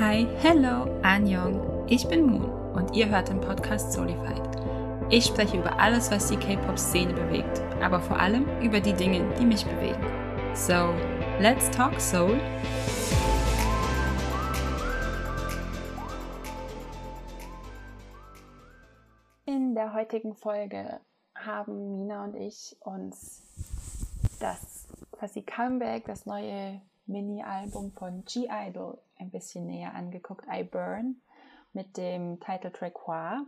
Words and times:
Hi, 0.00 0.28
hello, 0.42 0.84
Anjong. 1.02 1.84
Ich 1.88 2.06
bin 2.06 2.24
Moon 2.24 2.48
und 2.72 2.94
ihr 2.94 3.08
hört 3.08 3.30
den 3.30 3.40
Podcast 3.40 3.92
Solified. 3.92 4.42
Ich 5.10 5.24
spreche 5.24 5.58
über 5.58 5.80
alles, 5.80 6.08
was 6.12 6.28
die 6.28 6.36
K-Pop-Szene 6.36 7.12
bewegt, 7.12 7.60
aber 7.82 7.98
vor 7.98 8.16
allem 8.16 8.46
über 8.62 8.78
die 8.78 8.92
Dinge, 8.92 9.28
die 9.34 9.44
mich 9.44 9.64
bewegen. 9.64 10.00
So, 10.54 10.94
let's 11.40 11.68
talk 11.72 12.00
Soul. 12.00 12.38
In 19.46 19.74
der 19.74 19.94
heutigen 19.94 20.36
Folge 20.36 21.00
haben 21.34 21.98
Mina 21.98 22.22
und 22.22 22.36
ich 22.36 22.76
uns 22.82 23.42
das 24.38 24.86
quasi 25.10 25.42
Comeback, 25.42 26.04
das 26.04 26.24
neue 26.24 26.80
Mini-Album 27.06 27.90
von 27.90 28.24
G-Idol 28.26 28.96
ein 29.18 29.30
bisschen 29.30 29.66
näher 29.66 29.94
angeguckt, 29.94 30.46
I 30.50 30.64
Burn, 30.64 31.20
mit 31.72 31.96
dem 31.96 32.40
Titeltrack 32.40 33.06
Hua. 33.06 33.46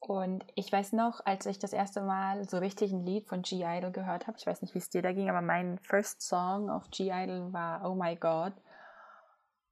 Und 0.00 0.44
ich 0.56 0.72
weiß 0.72 0.94
noch, 0.94 1.24
als 1.24 1.46
ich 1.46 1.60
das 1.60 1.72
erste 1.72 2.00
Mal 2.00 2.48
so 2.48 2.58
richtig 2.58 2.92
ein 2.92 3.06
Lied 3.06 3.28
von 3.28 3.42
G-Idol 3.42 3.92
gehört 3.92 4.26
habe, 4.26 4.36
ich 4.36 4.46
weiß 4.46 4.60
nicht, 4.60 4.74
wie 4.74 4.78
es 4.78 4.90
dir 4.90 5.00
da 5.00 5.12
ging, 5.12 5.30
aber 5.30 5.42
mein 5.42 5.78
First 5.78 6.22
Song 6.22 6.70
auf 6.70 6.90
G-Idol 6.90 7.52
war 7.52 7.88
Oh 7.88 7.94
My 7.94 8.16
God. 8.16 8.52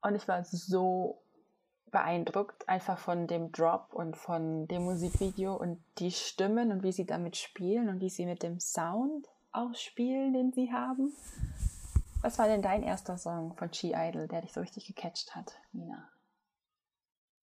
Und 0.02 0.14
ich 0.14 0.28
war 0.28 0.44
so 0.44 1.20
beeindruckt 1.90 2.68
einfach 2.68 2.98
von 2.98 3.26
dem 3.26 3.50
Drop 3.50 3.92
und 3.92 4.16
von 4.16 4.68
dem 4.68 4.84
Musikvideo 4.84 5.56
und 5.56 5.82
die 5.98 6.12
Stimmen 6.12 6.70
und 6.70 6.82
wie 6.82 6.92
sie 6.92 7.06
damit 7.06 7.36
spielen 7.36 7.88
und 7.88 8.00
wie 8.00 8.10
sie 8.10 8.26
mit 8.26 8.42
dem 8.42 8.60
Sound 8.60 9.28
auch 9.52 9.74
spielen, 9.74 10.32
den 10.32 10.52
sie 10.52 10.72
haben. 10.72 11.12
Was 12.22 12.38
war 12.38 12.48
denn 12.48 12.62
dein 12.62 12.82
erster 12.82 13.16
Song 13.16 13.54
von 13.56 13.70
G-Idol, 13.70 14.28
der 14.28 14.42
dich 14.42 14.52
so 14.52 14.60
richtig 14.60 14.86
gecatcht 14.86 15.34
hat, 15.34 15.52
Nina? 15.72 16.08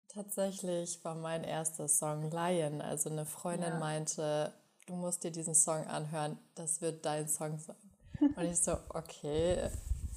Tatsächlich 0.08 1.03
war 1.03 1.16
mein 1.16 1.44
erster 1.44 1.88
Song 1.88 2.30
Lion. 2.31 2.81
Also 2.81 3.09
eine 3.09 3.25
Freundin 3.25 3.73
ja. 3.73 3.80
meinte, 3.80 4.53
du 4.86 4.95
musst 4.95 5.23
dir 5.23 5.31
diesen 5.31 5.55
Song 5.55 5.86
anhören, 5.88 6.39
das 6.55 6.81
wird 6.81 7.05
dein 7.05 7.28
Song 7.28 7.58
sein. 7.59 7.75
Und 8.36 8.45
ich 8.45 8.59
so, 8.59 8.78
okay, 8.89 9.70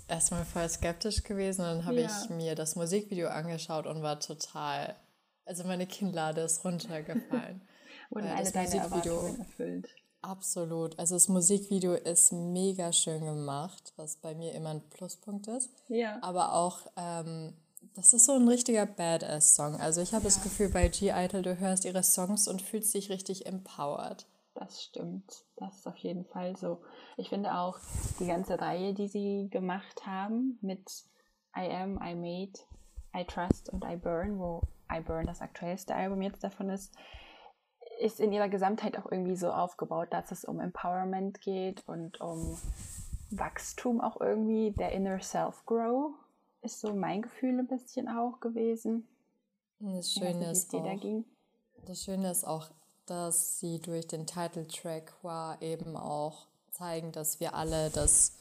erstmal 0.08 0.44
voll 0.44 0.68
skeptisch 0.68 1.22
gewesen. 1.22 1.62
Dann 1.62 1.84
habe 1.84 2.00
ja. 2.00 2.08
ich 2.08 2.30
mir 2.30 2.54
das 2.54 2.76
Musikvideo 2.76 3.28
angeschaut 3.28 3.86
und 3.86 4.02
war 4.02 4.18
total, 4.20 4.96
also 5.44 5.64
meine 5.64 5.86
Kinnlade 5.86 6.42
ist 6.42 6.64
runtergefallen. 6.64 7.62
und 8.10 8.24
alle 8.24 8.50
deine 8.50 8.66
Musikvideo 8.66 9.16
Erwartungen 9.16 9.40
erfüllt. 9.40 9.88
Absolut. 10.22 10.98
Also 10.98 11.14
das 11.14 11.28
Musikvideo 11.28 11.94
ist 11.94 12.32
mega 12.32 12.92
schön 12.92 13.24
gemacht, 13.24 13.92
was 13.96 14.16
bei 14.16 14.34
mir 14.34 14.52
immer 14.52 14.70
ein 14.70 14.82
Pluspunkt 14.90 15.46
ist. 15.46 15.70
Ja. 15.88 16.18
Aber 16.22 16.54
auch, 16.54 16.80
ähm, 16.96 17.54
das 17.94 18.12
ist 18.12 18.26
so 18.26 18.32
ein 18.32 18.46
richtiger 18.46 18.84
Badass-Song. 18.84 19.76
Also 19.76 20.02
ich 20.02 20.12
habe 20.12 20.24
ja. 20.24 20.30
das 20.30 20.42
Gefühl, 20.42 20.68
bei 20.68 20.88
G-Idol, 20.88 21.42
du 21.42 21.58
hörst 21.58 21.84
ihre 21.84 22.02
Songs 22.02 22.48
und 22.48 22.60
fühlst 22.60 22.92
dich 22.94 23.08
richtig 23.08 23.46
empowered. 23.46 24.26
Das 24.54 24.82
stimmt. 24.82 25.44
Das 25.56 25.76
ist 25.76 25.86
auf 25.86 25.96
jeden 25.96 26.26
Fall 26.26 26.56
so. 26.56 26.82
Ich 27.16 27.30
finde 27.30 27.54
auch 27.54 27.78
die 28.18 28.26
ganze 28.26 28.60
Reihe, 28.60 28.92
die 28.92 29.08
sie 29.08 29.48
gemacht 29.50 30.04
haben 30.04 30.58
mit 30.60 30.86
I 31.56 31.70
Am, 31.70 32.00
I 32.02 32.14
Made, 32.14 32.60
I 33.16 33.24
Trust 33.24 33.70
und 33.70 33.84
I 33.84 33.96
Burn, 33.96 34.38
wo 34.38 34.62
I 34.92 35.00
Burn 35.00 35.26
das 35.26 35.40
aktuellste 35.40 35.94
Album 35.94 36.20
jetzt 36.20 36.44
davon 36.44 36.68
ist, 36.68 36.92
ist 38.00 38.20
in 38.20 38.32
ihrer 38.32 38.48
Gesamtheit 38.48 38.98
auch 38.98 39.10
irgendwie 39.10 39.36
so 39.36 39.50
aufgebaut, 39.50 40.08
dass 40.10 40.30
es 40.32 40.44
um 40.44 40.60
Empowerment 40.60 41.40
geht 41.40 41.82
und 41.86 42.20
um 42.20 42.58
Wachstum 43.30 44.00
auch 44.00 44.20
irgendwie, 44.20 44.72
der 44.72 44.92
Inner 44.92 45.20
Self 45.20 45.64
Grow 45.66 46.12
ist 46.62 46.80
so 46.80 46.94
mein 46.94 47.22
Gefühl 47.22 47.58
ein 47.58 47.66
bisschen 47.66 48.08
auch 48.08 48.40
gewesen. 48.40 49.06
Das 49.78 50.12
Schöne, 50.12 50.50
ist 50.50 50.74
auch, 50.74 51.00
das 51.86 52.02
Schöne 52.02 52.30
ist 52.30 52.46
auch, 52.46 52.68
dass 53.06 53.58
sie 53.58 53.80
durch 53.80 54.06
den 54.06 54.26
Titeltrack 54.26 55.14
war 55.22 55.62
eben 55.62 55.96
auch 55.96 56.46
zeigen, 56.70 57.12
dass 57.12 57.40
wir 57.40 57.54
alle 57.54 57.90
das, 57.90 58.38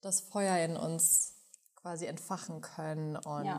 das 0.00 0.20
Feuer 0.20 0.58
in 0.64 0.76
uns 0.76 1.34
quasi 1.74 2.06
entfachen 2.06 2.60
können 2.60 3.16
und 3.16 3.44
ja. 3.44 3.58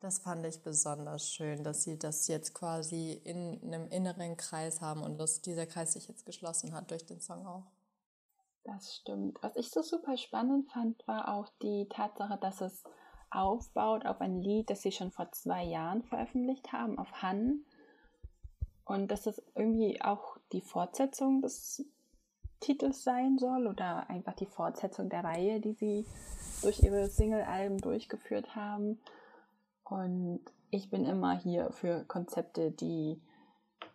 Das 0.00 0.20
fand 0.20 0.46
ich 0.46 0.62
besonders 0.62 1.28
schön, 1.28 1.64
dass 1.64 1.82
sie 1.82 1.98
das 1.98 2.28
jetzt 2.28 2.54
quasi 2.54 3.20
in 3.24 3.60
einem 3.62 3.88
inneren 3.88 4.36
Kreis 4.36 4.80
haben 4.80 5.02
und 5.02 5.18
dass 5.18 5.42
dieser 5.42 5.66
Kreis 5.66 5.94
sich 5.94 6.06
jetzt 6.06 6.24
geschlossen 6.24 6.72
hat 6.72 6.90
durch 6.90 7.04
den 7.04 7.20
Song 7.20 7.46
auch. 7.46 7.64
Das 8.62 8.94
stimmt. 8.96 9.38
Was 9.42 9.56
ich 9.56 9.70
so 9.70 9.82
super 9.82 10.16
spannend 10.16 10.70
fand, 10.70 11.06
war 11.08 11.34
auch 11.34 11.48
die 11.62 11.88
Tatsache, 11.88 12.38
dass 12.40 12.60
es 12.60 12.84
aufbaut 13.30 14.06
auf 14.06 14.20
ein 14.20 14.40
Lied, 14.40 14.70
das 14.70 14.82
sie 14.82 14.92
schon 14.92 15.10
vor 15.10 15.32
zwei 15.32 15.64
Jahren 15.64 16.02
veröffentlicht 16.04 16.72
haben, 16.72 16.98
auf 16.98 17.10
Han. 17.22 17.64
Und 18.84 19.10
dass 19.10 19.26
es 19.26 19.42
irgendwie 19.54 20.00
auch 20.00 20.38
die 20.52 20.62
Fortsetzung 20.62 21.42
des 21.42 21.84
Titels 22.60 23.02
sein 23.02 23.38
soll 23.38 23.66
oder 23.66 24.08
einfach 24.08 24.34
die 24.34 24.46
Fortsetzung 24.46 25.08
der 25.08 25.24
Reihe, 25.24 25.60
die 25.60 25.72
sie 25.72 26.06
durch 26.62 26.80
ihre 26.82 27.08
Single-Alben 27.08 27.78
durchgeführt 27.78 28.54
haben. 28.54 29.00
Und 29.90 30.40
ich 30.70 30.90
bin 30.90 31.04
immer 31.04 31.38
hier 31.38 31.70
für 31.70 32.04
Konzepte, 32.04 32.70
die 32.70 33.20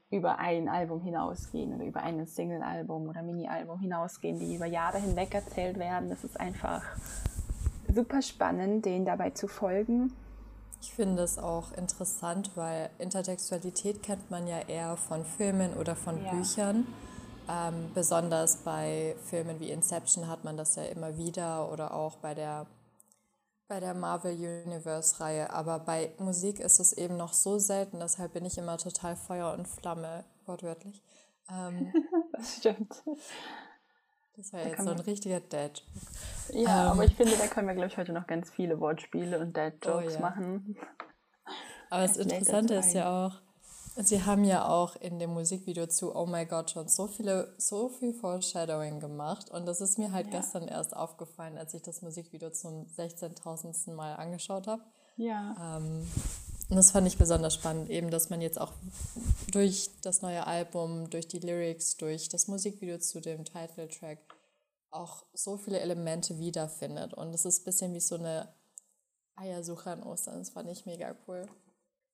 über 0.10 0.38
ein 0.40 0.70
Album 0.70 1.02
hinausgehen 1.02 1.74
oder 1.74 1.86
über 1.86 2.02
ein 2.02 2.26
Single-Album 2.26 3.10
oder 3.10 3.24
Mini-Album 3.24 3.80
hinausgehen, 3.80 4.40
die 4.40 4.56
über 4.56 4.66
Jahre 4.66 5.00
hinweg 5.00 5.34
erzählt 5.34 5.78
werden. 5.78 6.10
Das 6.10 6.24
ist 6.24 6.40
einfach 6.40 6.84
super 7.94 8.22
spannend, 8.22 8.86
denen 8.86 9.06
dabei 9.06 9.32
zu 9.32 9.48
folgen. 9.48 10.14
Ich 10.82 10.94
finde 10.94 11.24
es 11.24 11.40
auch 11.40 11.72
interessant, 11.78 12.52
weil 12.56 12.90
Intertextualität 13.00 14.04
kennt 14.04 14.30
man 14.30 14.48
ja 14.48 14.60
eher 14.68 14.98
von 14.98 15.24
Filmen 15.24 15.74
oder 15.74 15.96
von 15.96 16.24
ja. 16.24 16.32
Büchern. 16.32 16.86
Ähm, 17.50 17.92
besonders 17.94 18.58
bei 18.58 19.16
Filmen 19.26 19.60
wie 19.60 19.70
Inception 19.70 20.28
hat 20.28 20.44
man 20.44 20.58
das 20.58 20.76
ja 20.76 20.84
immer 20.84 21.18
wieder 21.18 21.72
oder 21.72 21.94
auch 21.94 22.18
bei 22.18 22.34
der 22.34 22.68
bei 23.74 23.80
der 23.80 23.96
Marvel 23.96 24.36
Universe-Reihe, 24.36 25.50
aber 25.50 25.80
bei 25.80 26.12
Musik 26.20 26.60
ist 26.60 26.80
es 26.80 26.94
eben 26.94 27.18
noch 27.18 27.34
so 27.34 27.58
selten, 27.58 28.00
deshalb 28.00 28.34
bin 28.34 28.46
ich 28.46 28.60
immer 28.60 28.78
total 28.78 29.16
Feuer 29.16 29.52
und 29.52 29.68
Flamme, 29.68 30.26
wortwörtlich. 30.46 31.02
Ähm, 31.52 31.92
das 32.34 32.58
stimmt. 32.58 33.04
Das 34.38 34.54
war 34.54 34.60
da 34.60 34.70
jetzt 34.70 34.84
so 34.84 34.92
ein 34.92 35.00
richtiger 35.00 35.40
Dad. 35.40 35.84
Ja, 36.52 36.86
ähm, 36.86 36.92
aber 36.92 37.06
ich 37.06 37.16
finde, 37.16 37.36
da 37.36 37.48
können 37.48 37.68
wir, 37.68 37.74
glaube 37.74 37.88
ich, 37.88 37.98
heute 37.98 38.14
noch 38.14 38.28
ganz 38.28 38.52
viele 38.52 38.80
Wortspiele 38.80 39.40
und 39.40 39.58
Dad-Jokes 39.58 40.06
oh, 40.06 40.16
ja. 40.18 40.20
machen. 40.20 40.78
Aber 41.90 42.04
das 42.04 42.18
Interessante 42.18 42.76
ist 42.76 42.94
ja 42.94 43.26
auch, 43.26 43.42
Sie 43.96 44.24
haben 44.24 44.44
ja 44.44 44.68
auch 44.68 44.96
in 44.96 45.20
dem 45.20 45.32
Musikvideo 45.32 45.86
zu 45.86 46.16
Oh 46.16 46.26
My 46.26 46.46
God 46.46 46.72
schon 46.72 46.88
so 46.88 47.08
viele, 47.08 47.54
so 47.58 47.90
viel 47.90 48.14
Foreshadowing 48.14 49.00
gemacht 49.00 49.52
und 49.52 49.68
das 49.68 49.82
ist 49.82 50.00
mir 50.00 50.12
halt 50.12 50.28
ja. 50.28 50.40
gestern 50.40 50.68
erst 50.68 50.96
aufgefallen, 50.96 51.58
als 51.58 51.74
ich 51.76 51.84
das 51.84 52.02
Musikvideo 52.02 52.50
zum 52.50 52.88
16.000. 52.88 53.94
Mal 53.94 54.16
angeschaut 54.16 54.66
habe. 54.68 54.82
Ja. 55.18 55.78
Ähm, 55.78 56.08
und 56.70 56.78
das 56.78 56.92
fand 56.92 57.06
ich 57.06 57.18
besonders 57.18 57.54
spannend, 57.54 57.90
eben, 57.90 58.10
dass 58.10 58.32
man 58.32 58.42
jetzt 58.42 58.60
auch 58.60 58.72
durch 59.52 59.92
das 60.02 60.24
neue 60.24 60.48
Album, 60.48 61.10
durch 61.10 61.28
die 61.28 61.40
Lyrics, 61.40 61.98
durch 61.98 62.30
das 62.30 62.48
Musikvideo 62.48 62.98
zu 62.98 63.22
dem 63.22 63.46
Titeltrack 63.46 64.20
auch 64.90 65.26
so 65.34 65.58
viele 65.58 65.80
Elemente 65.80 66.40
wiederfindet. 66.40 67.14
Und 67.14 67.34
es 67.34 67.46
ist 67.46 67.62
ein 67.62 67.66
bisschen 67.66 67.94
wie 67.94 68.00
so 68.00 68.16
eine 68.16 68.54
Eiersuche 69.36 69.92
an 69.92 70.04
Ostern. 70.04 70.40
Das 70.40 70.50
fand 70.50 70.70
ich 70.70 70.86
mega 70.86 71.16
cool. 71.28 71.48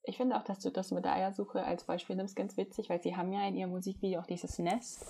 Ich 0.03 0.17
finde 0.17 0.37
auch, 0.37 0.43
dass 0.43 0.59
du 0.59 0.71
das 0.71 0.91
mit 0.91 1.05
der 1.05 1.13
Eiersuche 1.13 1.63
als 1.63 1.83
Beispiel 1.83 2.15
nimmst, 2.15 2.35
ganz 2.35 2.57
witzig, 2.57 2.89
weil 2.89 3.01
sie 3.01 3.15
haben 3.15 3.31
ja 3.31 3.47
in 3.47 3.55
ihrem 3.55 3.71
Musikvideo 3.71 4.21
auch 4.21 4.25
dieses 4.25 4.57
Nest. 4.57 5.05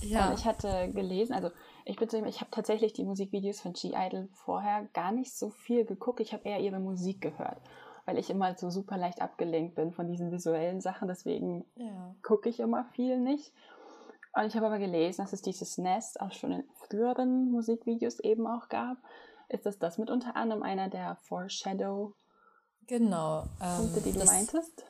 Ja. 0.00 0.28
Und 0.28 0.38
ich 0.38 0.44
hatte 0.44 0.90
gelesen, 0.92 1.34
also 1.34 1.50
ich 1.84 1.96
bin 1.96 2.08
so, 2.08 2.24
ich 2.24 2.40
habe 2.40 2.50
tatsächlich 2.50 2.92
die 2.92 3.04
Musikvideos 3.04 3.60
von 3.60 3.72
G-Idol 3.72 4.28
vorher 4.32 4.88
gar 4.92 5.12
nicht 5.12 5.36
so 5.36 5.50
viel 5.50 5.84
geguckt. 5.84 6.20
Ich 6.20 6.32
habe 6.32 6.48
eher 6.48 6.60
ihre 6.60 6.78
Musik 6.78 7.20
gehört, 7.20 7.60
weil 8.04 8.16
ich 8.18 8.30
immer 8.30 8.56
so 8.56 8.70
super 8.70 8.96
leicht 8.96 9.20
abgelenkt 9.20 9.74
bin 9.74 9.92
von 9.92 10.06
diesen 10.06 10.30
visuellen 10.30 10.80
Sachen. 10.80 11.08
Deswegen 11.08 11.64
ja. 11.76 12.14
gucke 12.22 12.48
ich 12.48 12.60
immer 12.60 12.84
viel 12.92 13.18
nicht. 13.18 13.52
Und 14.34 14.46
ich 14.46 14.54
habe 14.54 14.66
aber 14.66 14.78
gelesen, 14.78 15.22
dass 15.22 15.32
es 15.32 15.42
dieses 15.42 15.78
Nest 15.78 16.20
auch 16.20 16.32
schon 16.32 16.52
in 16.52 16.64
früheren 16.74 17.50
Musikvideos 17.50 18.20
eben 18.20 18.46
auch 18.46 18.68
gab. 18.68 18.98
Ist 19.48 19.66
das 19.66 19.78
das 19.78 19.98
mit 19.98 20.10
unter 20.10 20.36
anderem 20.36 20.62
einer 20.62 20.88
der 20.88 21.16
Foreshadow 21.16 22.14
Genau. 22.88 23.44
Ähm, 23.60 23.76
Punkte, 23.76 24.00
die 24.00 24.12
du 24.12 24.18
das, 24.18 24.28
meintest? 24.28 24.84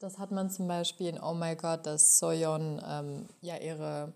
Das 0.00 0.18
hat 0.18 0.32
man 0.32 0.50
zum 0.50 0.68
Beispiel 0.68 1.08
in 1.08 1.20
Oh 1.20 1.32
My 1.32 1.56
God, 1.56 1.86
dass 1.86 2.18
Soyeon 2.18 2.82
ähm, 2.86 3.28
ja 3.40 3.56
ihre 3.56 4.12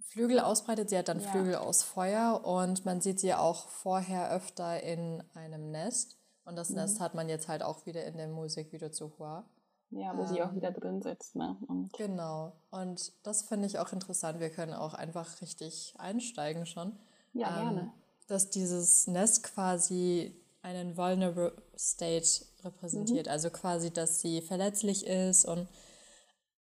Flügel 0.00 0.40
ausbreitet. 0.40 0.90
Sie 0.90 0.98
hat 0.98 1.08
dann 1.08 1.20
ja. 1.20 1.30
Flügel 1.30 1.54
aus 1.54 1.84
Feuer 1.84 2.40
und 2.44 2.84
man 2.84 3.00
sieht 3.00 3.20
sie 3.20 3.32
auch 3.32 3.68
vorher 3.68 4.32
öfter 4.32 4.82
in 4.82 5.22
einem 5.34 5.70
Nest. 5.70 6.16
Und 6.44 6.56
das 6.56 6.70
mhm. 6.70 6.76
Nest 6.76 7.00
hat 7.00 7.14
man 7.14 7.28
jetzt 7.28 7.46
halt 7.46 7.62
auch 7.62 7.86
wieder 7.86 8.04
in 8.04 8.16
dem 8.16 8.32
Musikvideo 8.32 8.88
zu 8.88 9.16
Hua. 9.18 9.44
Ja, 9.90 10.16
wo 10.16 10.22
ähm, 10.22 10.28
sie 10.28 10.42
auch 10.42 10.50
ähm, 10.50 10.56
wieder 10.56 10.72
drin 10.72 11.02
sitzt. 11.02 11.36
Ne? 11.36 11.56
Und 11.68 11.92
genau. 11.92 12.54
Und 12.70 13.12
das 13.24 13.42
finde 13.42 13.66
ich 13.66 13.78
auch 13.78 13.92
interessant. 13.92 14.40
Wir 14.40 14.50
können 14.50 14.72
auch 14.72 14.94
einfach 14.94 15.40
richtig 15.42 15.94
einsteigen 15.98 16.64
schon. 16.66 16.98
Ja, 17.34 17.48
ähm, 17.48 17.62
gerne. 17.62 17.92
Dass 18.26 18.50
dieses 18.50 19.06
Nest 19.06 19.42
quasi 19.42 20.39
einen 20.62 20.96
vulnerable 20.96 21.52
state 21.76 22.44
repräsentiert. 22.64 23.26
Mhm. 23.26 23.32
Also 23.32 23.50
quasi, 23.50 23.90
dass 23.90 24.20
sie 24.20 24.42
verletzlich 24.42 25.06
ist 25.06 25.44
und 25.44 25.68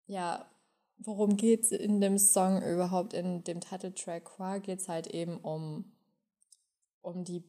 ja, 0.07 0.47
worum 0.99 1.37
geht 1.37 1.65
es 1.65 1.73
in 1.73 2.01
dem 2.01 2.19
Song 2.19 2.63
überhaupt, 2.63 3.15
in 3.15 3.45
dem 3.45 3.61
Titeltrack? 3.61 4.63
Geht 4.63 4.81
es 4.81 4.89
halt 4.89 5.07
eben 5.09 5.39
um, 5.39 5.93
um 7.03 7.25
die 7.25 7.43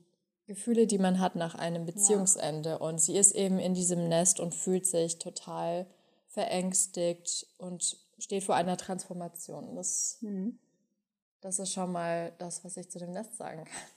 Gefühle, 0.48 0.88
die 0.88 1.00
man 1.00 1.20
hat 1.20 1.36
nach 1.36 1.56
einem 1.56 1.86
Beziehungsende. 1.86 2.70
Ja. 2.72 2.76
Und 2.78 3.02
sie 3.02 3.18
ist 3.18 3.34
eben 3.34 3.60
in 3.60 3.74
diesem 3.74 4.08
Nest 4.08 4.40
und 4.40 4.54
fühlt 4.54 4.86
sich 4.86 5.18
total 5.18 5.88
verängstigt 6.28 7.48
und 7.58 7.98
steht 8.20 8.44
vor 8.44 8.56
einer 8.56 8.78
Transformation. 8.78 9.76
Das, 9.76 10.18
mhm. 10.22 10.60
das 11.42 11.60
ist 11.60 11.74
schon 11.74 11.92
mal 11.92 12.34
das, 12.38 12.64
was 12.64 12.78
ich 12.78 12.90
zu 12.90 13.00
dem 13.00 13.12
Nest 13.12 13.36
sagen 13.38 13.66
kann. 13.66 13.90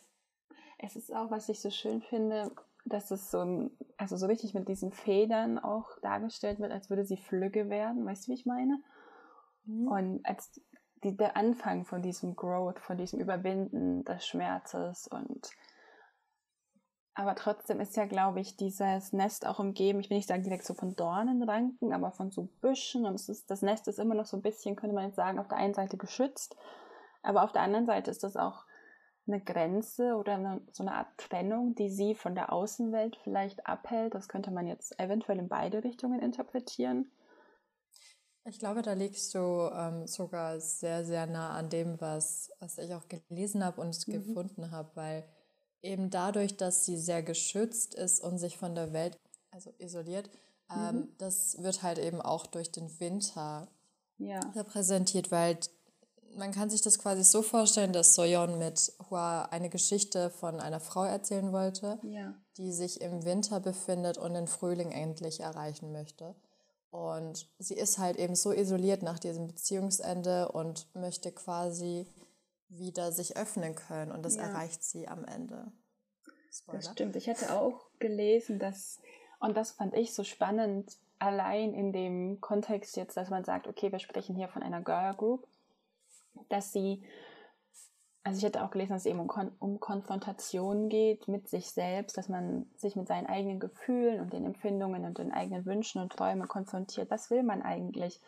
Es 0.78 0.96
ist 0.96 1.14
auch, 1.14 1.30
was 1.30 1.48
ich 1.48 1.60
so 1.60 1.70
schön 1.70 2.02
finde, 2.02 2.50
dass 2.84 3.10
es 3.10 3.30
so 3.30 3.40
ein, 3.40 3.70
also 3.96 4.16
so 4.16 4.26
richtig 4.26 4.54
mit 4.54 4.68
diesen 4.68 4.92
Federn 4.92 5.58
auch 5.58 5.98
dargestellt 6.00 6.60
wird, 6.60 6.72
als 6.72 6.88
würde 6.88 7.04
sie 7.04 7.16
Flügge 7.16 7.68
werden. 7.68 8.06
Weißt 8.06 8.26
du, 8.26 8.30
wie 8.30 8.36
ich 8.36 8.46
meine? 8.46 8.80
Mhm. 9.64 9.88
Und 9.88 10.26
als 10.26 10.60
die, 11.04 11.16
der 11.16 11.36
Anfang 11.36 11.84
von 11.84 12.02
diesem 12.02 12.36
Growth, 12.36 12.80
von 12.80 12.96
diesem 12.96 13.20
Überwinden 13.20 14.04
des 14.04 14.26
Schmerzes 14.26 15.06
und 15.08 15.50
aber 17.18 17.34
trotzdem 17.34 17.80
ist 17.80 17.96
ja, 17.96 18.06
glaube 18.06 18.38
ich, 18.38 18.56
dieses 18.56 19.12
Nest 19.12 19.44
auch 19.44 19.58
umgeben, 19.58 19.98
ich 19.98 20.08
will 20.08 20.18
nicht 20.18 20.28
sagen 20.28 20.44
direkt 20.44 20.64
so 20.64 20.72
von 20.72 20.94
Dornenranken, 20.94 21.92
aber 21.92 22.12
von 22.12 22.30
so 22.30 22.48
Büschen. 22.60 23.06
Und 23.06 23.16
es 23.16 23.28
ist, 23.28 23.50
das 23.50 23.60
Nest 23.60 23.88
ist 23.88 23.98
immer 23.98 24.14
noch 24.14 24.26
so 24.26 24.36
ein 24.36 24.42
bisschen, 24.42 24.76
könnte 24.76 24.94
man 24.94 25.06
jetzt 25.06 25.16
sagen, 25.16 25.40
auf 25.40 25.48
der 25.48 25.58
einen 25.58 25.74
Seite 25.74 25.96
geschützt. 25.96 26.56
Aber 27.22 27.42
auf 27.42 27.50
der 27.50 27.62
anderen 27.62 27.86
Seite 27.86 28.12
ist 28.12 28.22
das 28.22 28.36
auch 28.36 28.62
eine 29.28 29.40
Grenze 29.40 30.14
oder 30.14 30.34
eine, 30.34 30.60
so 30.72 30.82
eine 30.82 30.94
Art 30.94 31.16
Trennung, 31.18 31.74
die 31.74 31.90
sie 31.90 32.14
von 32.14 32.34
der 32.34 32.52
Außenwelt 32.52 33.16
vielleicht 33.22 33.66
abhält. 33.66 34.14
Das 34.14 34.28
könnte 34.28 34.50
man 34.50 34.66
jetzt 34.66 34.98
eventuell 34.98 35.38
in 35.38 35.48
beide 35.48 35.84
Richtungen 35.84 36.20
interpretieren. 36.20 37.10
Ich 38.44 38.58
glaube, 38.58 38.82
da 38.82 38.94
liegst 38.94 39.34
du 39.34 39.70
ähm, 39.72 40.06
sogar 40.06 40.58
sehr, 40.60 41.04
sehr 41.04 41.26
nah 41.26 41.50
an 41.50 41.68
dem, 41.68 42.00
was, 42.00 42.50
was 42.60 42.78
ich 42.78 42.94
auch 42.94 43.06
gelesen 43.08 43.64
habe 43.64 43.80
und 43.80 44.08
mhm. 44.08 44.12
gefunden 44.12 44.70
habe, 44.70 44.90
weil 44.94 45.28
eben 45.82 46.10
dadurch, 46.10 46.56
dass 46.56 46.84
sie 46.84 46.96
sehr 46.96 47.22
geschützt 47.22 47.94
ist 47.94 48.22
und 48.22 48.38
sich 48.38 48.56
von 48.56 48.74
der 48.74 48.92
Welt 48.92 49.18
also 49.50 49.72
isoliert, 49.78 50.30
ähm, 50.70 50.96
mhm. 50.96 51.08
das 51.18 51.62
wird 51.62 51.82
halt 51.82 51.98
eben 51.98 52.20
auch 52.20 52.46
durch 52.46 52.72
den 52.72 52.98
Winter 53.00 53.68
ja. 54.18 54.40
repräsentiert, 54.54 55.30
weil 55.30 55.58
man 56.36 56.52
kann 56.52 56.70
sich 56.70 56.82
das 56.82 56.98
quasi 56.98 57.24
so 57.24 57.42
vorstellen, 57.42 57.92
dass 57.92 58.14
Soyeon 58.14 58.58
mit 58.58 58.92
Hua 59.10 59.42
eine 59.46 59.68
Geschichte 59.68 60.30
von 60.30 60.60
einer 60.60 60.80
Frau 60.80 61.04
erzählen 61.04 61.52
wollte, 61.52 61.98
ja. 62.02 62.34
die 62.56 62.72
sich 62.72 63.00
im 63.00 63.24
Winter 63.24 63.60
befindet 63.60 64.18
und 64.18 64.34
den 64.34 64.46
Frühling 64.46 64.92
endlich 64.92 65.40
erreichen 65.40 65.92
möchte. 65.92 66.34
Und 66.90 67.48
sie 67.58 67.74
ist 67.74 67.98
halt 67.98 68.16
eben 68.16 68.34
so 68.34 68.52
isoliert 68.52 69.02
nach 69.02 69.18
diesem 69.18 69.46
Beziehungsende 69.46 70.50
und 70.52 70.86
möchte 70.94 71.32
quasi 71.32 72.06
wieder 72.68 73.12
sich 73.12 73.36
öffnen 73.36 73.74
können 73.74 74.12
und 74.12 74.22
das 74.22 74.36
ja. 74.36 74.42
erreicht 74.42 74.82
sie 74.82 75.08
am 75.08 75.24
Ende. 75.24 75.72
Spoiler. 76.50 76.78
Das 76.78 76.92
stimmt. 76.92 77.16
Ich 77.16 77.26
hätte 77.26 77.54
auch 77.54 77.86
gelesen, 77.98 78.58
dass, 78.58 79.00
und 79.40 79.56
das 79.56 79.72
fand 79.72 79.94
ich 79.94 80.14
so 80.14 80.24
spannend, 80.24 80.96
allein 81.18 81.74
in 81.74 81.92
dem 81.92 82.40
Kontext 82.40 82.96
jetzt, 82.96 83.16
dass 83.16 83.30
man 83.30 83.44
sagt, 83.44 83.66
okay, 83.66 83.92
wir 83.92 83.98
sprechen 83.98 84.36
hier 84.36 84.48
von 84.48 84.62
einer 84.62 84.80
Girl 84.80 85.14
Group, 85.14 85.46
dass 86.48 86.72
sie, 86.72 87.02
also 88.24 88.38
ich 88.38 88.44
hätte 88.44 88.62
auch 88.62 88.70
gelesen, 88.70 88.92
dass 88.92 89.02
es 89.02 89.10
eben 89.10 89.20
um, 89.20 89.28
Kon 89.28 89.52
um 89.58 89.80
Konfrontation 89.80 90.88
geht 90.88 91.28
mit 91.28 91.48
sich 91.48 91.70
selbst, 91.70 92.16
dass 92.16 92.28
man 92.28 92.66
sich 92.76 92.96
mit 92.96 93.08
seinen 93.08 93.26
eigenen 93.26 93.60
Gefühlen 93.60 94.20
und 94.20 94.32
den 94.32 94.44
Empfindungen 94.44 95.04
und 95.04 95.18
den 95.18 95.32
eigenen 95.32 95.66
Wünschen 95.66 96.02
und 96.02 96.12
Träumen 96.12 96.48
konfrontiert. 96.48 97.10
Was 97.10 97.30
will 97.30 97.42
man 97.42 97.62
eigentlich? 97.62 98.20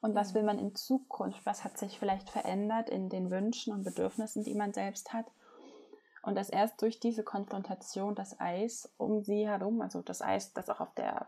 Und 0.00 0.14
was 0.14 0.34
will 0.34 0.42
man 0.42 0.58
in 0.58 0.74
Zukunft? 0.74 1.46
Was 1.46 1.64
hat 1.64 1.78
sich 1.78 1.98
vielleicht 1.98 2.28
verändert 2.28 2.90
in 2.90 3.08
den 3.08 3.30
Wünschen 3.30 3.72
und 3.72 3.84
Bedürfnissen, 3.84 4.44
die 4.44 4.54
man 4.54 4.74
selbst 4.74 5.12
hat? 5.12 5.26
Und 6.22 6.36
dass 6.36 6.48
erst 6.48 6.80
durch 6.80 7.00
diese 7.00 7.22
Konfrontation 7.22 8.14
das 8.14 8.38
Eis 8.40 8.92
um 8.96 9.22
sie 9.22 9.46
herum, 9.46 9.82
also 9.82 10.00
das 10.00 10.22
Eis, 10.22 10.52
das 10.54 10.70
auch 10.70 10.80
auf 10.80 10.94
der 10.94 11.26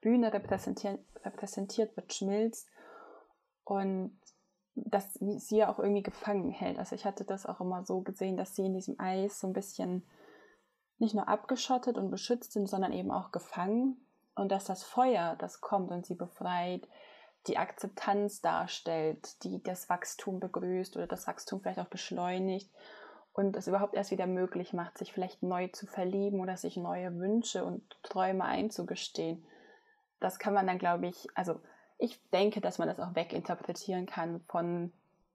Bühne 0.00 0.32
repräsentiert, 0.32 0.98
repräsentiert 1.24 1.94
wird, 1.96 2.12
schmilzt 2.14 2.68
und 3.64 4.18
dass 4.74 5.14
sie 5.14 5.58
ja 5.58 5.68
auch 5.68 5.78
irgendwie 5.78 6.02
gefangen 6.02 6.50
hält. 6.50 6.78
Also 6.78 6.94
ich 6.94 7.04
hatte 7.04 7.24
das 7.24 7.46
auch 7.46 7.60
immer 7.60 7.84
so 7.84 8.00
gesehen, 8.00 8.36
dass 8.36 8.54
sie 8.54 8.66
in 8.66 8.74
diesem 8.74 8.98
Eis 8.98 9.40
so 9.40 9.46
ein 9.46 9.52
bisschen 9.52 10.06
nicht 10.98 11.14
nur 11.14 11.28
abgeschottet 11.28 11.96
und 11.96 12.10
beschützt 12.10 12.52
sind, 12.52 12.68
sondern 12.68 12.92
eben 12.92 13.10
auch 13.10 13.32
gefangen 13.32 13.96
und 14.34 14.52
dass 14.52 14.64
das 14.64 14.82
Feuer, 14.82 15.36
das 15.38 15.60
kommt 15.60 15.90
und 15.90 16.06
sie 16.06 16.14
befreit, 16.14 16.86
die 17.46 17.56
Akzeptanz 17.56 18.42
darstellt, 18.42 19.42
die 19.44 19.62
das 19.62 19.88
Wachstum 19.88 20.40
begrüßt 20.40 20.96
oder 20.96 21.06
das 21.06 21.26
Wachstum 21.26 21.60
vielleicht 21.60 21.78
auch 21.78 21.88
beschleunigt 21.88 22.70
und 23.32 23.56
es 23.56 23.66
überhaupt 23.66 23.94
erst 23.94 24.10
wieder 24.10 24.26
möglich 24.26 24.72
macht, 24.72 24.98
sich 24.98 25.12
vielleicht 25.12 25.42
neu 25.42 25.68
zu 25.68 25.86
verlieben 25.86 26.40
oder 26.40 26.56
sich 26.56 26.76
neue 26.76 27.16
Wünsche 27.18 27.64
und 27.64 27.82
Träume 28.02 28.44
einzugestehen. 28.44 29.44
Das 30.20 30.38
kann 30.38 30.52
man 30.52 30.66
dann, 30.66 30.78
glaube 30.78 31.06
ich, 31.06 31.28
also 31.34 31.60
ich 32.00 32.20
denke, 32.30 32.60
dass 32.60 32.78
man 32.78 32.88
das 32.88 32.98
auch 32.98 33.14
weginterpretieren 33.14 34.06
kann 34.06 34.40
von 34.48 34.92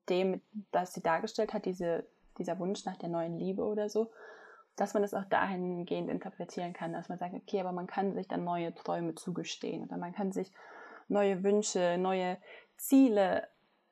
dem, 0.08 0.40
was 0.72 0.92
sie 0.92 1.02
dargestellt 1.02 1.54
hat, 1.54 1.64
diese, 1.64 2.06
dieser 2.38 2.58
Wunsch 2.58 2.84
nach 2.84 2.96
der 2.96 3.08
neuen 3.08 3.38
Liebe 3.38 3.64
oder 3.64 3.88
so, 3.88 4.10
dass 4.74 4.92
man 4.92 5.02
das 5.02 5.14
auch 5.14 5.24
dahingehend 5.24 6.10
interpretieren 6.10 6.72
kann, 6.72 6.92
dass 6.92 7.08
man 7.08 7.18
sagt, 7.18 7.34
okay, 7.34 7.60
aber 7.60 7.72
man 7.72 7.86
kann 7.86 8.14
sich 8.14 8.28
dann 8.28 8.44
neue 8.44 8.74
Träume 8.74 9.14
zugestehen 9.14 9.84
oder 9.84 9.96
man 9.96 10.12
kann 10.12 10.32
sich 10.32 10.52
neue 11.08 11.42
Wünsche, 11.44 11.96
neue 11.98 12.36
Ziele 12.76 13.46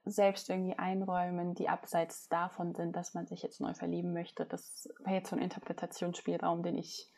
selbst 0.05 0.51
irgendwie 0.51 0.77
einräumen, 0.77 1.55
die 1.55 1.69
abseits 1.69 2.29
davon 2.29 2.75
sind, 2.75 2.95
dass 2.95 3.15
man 3.15 3.27
sich 3.27 3.43
jetzt 3.43 3.61
neu 3.61 3.73
verlieben 3.73 4.13
möchte. 4.13 4.45
Das 4.45 4.89
wäre 4.99 5.15
jetzt 5.17 5.31
so 5.31 5.37
ein 5.37 5.43
Interpretationsspielraum, 5.43 6.63
den 6.63 6.77
ich 6.77 7.11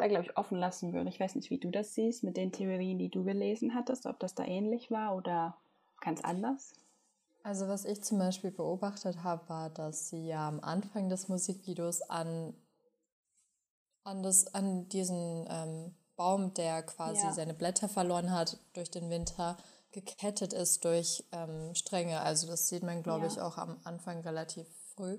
da, 0.00 0.08
glaube 0.08 0.24
ich, 0.24 0.36
offen 0.36 0.58
lassen 0.58 0.92
würde. 0.92 1.08
Ich 1.08 1.20
weiß 1.20 1.34
nicht, 1.34 1.50
wie 1.50 1.58
du 1.58 1.70
das 1.70 1.94
siehst 1.94 2.22
mit 2.24 2.36
den 2.36 2.52
Theorien, 2.52 2.98
die 2.98 3.10
du 3.10 3.24
gelesen 3.24 3.74
hattest, 3.74 4.06
ob 4.06 4.18
das 4.18 4.34
da 4.34 4.44
ähnlich 4.44 4.90
war 4.90 5.16
oder 5.16 5.56
ganz 6.00 6.20
anders. 6.22 6.72
Also 7.42 7.68
was 7.68 7.84
ich 7.84 8.02
zum 8.02 8.18
Beispiel 8.18 8.50
beobachtet 8.50 9.22
habe, 9.22 9.48
war, 9.48 9.70
dass 9.70 10.10
sie 10.10 10.26
ja 10.26 10.46
am 10.46 10.60
Anfang 10.60 11.08
des 11.08 11.28
Musikvideos 11.28 12.02
an, 12.02 12.54
an, 14.04 14.22
das, 14.22 14.54
an 14.54 14.88
diesen 14.88 15.46
ähm, 15.48 15.94
Baum, 16.16 16.52
der 16.52 16.82
quasi 16.82 17.24
ja. 17.24 17.32
seine 17.32 17.54
Blätter 17.54 17.88
verloren 17.88 18.30
hat 18.30 18.58
durch 18.74 18.90
den 18.90 19.08
Winter, 19.08 19.56
gekettet 19.92 20.52
ist 20.52 20.84
durch 20.84 21.24
ähm, 21.32 21.74
Stränge. 21.74 22.20
Also 22.20 22.46
das 22.46 22.68
sieht 22.68 22.82
man, 22.82 23.02
glaube 23.02 23.26
ja. 23.26 23.32
ich, 23.32 23.40
auch 23.40 23.56
am 23.56 23.78
Anfang 23.84 24.20
relativ 24.20 24.66
früh. 24.94 25.18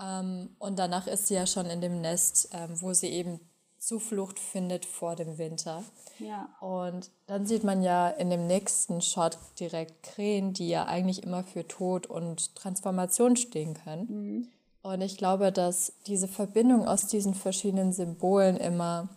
Ähm, 0.00 0.56
und 0.58 0.78
danach 0.78 1.06
ist 1.06 1.26
sie 1.26 1.34
ja 1.34 1.46
schon 1.46 1.66
in 1.66 1.82
dem 1.82 2.00
Nest, 2.00 2.48
ähm, 2.52 2.80
wo 2.80 2.94
sie 2.94 3.08
eben 3.08 3.49
Zuflucht 3.80 4.38
findet 4.38 4.84
vor 4.84 5.16
dem 5.16 5.38
Winter. 5.38 5.82
Ja. 6.18 6.48
Und 6.60 7.10
dann 7.26 7.46
sieht 7.46 7.64
man 7.64 7.82
ja 7.82 8.08
in 8.08 8.28
dem 8.28 8.46
nächsten 8.46 9.00
Shot 9.00 9.38
direkt 9.58 10.02
Krähen, 10.02 10.52
die 10.52 10.68
ja 10.68 10.84
eigentlich 10.86 11.22
immer 11.22 11.42
für 11.42 11.66
Tod 11.66 12.06
und 12.06 12.54
Transformation 12.54 13.36
stehen 13.36 13.74
können. 13.74 14.06
Mhm. 14.08 14.48
Und 14.82 15.00
ich 15.00 15.16
glaube, 15.16 15.50
dass 15.50 15.94
diese 16.06 16.28
Verbindung 16.28 16.86
aus 16.86 17.06
diesen 17.06 17.34
verschiedenen 17.34 17.92
Symbolen 17.92 18.56
immer 18.58 19.08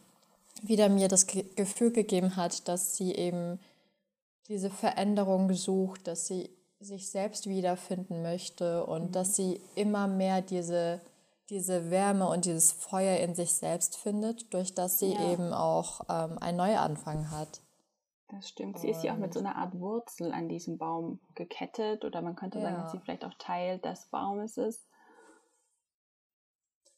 wieder 0.62 0.88
mir 0.88 1.10
das 1.10 1.28
Gefühl 1.28 1.92
gegeben 1.92 2.38
hat, 2.38 2.68
dass 2.68 2.96
sie 2.96 3.14
eben 3.14 3.60
diese 4.48 4.70
Veränderung 4.70 5.54
sucht, 5.54 6.08
dass 6.08 6.28
sie 6.28 6.50
sich 6.80 7.10
selbst 7.10 7.48
wiederfinden 7.48 8.22
möchte 8.22 8.86
und 8.86 9.08
mhm. 9.08 9.12
dass 9.12 9.36
sie 9.36 9.60
immer 9.76 10.08
mehr 10.08 10.42
diese, 10.42 11.02
diese 11.50 11.92
Wärme 11.92 12.28
und 12.28 12.46
dieses 12.46 12.72
Feuer 12.72 13.18
in 13.18 13.36
sich 13.36 13.54
selbst 13.54 13.98
findet, 13.98 14.54
durch 14.54 14.74
das 14.74 15.00
sie 15.00 15.14
ja. 15.14 15.32
eben 15.32 15.54
auch 15.54 16.02
ähm, 16.10 16.38
einen 16.40 16.58
Neuanfang 16.58 17.32
hat. 17.32 17.62
Das 18.30 18.50
stimmt. 18.50 18.80
Sie 18.80 18.88
und 18.88 18.94
ist 18.94 19.04
ja 19.04 19.14
auch 19.14 19.18
mit 19.18 19.34
so 19.34 19.40
einer 19.40 19.56
Art 19.56 19.80
Wurzel 19.80 20.32
an 20.32 20.50
diesem 20.50 20.78
Baum 20.78 21.20
gekettet 21.36 22.04
oder 22.06 22.22
man 22.22 22.36
könnte 22.36 22.60
ja. 22.60 22.66
sagen, 22.66 22.78
dass 22.78 22.92
sie 22.92 23.00
vielleicht 23.00 23.26
auch 23.26 23.34
Teil 23.38 23.80
des 23.80 24.08
Baumes 24.08 24.58
ist. 24.58 24.88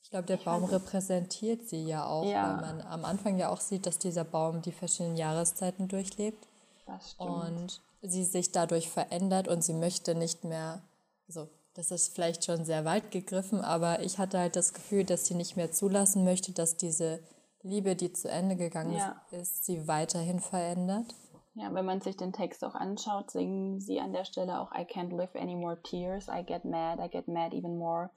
Ich 0.03 0.11
glaube, 0.11 0.27
der 0.27 0.37
Baum 0.37 0.63
repräsentiert 0.65 1.67
sie 1.67 1.83
ja 1.83 2.05
auch, 2.05 2.25
ja. 2.25 2.61
weil 2.61 2.73
man 2.73 2.81
am 2.83 3.05
Anfang 3.05 3.37
ja 3.37 3.49
auch 3.49 3.59
sieht, 3.59 3.87
dass 3.87 3.97
dieser 3.97 4.23
Baum 4.23 4.61
die 4.61 4.71
verschiedenen 4.71 5.17
Jahreszeiten 5.17 5.87
durchlebt. 5.87 6.47
Das 6.85 7.13
stimmt. 7.13 7.29
Und 7.29 7.81
sie 8.03 8.23
sich 8.23 8.51
dadurch 8.51 8.89
verändert 8.89 9.47
und 9.47 9.63
sie 9.63 9.73
möchte 9.73 10.13
nicht 10.13 10.43
mehr, 10.43 10.83
also 11.27 11.49
das 11.75 11.91
ist 11.91 12.15
vielleicht 12.15 12.45
schon 12.45 12.65
sehr 12.65 12.85
weit 12.85 13.11
gegriffen, 13.11 13.61
aber 13.61 14.01
ich 14.01 14.17
hatte 14.17 14.39
halt 14.39 14.55
das 14.55 14.73
Gefühl, 14.73 15.03
dass 15.03 15.25
sie 15.25 15.35
nicht 15.35 15.55
mehr 15.55 15.71
zulassen 15.71 16.23
möchte, 16.23 16.51
dass 16.51 16.77
diese 16.77 17.19
Liebe, 17.61 17.95
die 17.95 18.11
zu 18.13 18.29
Ende 18.29 18.55
gegangen 18.55 18.95
ja. 18.95 19.21
ist, 19.31 19.65
sie 19.65 19.87
weiterhin 19.87 20.39
verändert. 20.39 21.13
Ja, 21.55 21.73
wenn 21.73 21.85
man 21.85 22.01
sich 22.01 22.17
den 22.17 22.33
Text 22.33 22.65
auch 22.65 22.75
anschaut, 22.75 23.31
singen 23.31 23.79
sie 23.79 23.99
an 23.99 24.11
der 24.11 24.25
Stelle 24.25 24.59
auch 24.59 24.71
I 24.73 24.81
can't 24.81 25.15
live 25.15 25.35
any 25.35 25.55
more 25.55 25.81
tears, 25.83 26.27
I 26.27 26.43
get 26.43 26.65
mad, 26.65 26.99
I 27.03 27.09
get 27.09 27.27
mad 27.27 27.53
even 27.53 27.77
more 27.77 28.09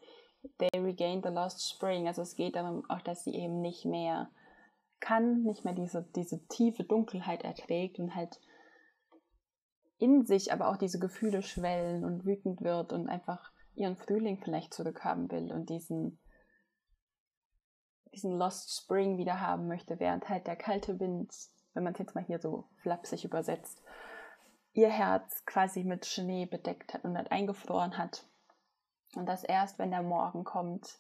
they 0.59 0.71
regain 0.79 1.23
the 1.23 1.31
lost 1.31 1.61
spring. 1.69 2.07
Also 2.07 2.23
es 2.23 2.37
geht 2.37 2.57
darum 2.57 2.85
auch, 2.89 3.01
dass 3.03 3.25
sie 3.25 3.35
eben 3.35 3.61
nicht 3.61 3.85
mehr 3.85 4.31
kann, 5.01 5.43
nicht 5.43 5.65
mehr 5.65 5.75
diese, 5.75 6.03
diese 6.17 6.47
tiefe 6.49 6.85
Dunkelheit 6.85 7.43
erträgt 7.43 7.99
und 7.99 8.15
halt 8.15 8.41
in 9.99 10.25
sich 10.25 10.53
aber 10.53 10.69
auch 10.69 10.77
diese 10.77 10.99
Gefühle 10.99 11.43
schwellen 11.43 12.05
und 12.05 12.25
wütend 12.25 12.63
wird 12.63 12.93
und 12.93 13.09
einfach 13.09 13.53
ihren 13.75 13.97
Frühling 13.97 14.39
vielleicht 14.39 14.73
zurückhaben 14.73 15.31
will 15.31 15.53
und 15.53 15.71
diesen, 15.71 16.19
diesen 18.13 18.33
Lost 18.33 18.77
Spring 18.77 19.19
wieder 19.19 19.41
haben 19.41 19.67
möchte, 19.69 19.99
während 20.01 20.29
halt 20.29 20.47
der 20.47 20.57
kalte 20.57 20.99
Wind, 21.01 21.35
wenn 21.75 21.85
man 21.85 21.93
es 21.93 21.99
jetzt 21.99 22.15
mal 22.15 22.25
hier 22.25 22.41
so 22.41 22.69
flapsig 22.83 23.25
übersetzt, 23.25 23.83
ihr 24.73 24.89
Herz 24.89 25.45
quasi 25.45 25.85
mit 25.85 26.07
Schnee 26.07 26.47
bedeckt 26.47 26.95
hat 26.95 27.05
und 27.05 27.17
halt 27.17 27.33
eingefroren 27.33 27.99
hat. 27.99 28.25
Und 29.15 29.27
dass 29.27 29.43
erst, 29.43 29.79
wenn 29.79 29.91
der 29.91 30.03
Morgen 30.03 30.45
kommt, 30.45 30.99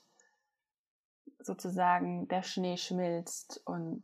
sozusagen 1.40 2.26
der 2.28 2.42
Schnee 2.42 2.76
schmilzt 2.76 3.60
und 3.64 4.02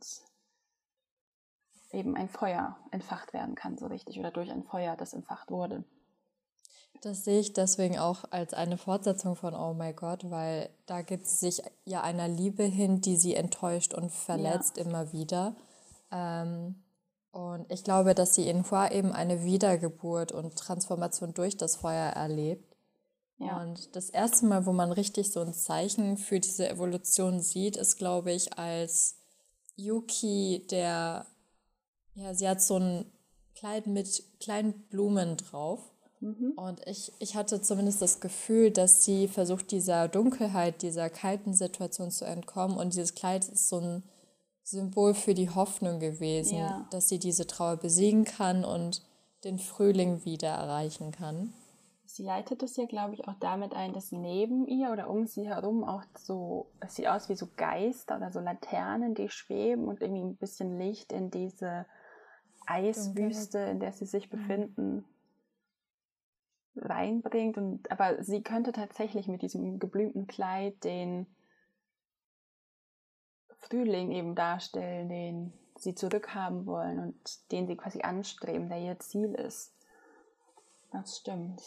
eben 1.95 2.15
ein 2.15 2.29
Feuer 2.29 2.75
entfacht 2.91 3.33
werden 3.33 3.55
kann, 3.55 3.77
so 3.77 3.87
richtig, 3.87 4.19
oder 4.19 4.31
durch 4.31 4.51
ein 4.51 4.63
Feuer, 4.63 4.95
das 4.95 5.13
entfacht 5.13 5.49
wurde. 5.49 5.83
Das 7.01 7.23
sehe 7.23 7.39
ich 7.39 7.53
deswegen 7.53 7.99
auch 7.99 8.23
als 8.31 8.53
eine 8.53 8.77
Fortsetzung 8.77 9.35
von 9.35 9.53
Oh 9.53 9.73
My 9.73 9.93
God, 9.93 10.29
weil 10.31 10.69
da 10.85 11.01
gibt 11.01 11.25
es 11.25 11.39
sich 11.39 11.61
ja 11.83 12.01
einer 12.01 12.27
Liebe 12.27 12.63
hin, 12.63 13.01
die 13.01 13.15
sie 13.15 13.35
enttäuscht 13.35 13.93
und 13.93 14.11
verletzt 14.11 14.77
ja. 14.77 14.83
immer 14.83 15.11
wieder. 15.11 15.55
Ähm, 16.11 16.75
und 17.31 17.71
ich 17.71 17.83
glaube, 17.83 18.15
dass 18.15 18.33
sie 18.33 18.47
in 18.49 18.69
Hua 18.69 18.91
eben 18.91 19.11
eine 19.11 19.43
Wiedergeburt 19.43 20.31
und 20.31 20.55
Transformation 20.55 21.33
durch 21.33 21.57
das 21.57 21.75
Feuer 21.75 22.11
erlebt. 22.11 22.75
Ja. 23.37 23.61
Und 23.61 23.95
das 23.95 24.09
erste 24.09 24.45
Mal, 24.45 24.65
wo 24.65 24.71
man 24.71 24.91
richtig 24.91 25.31
so 25.31 25.41
ein 25.41 25.53
Zeichen 25.53 26.17
für 26.17 26.39
diese 26.39 26.69
Evolution 26.69 27.41
sieht, 27.41 27.75
ist, 27.75 27.97
glaube 27.97 28.31
ich, 28.31 28.57
als 28.57 29.17
Yuki, 29.75 30.65
der, 30.71 31.25
ja, 32.15 32.33
sie 32.33 32.47
hat 32.47 32.61
so 32.61 32.77
ein 32.77 33.05
Kleid 33.55 33.87
mit 33.87 34.23
kleinen 34.39 34.73
Blumen 34.89 35.37
drauf. 35.37 35.79
Mhm. 36.19 36.53
Und 36.55 36.85
ich, 36.87 37.13
ich 37.19 37.35
hatte 37.35 37.61
zumindest 37.61 38.01
das 38.01 38.19
Gefühl, 38.19 38.71
dass 38.71 39.03
sie 39.03 39.27
versucht, 39.27 39.71
dieser 39.71 40.07
Dunkelheit, 40.07 40.81
dieser 40.81 41.09
kalten 41.09 41.53
Situation 41.53 42.11
zu 42.11 42.25
entkommen. 42.25 42.77
Und 42.77 42.93
dieses 42.93 43.15
Kleid 43.15 43.47
ist 43.47 43.69
so 43.69 43.79
ein 43.79 44.03
Symbol 44.63 45.13
für 45.13 45.33
die 45.33 45.49
Hoffnung 45.49 45.99
gewesen, 45.99 46.57
ja. 46.57 46.87
dass 46.91 47.07
sie 47.07 47.19
diese 47.19 47.47
Trauer 47.47 47.77
besiegen 47.77 48.25
kann 48.25 48.65
und 48.65 49.03
den 49.43 49.59
Frühling 49.59 50.25
wieder 50.25 50.49
erreichen 50.49 51.11
kann. 51.11 51.53
Sie 52.05 52.23
leitet 52.23 52.63
es 52.63 52.75
ja, 52.77 52.85
glaube 52.85 53.13
ich, 53.13 53.27
auch 53.27 53.35
damit 53.39 53.73
ein, 53.73 53.93
dass 53.93 54.11
neben 54.11 54.65
ihr 54.67 54.89
oder 54.91 55.09
um 55.09 55.27
sie 55.27 55.47
herum 55.47 55.83
auch 55.83 56.03
so, 56.17 56.71
es 56.79 56.95
sieht 56.95 57.07
aus 57.07 57.29
wie 57.29 57.35
so 57.35 57.47
Geister 57.57 58.17
oder 58.17 58.31
so 58.31 58.39
Laternen, 58.39 59.15
die 59.15 59.29
schweben 59.29 59.87
und 59.87 60.01
irgendwie 60.01 60.21
ein 60.21 60.37
bisschen 60.37 60.79
Licht 60.79 61.11
in 61.11 61.29
diese 61.29 61.85
Eiswüste, 62.67 63.59
in 63.59 63.79
der 63.79 63.93
sie 63.93 64.05
sich 64.05 64.31
mhm. 64.31 64.37
befinden, 64.37 65.05
reinbringt. 66.75 67.57
Und, 67.57 67.91
aber 67.91 68.23
sie 68.23 68.43
könnte 68.43 68.71
tatsächlich 68.71 69.27
mit 69.27 69.41
diesem 69.41 69.79
geblümten 69.79 70.27
Kleid 70.27 70.83
den 70.83 71.27
Frühling 73.59 74.11
eben 74.11 74.35
darstellen, 74.35 75.09
den 75.09 75.53
sie 75.77 75.95
zurückhaben 75.95 76.65
wollen 76.65 76.99
und 76.99 77.51
den 77.51 77.67
sie 77.67 77.75
quasi 77.75 78.01
anstreben, 78.01 78.69
der 78.69 78.79
ihr 78.79 78.99
Ziel 78.99 79.33
ist. 79.33 79.73
Das 80.91 81.17
stimmt. 81.17 81.61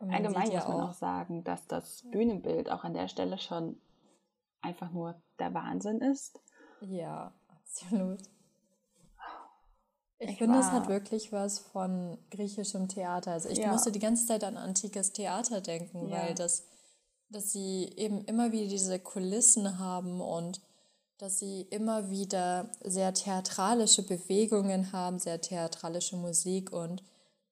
Allgemein 0.00 0.48
muss 0.48 0.68
man 0.68 0.80
auch 0.80 0.92
sagen, 0.92 1.42
dass 1.44 1.66
das 1.66 2.02
Bühnenbild 2.10 2.70
auch 2.70 2.84
an 2.84 2.94
der 2.94 3.08
Stelle 3.08 3.38
schon 3.38 3.80
einfach 4.62 4.90
nur 4.92 5.20
der 5.38 5.52
Wahnsinn 5.54 6.00
ist. 6.00 6.40
Ja, 6.80 7.32
absolut. 7.48 8.22
Ich, 10.28 10.34
ich 10.34 10.38
finde, 10.38 10.58
es 10.58 10.66
hat 10.66 10.88
wirklich 10.88 11.32
was 11.32 11.58
von 11.58 12.18
griechischem 12.30 12.88
Theater. 12.88 13.32
Also 13.32 13.48
ich 13.48 13.58
ja. 13.58 13.72
musste 13.72 13.90
die 13.92 13.98
ganze 13.98 14.26
Zeit 14.26 14.44
an 14.44 14.56
antikes 14.56 15.12
Theater 15.12 15.60
denken, 15.60 16.08
ja. 16.08 16.18
weil 16.18 16.34
das, 16.34 16.64
dass 17.30 17.52
sie 17.52 17.90
eben 17.96 18.24
immer 18.24 18.52
wieder 18.52 18.68
diese 18.68 18.98
Kulissen 18.98 19.78
haben 19.78 20.20
und 20.20 20.60
dass 21.18 21.38
sie 21.38 21.62
immer 21.62 22.10
wieder 22.10 22.70
sehr 22.84 23.12
theatralische 23.12 24.02
Bewegungen 24.02 24.92
haben, 24.92 25.18
sehr 25.18 25.40
theatralische 25.40 26.16
Musik 26.16 26.72
und 26.72 27.02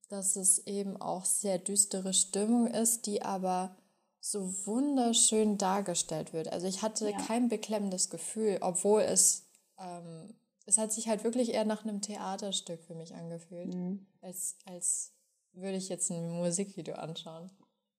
dass 0.09 0.37
es 0.37 0.66
eben 0.66 1.00
auch 1.00 1.25
sehr 1.25 1.59
düstere 1.59 2.14
Stimmung 2.14 2.68
ist, 2.68 3.06
die 3.06 3.23
aber 3.23 3.75
so 4.21 4.66
wunderschön 4.66 5.59
dargestellt 5.59 6.33
wird. 6.33 6.52
Also 6.52 6.66
ich 6.66 6.83
hatte 6.83 7.11
ja. 7.11 7.16
kein 7.18 7.49
beklemmendes 7.49 8.11
Gefühl, 8.11 8.59
obwohl 8.61 9.02
es, 9.02 9.47
ähm, 9.78 10.35
es 10.66 10.78
hat 10.78 10.92
sich 10.92 11.08
halt 11.08 11.25
wirklich 11.25 11.54
eher 11.54 11.64
nach 11.64 11.85
einem 11.85 12.00
Theaterstück 12.00 12.82
für 12.82 12.94
mich 12.94 13.14
angefühlt, 13.14 13.73
mhm. 13.73 14.06
als, 14.20 14.58
als 14.66 15.14
würde 15.52 15.76
ich 15.76 15.88
jetzt 15.88 16.11
ein 16.11 16.30
Musikvideo 16.30 16.96
anschauen. 16.96 17.50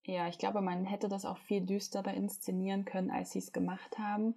Ja, 0.03 0.27
ich 0.27 0.37
glaube, 0.37 0.61
man 0.61 0.85
hätte 0.85 1.09
das 1.09 1.25
auch 1.25 1.37
viel 1.37 1.65
düsterer 1.65 2.13
inszenieren 2.13 2.85
können, 2.85 3.09
als 3.09 3.31
sie 3.31 3.39
es 3.39 3.51
gemacht 3.51 3.97
haben. 3.97 4.35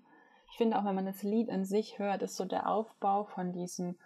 Ich 0.50 0.56
finde 0.56 0.78
auch, 0.78 0.84
wenn 0.84 0.94
man 0.94 1.06
das 1.06 1.22
Lied 1.22 1.50
an 1.50 1.64
sich 1.64 1.98
hört, 1.98 2.22
ist 2.22 2.36
so 2.36 2.44
der 2.44 2.68
Aufbau 2.68 3.24
von 3.24 3.52
diesem, 3.52 3.96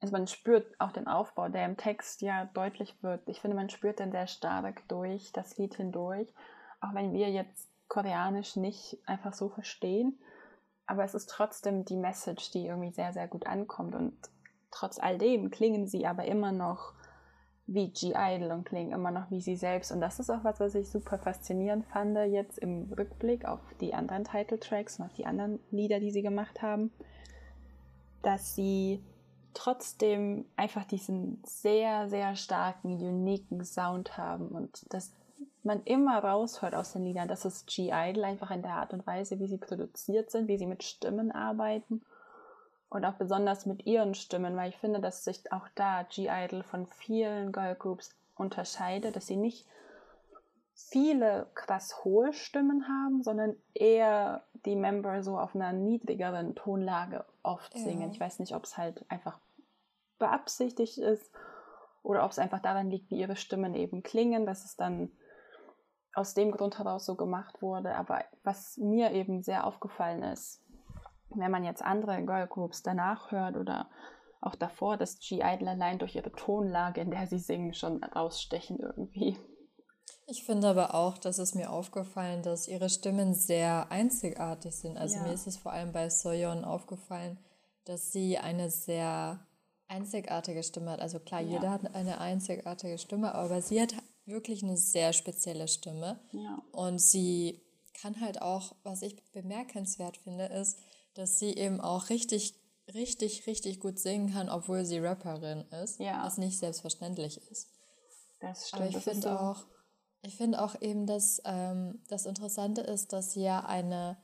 also 0.00 0.12
man 0.12 0.26
spürt 0.26 0.78
auch 0.78 0.92
den 0.92 1.06
Aufbau, 1.06 1.48
der 1.48 1.64
im 1.64 1.76
Text 1.76 2.20
ja 2.20 2.46
deutlich 2.46 3.02
wird. 3.02 3.26
Ich 3.28 3.40
finde, 3.40 3.56
man 3.56 3.70
spürt 3.70 4.00
den 4.00 4.12
sehr 4.12 4.26
stark 4.26 4.86
durch 4.88 5.32
das 5.32 5.56
Lied 5.56 5.74
hindurch, 5.76 6.28
auch 6.80 6.94
wenn 6.94 7.12
wir 7.12 7.30
jetzt 7.30 7.68
Koreanisch 7.88 8.56
nicht 8.56 8.98
einfach 9.06 9.32
so 9.32 9.48
verstehen. 9.48 10.18
Aber 10.86 11.04
es 11.04 11.14
ist 11.14 11.28
trotzdem 11.28 11.84
die 11.84 11.96
Message, 11.96 12.50
die 12.50 12.66
irgendwie 12.66 12.92
sehr, 12.92 13.12
sehr 13.12 13.28
gut 13.28 13.46
ankommt. 13.46 13.94
Und 13.94 14.14
trotz 14.70 14.98
all 14.98 15.18
dem 15.18 15.50
klingen 15.50 15.86
sie 15.86 16.06
aber 16.06 16.24
immer 16.24 16.52
noch 16.52 16.92
wie 17.66 17.90
G-Idol 17.90 18.52
und 18.52 18.64
klingen 18.64 18.92
immer 18.92 19.10
noch 19.10 19.30
wie 19.30 19.40
sie 19.40 19.56
selbst. 19.56 19.90
Und 19.90 20.00
das 20.00 20.20
ist 20.20 20.30
auch 20.30 20.44
was, 20.44 20.60
was 20.60 20.74
ich 20.74 20.88
super 20.88 21.18
faszinierend 21.18 21.84
fand 21.86 22.16
jetzt 22.16 22.58
im 22.58 22.92
Rückblick 22.96 23.44
auf 23.44 23.60
die 23.80 23.92
anderen 23.92 24.24
Title-Tracks 24.24 24.98
und 24.98 25.06
auf 25.06 25.12
die 25.14 25.26
anderen 25.26 25.58
Lieder, 25.70 25.98
die 25.98 26.12
sie 26.12 26.22
gemacht 26.22 26.62
haben, 26.62 26.92
dass 28.22 28.54
sie 28.54 29.02
trotzdem 29.54 30.44
einfach 30.56 30.84
diesen 30.84 31.42
sehr, 31.44 32.08
sehr 32.08 32.36
starken, 32.36 32.94
uniken 32.94 33.64
Sound 33.64 34.16
haben 34.16 34.48
und 34.48 34.92
dass 34.92 35.12
man 35.62 35.82
immer 35.84 36.18
raushört 36.22 36.74
aus 36.74 36.92
den 36.92 37.04
Liedern, 37.04 37.28
dass 37.28 37.44
es 37.44 37.66
G-Idol 37.66 38.24
einfach 38.24 38.50
in 38.50 38.62
der 38.62 38.74
Art 38.74 38.92
und 38.92 39.06
Weise, 39.06 39.40
wie 39.40 39.48
sie 39.48 39.58
produziert 39.58 40.30
sind, 40.30 40.48
wie 40.48 40.58
sie 40.58 40.66
mit 40.66 40.84
Stimmen 40.84 41.32
arbeiten 41.32 42.02
und 42.88 43.04
auch 43.04 43.14
besonders 43.14 43.66
mit 43.66 43.84
ihren 43.86 44.14
Stimmen, 44.14 44.56
weil 44.56 44.70
ich 44.70 44.78
finde, 44.78 45.00
dass 45.00 45.24
sich 45.24 45.52
auch 45.52 45.68
da 45.74 46.04
G-Idol 46.04 46.62
von 46.62 46.86
vielen 46.86 47.52
Girlgroups 47.52 48.14
unterscheidet, 48.36 49.16
dass 49.16 49.26
sie 49.26 49.36
nicht 49.36 49.66
viele 50.74 51.46
krass 51.54 52.04
hohe 52.04 52.32
Stimmen 52.32 52.86
haben, 52.86 53.22
sondern 53.22 53.56
eher 53.72 54.44
die 54.66 54.76
Member 54.76 55.22
so 55.22 55.38
auf 55.38 55.54
einer 55.54 55.72
niedrigeren 55.72 56.54
Tonlage 56.54 57.24
oft 57.42 57.74
ja. 57.74 57.80
singen. 57.82 58.10
Ich 58.10 58.20
weiß 58.20 58.38
nicht, 58.40 58.54
ob 58.54 58.64
es 58.64 58.76
halt 58.76 59.04
einfach 59.08 59.38
beabsichtigt 60.18 60.98
ist 60.98 61.30
oder 62.02 62.24
ob 62.24 62.30
es 62.30 62.38
einfach 62.38 62.60
daran 62.60 62.90
liegt, 62.90 63.10
wie 63.10 63.18
ihre 63.18 63.36
Stimmen 63.36 63.74
eben 63.74 64.02
klingen, 64.02 64.44
dass 64.44 64.64
es 64.64 64.76
dann 64.76 65.10
aus 66.16 66.34
dem 66.34 66.50
Grund 66.50 66.78
heraus 66.78 67.04
so 67.04 67.14
gemacht 67.14 67.60
wurde. 67.60 67.94
Aber 67.94 68.24
was 68.42 68.76
mir 68.78 69.12
eben 69.12 69.42
sehr 69.42 69.66
aufgefallen 69.66 70.22
ist, 70.22 70.62
wenn 71.30 71.50
man 71.50 71.64
jetzt 71.64 71.82
andere 71.82 72.24
Girlgroups 72.24 72.82
danach 72.82 73.30
hört 73.30 73.56
oder 73.56 73.88
auch 74.40 74.54
davor, 74.54 74.96
dass 74.96 75.18
G-Idol 75.18 75.68
allein 75.68 75.98
durch 75.98 76.14
ihre 76.14 76.32
Tonlage, 76.32 77.00
in 77.00 77.10
der 77.10 77.26
sie 77.26 77.38
singen, 77.38 77.74
schon 77.74 78.02
rausstechen 78.02 78.78
irgendwie. 78.78 79.36
Ich 80.28 80.44
finde 80.44 80.68
aber 80.68 80.94
auch, 80.94 81.18
dass 81.18 81.38
es 81.38 81.54
mir 81.54 81.70
aufgefallen, 81.70 82.42
dass 82.42 82.66
ihre 82.66 82.88
Stimmen 82.88 83.34
sehr 83.34 83.90
einzigartig 83.90 84.74
sind. 84.74 84.96
Also 84.96 85.16
ja. 85.16 85.22
mir 85.22 85.32
ist 85.32 85.46
es 85.46 85.56
vor 85.56 85.72
allem 85.72 85.92
bei 85.92 86.08
Soyeon 86.10 86.64
aufgefallen, 86.64 87.38
dass 87.84 88.10
sie 88.10 88.38
eine 88.38 88.70
sehr 88.70 89.46
einzigartige 89.88 90.62
Stimme 90.62 90.92
hat. 90.92 91.00
Also 91.00 91.20
klar, 91.20 91.40
ja. 91.40 91.52
jeder 91.52 91.70
hat 91.70 91.94
eine 91.94 92.20
einzigartige 92.20 92.98
Stimme, 92.98 93.34
aber 93.34 93.62
sie 93.62 93.80
hat 93.80 93.94
wirklich 94.26 94.62
eine 94.62 94.76
sehr 94.76 95.12
spezielle 95.12 95.68
Stimme. 95.68 96.20
Ja. 96.32 96.62
Und 96.72 97.00
sie 97.00 97.62
kann 97.94 98.20
halt 98.20 98.42
auch, 98.42 98.74
was 98.82 99.02
ich 99.02 99.16
bemerkenswert 99.32 100.16
finde, 100.18 100.46
ist, 100.46 100.78
dass 101.14 101.38
sie 101.38 101.54
eben 101.54 101.80
auch 101.80 102.10
richtig, 102.10 102.54
richtig, 102.92 103.46
richtig 103.46 103.80
gut 103.80 103.98
singen 103.98 104.32
kann, 104.32 104.48
obwohl 104.48 104.84
sie 104.84 104.98
Rapperin 104.98 105.64
ist, 105.82 105.98
ja. 105.98 106.24
was 106.24 106.38
nicht 106.38 106.58
selbstverständlich 106.58 107.40
ist. 107.50 107.68
Das 108.40 108.68
stimmt. 108.68 108.82
Aber 108.82 108.90
ich 108.90 109.04
finde 109.04 109.22
so. 109.22 109.30
auch, 109.30 109.64
ich 110.22 110.36
finde 110.36 110.62
auch 110.62 110.80
eben, 110.82 111.06
dass 111.06 111.40
ähm, 111.44 112.02
das 112.08 112.26
Interessante 112.26 112.82
ist, 112.82 113.12
dass 113.12 113.32
sie 113.32 113.42
ja 113.42 113.64
eine, 113.64 114.18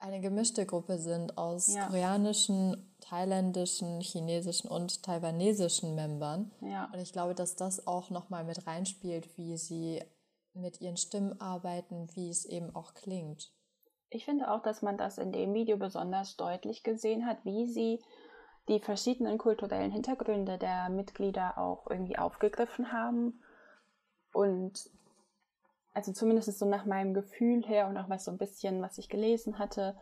eine 0.00 0.20
gemischte 0.20 0.64
Gruppe 0.64 0.98
sind 0.98 1.36
aus 1.36 1.74
ja. 1.74 1.86
koreanischen, 1.86 2.94
thailändischen, 3.00 4.00
chinesischen 4.00 4.68
und 4.68 5.02
taiwanesischen 5.02 5.94
Membern. 5.94 6.52
Ja. 6.60 6.88
Und 6.92 7.00
ich 7.00 7.12
glaube, 7.12 7.34
dass 7.34 7.56
das 7.56 7.86
auch 7.86 8.10
nochmal 8.10 8.44
mit 8.44 8.66
reinspielt, 8.66 9.36
wie 9.36 9.56
sie 9.56 10.02
mit 10.54 10.80
ihren 10.80 10.96
Stimmen 10.96 11.40
arbeiten, 11.40 12.08
wie 12.14 12.30
es 12.30 12.44
eben 12.44 12.74
auch 12.74 12.94
klingt. 12.94 13.52
Ich 14.10 14.24
finde 14.24 14.50
auch, 14.50 14.62
dass 14.62 14.82
man 14.82 14.96
das 14.96 15.18
in 15.18 15.32
dem 15.32 15.52
Video 15.52 15.76
besonders 15.76 16.36
deutlich 16.36 16.82
gesehen 16.82 17.26
hat, 17.26 17.44
wie 17.44 17.66
sie 17.66 18.00
die 18.68 18.80
verschiedenen 18.80 19.38
kulturellen 19.38 19.90
Hintergründe 19.90 20.58
der 20.58 20.88
Mitglieder 20.90 21.58
auch 21.58 21.86
irgendwie 21.90 22.18
aufgegriffen 22.18 22.92
haben. 22.92 23.42
Und 24.32 24.90
also 25.98 26.12
zumindest 26.12 26.56
so 26.56 26.64
nach 26.64 26.84
meinem 26.84 27.12
Gefühl 27.12 27.66
her 27.66 27.88
und 27.88 27.96
auch 27.96 28.08
was 28.08 28.24
so 28.24 28.30
ein 28.30 28.38
bisschen, 28.38 28.80
was 28.80 28.98
ich 28.98 29.08
gelesen 29.08 29.58
hatte, 29.58 29.98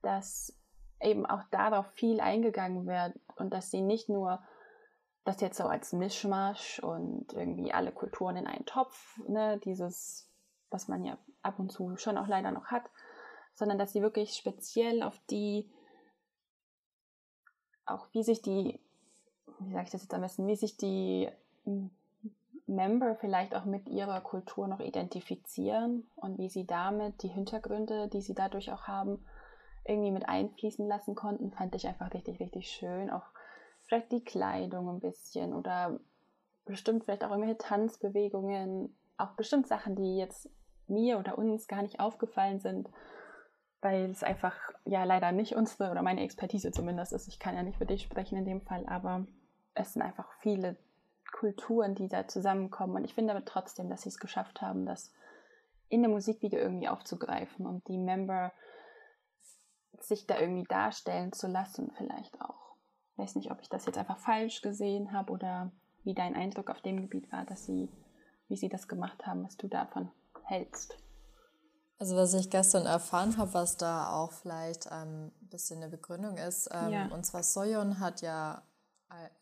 dass 0.00 0.58
eben 0.98 1.26
auch 1.26 1.42
darauf 1.50 1.86
viel 1.88 2.20
eingegangen 2.20 2.86
wird 2.86 3.12
und 3.36 3.52
dass 3.52 3.70
sie 3.70 3.82
nicht 3.82 4.08
nur 4.08 4.42
das 5.26 5.42
jetzt 5.42 5.58
so 5.58 5.64
als 5.64 5.92
Mischmasch 5.92 6.78
und 6.82 7.34
irgendwie 7.34 7.70
alle 7.70 7.92
Kulturen 7.92 8.36
in 8.36 8.46
einen 8.46 8.64
Topf, 8.64 9.20
ne, 9.28 9.60
dieses, 9.62 10.32
was 10.70 10.88
man 10.88 11.04
ja 11.04 11.18
ab 11.42 11.58
und 11.58 11.70
zu 11.70 11.98
schon 11.98 12.16
auch 12.16 12.26
leider 12.26 12.50
noch 12.50 12.68
hat, 12.68 12.84
sondern 13.52 13.76
dass 13.76 13.92
sie 13.92 14.00
wirklich 14.00 14.34
speziell 14.34 15.02
auf 15.02 15.20
die, 15.28 15.70
auch 17.84 18.08
wie 18.12 18.22
sich 18.22 18.40
die, 18.40 18.80
wie 19.58 19.72
sage 19.72 19.84
ich 19.84 19.90
das 19.90 20.00
jetzt 20.00 20.14
am 20.14 20.22
besten, 20.22 20.46
wie 20.46 20.56
sich 20.56 20.78
die 20.78 21.30
Member 22.74 23.16
vielleicht 23.16 23.54
auch 23.54 23.64
mit 23.64 23.88
ihrer 23.88 24.20
Kultur 24.20 24.68
noch 24.68 24.80
identifizieren 24.80 26.06
und 26.16 26.38
wie 26.38 26.48
sie 26.48 26.66
damit 26.66 27.22
die 27.22 27.28
Hintergründe, 27.28 28.08
die 28.08 28.20
sie 28.20 28.34
dadurch 28.34 28.72
auch 28.72 28.84
haben, 28.84 29.24
irgendwie 29.84 30.10
mit 30.10 30.28
einfließen 30.28 30.86
lassen 30.86 31.14
konnten, 31.14 31.50
fand 31.50 31.74
ich 31.74 31.86
einfach 31.86 32.12
richtig, 32.14 32.40
richtig 32.40 32.70
schön. 32.70 33.10
Auch 33.10 33.26
vielleicht 33.82 34.12
die 34.12 34.24
Kleidung 34.24 34.88
ein 34.88 35.00
bisschen 35.00 35.54
oder 35.54 36.00
bestimmt 36.64 37.04
vielleicht 37.04 37.24
auch 37.24 37.30
irgendwelche 37.30 37.58
Tanzbewegungen, 37.58 38.96
auch 39.18 39.32
bestimmt 39.32 39.66
Sachen, 39.66 39.96
die 39.96 40.16
jetzt 40.16 40.48
mir 40.86 41.18
oder 41.18 41.38
uns 41.38 41.68
gar 41.68 41.82
nicht 41.82 42.00
aufgefallen 42.00 42.60
sind, 42.60 42.88
weil 43.80 44.10
es 44.10 44.22
einfach 44.22 44.56
ja 44.86 45.04
leider 45.04 45.32
nicht 45.32 45.54
unsere 45.54 45.90
oder 45.90 46.02
meine 46.02 46.22
Expertise 46.22 46.72
zumindest 46.72 47.12
ist. 47.12 47.28
Ich 47.28 47.38
kann 47.38 47.54
ja 47.54 47.62
nicht 47.62 47.78
für 47.78 47.86
dich 47.86 48.02
sprechen 48.02 48.38
in 48.38 48.44
dem 48.44 48.62
Fall, 48.62 48.86
aber 48.86 49.26
es 49.74 49.92
sind 49.92 50.02
einfach 50.02 50.32
viele 50.40 50.76
Kulturen, 51.34 51.96
die 51.96 52.08
da 52.08 52.28
zusammenkommen. 52.28 52.94
Und 52.94 53.04
ich 53.04 53.14
finde 53.14 53.34
aber 53.34 53.44
trotzdem, 53.44 53.90
dass 53.90 54.02
sie 54.02 54.08
es 54.08 54.18
geschafft 54.18 54.62
haben, 54.62 54.86
das 54.86 55.12
in 55.88 56.02
der 56.02 56.10
Musikvideo 56.10 56.60
irgendwie 56.60 56.88
aufzugreifen 56.88 57.66
und 57.66 57.86
die 57.88 57.98
Member 57.98 58.52
sich 59.98 60.26
da 60.26 60.38
irgendwie 60.38 60.64
darstellen 60.64 61.32
zu 61.32 61.48
lassen, 61.48 61.90
vielleicht 61.96 62.40
auch. 62.40 62.76
Ich 63.12 63.18
weiß 63.18 63.34
nicht, 63.34 63.50
ob 63.50 63.60
ich 63.60 63.68
das 63.68 63.84
jetzt 63.86 63.98
einfach 63.98 64.18
falsch 64.18 64.62
gesehen 64.62 65.12
habe 65.12 65.32
oder 65.32 65.72
wie 66.04 66.14
dein 66.14 66.36
Eindruck 66.36 66.70
auf 66.70 66.80
dem 66.82 67.00
Gebiet 67.02 67.30
war, 67.32 67.44
dass 67.44 67.66
sie, 67.66 67.88
wie 68.48 68.56
sie 68.56 68.68
das 68.68 68.86
gemacht 68.86 69.26
haben, 69.26 69.44
was 69.44 69.56
du 69.56 69.66
davon 69.66 70.10
hältst. 70.44 70.96
Also 71.98 72.16
was 72.16 72.34
ich 72.34 72.50
gestern 72.50 72.86
erfahren 72.86 73.36
habe, 73.38 73.54
was 73.54 73.76
da 73.76 74.12
auch 74.12 74.32
vielleicht 74.32 74.86
ähm, 74.86 75.32
ein 75.42 75.48
bisschen 75.48 75.82
eine 75.82 75.90
Begründung 75.90 76.36
ist, 76.36 76.68
ähm, 76.72 76.92
ja. 76.92 77.06
und 77.06 77.24
zwar 77.24 77.42
Soyon 77.42 77.98
hat 77.98 78.20
ja 78.20 78.62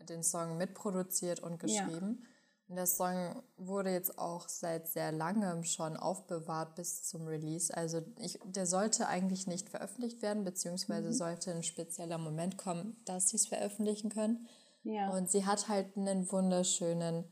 den 0.09 0.23
Song 0.23 0.57
mitproduziert 0.57 1.41
und 1.41 1.59
geschrieben. 1.59 2.19
Ja. 2.21 2.29
Und 2.69 2.76
der 2.76 2.87
Song 2.87 3.43
wurde 3.59 3.91
jetzt 3.91 4.19
auch 4.19 4.49
seit 4.49 4.88
sehr 4.88 5.12
langem 5.12 5.62
schon 5.62 5.97
aufbewahrt 5.97 6.75
bis 6.75 7.05
zum 7.05 7.26
Release. 7.26 7.76
Also 7.76 8.00
ich, 8.19 8.38
der 8.45 8.67
sollte 8.67 9.09
eigentlich 9.09 9.47
nicht 9.47 9.69
veröffentlicht 9.69 10.23
werden, 10.23 10.45
beziehungsweise 10.45 11.09
mhm. 11.09 11.12
sollte 11.12 11.50
ein 11.50 11.62
spezieller 11.62 12.17
Moment 12.17 12.57
kommen, 12.57 12.97
dass 13.05 13.29
sie 13.29 13.37
es 13.37 13.47
veröffentlichen 13.47 14.09
können. 14.09 14.47
Ja. 14.85 15.11
Und 15.11 15.31
sie 15.31 15.45
hat 15.45 15.69
halt 15.69 15.97
einen 15.97 16.33
wunderschönen, 16.33 17.25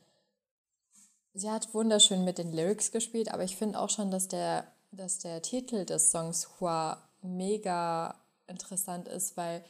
sie 1.32 1.50
hat 1.50 1.72
wunderschön 1.72 2.24
mit 2.24 2.38
den 2.38 2.52
Lyrics 2.52 2.92
gespielt, 2.92 3.32
aber 3.32 3.44
ich 3.44 3.56
finde 3.56 3.80
auch 3.80 3.90
schon, 3.90 4.10
dass 4.10 4.28
der, 4.28 4.66
dass 4.92 5.20
der 5.20 5.40
Titel 5.42 5.86
des 5.86 6.10
Songs 6.10 6.60
Hua 6.60 7.02
mega 7.22 8.14
interessant 8.46 9.08
ist, 9.08 9.36
weil 9.36 9.64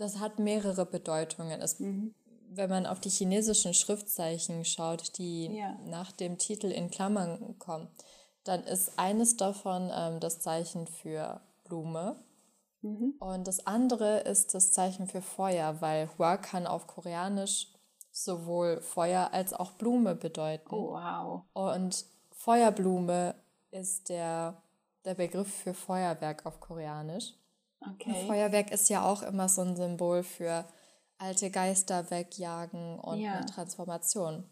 das 0.00 0.18
hat 0.18 0.38
mehrere 0.38 0.86
Bedeutungen. 0.86 1.60
Es, 1.60 1.78
mhm. 1.78 2.14
Wenn 2.48 2.70
man 2.70 2.86
auf 2.86 2.98
die 2.98 3.10
chinesischen 3.10 3.74
Schriftzeichen 3.74 4.64
schaut, 4.64 5.18
die 5.18 5.46
ja. 5.54 5.78
nach 5.86 6.10
dem 6.10 6.38
Titel 6.38 6.66
in 6.66 6.90
Klammern 6.90 7.58
kommen, 7.58 7.88
dann 8.44 8.64
ist 8.64 8.98
eines 8.98 9.36
davon 9.36 9.90
ähm, 9.94 10.18
das 10.18 10.40
Zeichen 10.40 10.86
für 10.86 11.40
Blume. 11.64 12.16
Mhm. 12.82 13.14
Und 13.20 13.46
das 13.46 13.66
andere 13.66 14.20
ist 14.20 14.54
das 14.54 14.72
Zeichen 14.72 15.06
für 15.06 15.22
Feuer, 15.22 15.80
weil 15.80 16.08
Hua 16.18 16.38
kann 16.38 16.66
auf 16.66 16.86
Koreanisch 16.86 17.68
sowohl 18.10 18.80
Feuer 18.80 19.30
als 19.32 19.52
auch 19.52 19.72
Blume 19.72 20.16
bedeuten. 20.16 20.74
Oh, 20.74 20.94
wow. 20.94 21.42
Und 21.52 22.04
Feuerblume 22.32 23.34
ist 23.70 24.08
der, 24.08 24.62
der 25.04 25.14
Begriff 25.14 25.52
für 25.54 25.74
Feuerwerk 25.74 26.46
auf 26.46 26.58
Koreanisch. 26.58 27.34
Okay. 27.80 28.26
Feuerwerk 28.26 28.70
ist 28.72 28.88
ja 28.90 29.04
auch 29.10 29.22
immer 29.22 29.48
so 29.48 29.62
ein 29.62 29.76
Symbol 29.76 30.22
für 30.22 30.66
alte 31.18 31.50
Geister 31.50 32.10
wegjagen 32.10 32.98
und 32.98 33.20
ja. 33.20 33.34
eine 33.34 33.46
Transformation. 33.46 34.44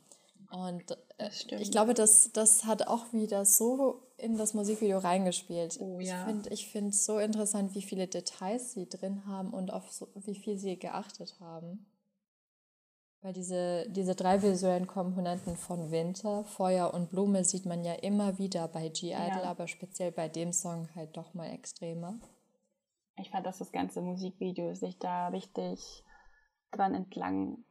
Und 0.50 0.96
äh, 1.18 1.30
ich 1.60 1.70
glaube, 1.70 1.92
das, 1.92 2.30
das 2.32 2.64
hat 2.64 2.86
auch 2.86 3.12
wieder 3.12 3.44
so 3.44 4.02
in 4.16 4.38
das 4.38 4.54
Musikvideo 4.54 4.98
reingespielt. 4.98 5.78
Oh, 5.80 6.00
ja. 6.00 6.26
Ich 6.26 6.26
finde 6.26 6.56
find 6.56 6.94
so 6.94 7.18
interessant, 7.18 7.74
wie 7.74 7.82
viele 7.82 8.06
Details 8.06 8.72
sie 8.72 8.88
drin 8.88 9.26
haben 9.26 9.52
und 9.52 9.70
auf 9.70 9.92
so, 9.92 10.08
wie 10.14 10.34
viel 10.34 10.58
sie 10.58 10.78
geachtet 10.78 11.36
haben. 11.40 11.86
Weil 13.20 13.32
diese, 13.32 13.86
diese 13.90 14.14
drei 14.14 14.42
visuellen 14.42 14.86
Komponenten 14.86 15.56
von 15.56 15.90
Winter, 15.90 16.44
Feuer 16.44 16.94
und 16.94 17.10
Blume 17.10 17.44
sieht 17.44 17.66
man 17.66 17.84
ja 17.84 17.94
immer 17.94 18.38
wieder 18.38 18.68
bei 18.68 18.88
G-Idol, 18.88 19.12
ja. 19.12 19.42
aber 19.42 19.66
speziell 19.66 20.12
bei 20.12 20.28
dem 20.28 20.52
Song 20.52 20.88
halt 20.94 21.16
doch 21.16 21.34
mal 21.34 21.50
extremer 21.50 22.18
ich 23.20 23.31
fand, 23.31 23.46
dass 23.46 23.59
das 23.59 23.72
ganze 23.72 24.00
Musikvideo 24.00 24.74
sich 24.74 24.98
da 24.98 25.28
richtig 25.28 26.04
dran 26.70 26.94
entlang 26.94 27.64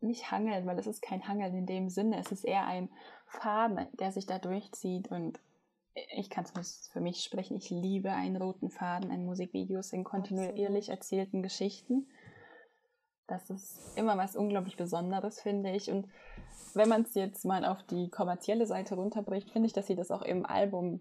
nicht 0.00 0.30
hangelt, 0.30 0.66
weil 0.66 0.78
es 0.78 0.86
ist 0.86 1.00
kein 1.00 1.26
Hangeln 1.28 1.54
in 1.54 1.66
dem 1.66 1.88
Sinne. 1.88 2.18
Es 2.18 2.32
ist 2.32 2.44
eher 2.44 2.66
ein 2.66 2.90
Faden, 3.26 3.86
der 3.98 4.12
sich 4.12 4.26
da 4.26 4.38
durchzieht 4.38 5.10
und 5.10 5.38
ich 5.94 6.30
kann 6.30 6.44
es 6.44 6.88
für 6.92 7.00
mich 7.00 7.22
sprechen. 7.22 7.56
Ich 7.56 7.70
liebe 7.70 8.12
einen 8.12 8.36
roten 8.36 8.70
Faden 8.70 9.10
in 9.10 9.26
Musikvideos, 9.26 9.92
in 9.92 10.04
kontinuierlich 10.04 10.88
erzählten 10.88 11.42
Geschichten. 11.42 12.08
Das 13.26 13.50
ist 13.50 13.96
immer 13.96 14.16
was 14.16 14.34
unglaublich 14.34 14.76
Besonderes, 14.76 15.40
finde 15.40 15.70
ich. 15.70 15.90
Und 15.90 16.08
wenn 16.74 16.88
man 16.88 17.02
es 17.02 17.14
jetzt 17.14 17.44
mal 17.44 17.64
auf 17.64 17.82
die 17.84 18.08
kommerzielle 18.08 18.66
Seite 18.66 18.94
runterbricht, 18.94 19.50
finde 19.50 19.66
ich, 19.66 19.72
dass 19.72 19.86
sie 19.86 19.96
das 19.96 20.10
auch 20.10 20.22
im 20.22 20.46
Album 20.46 21.00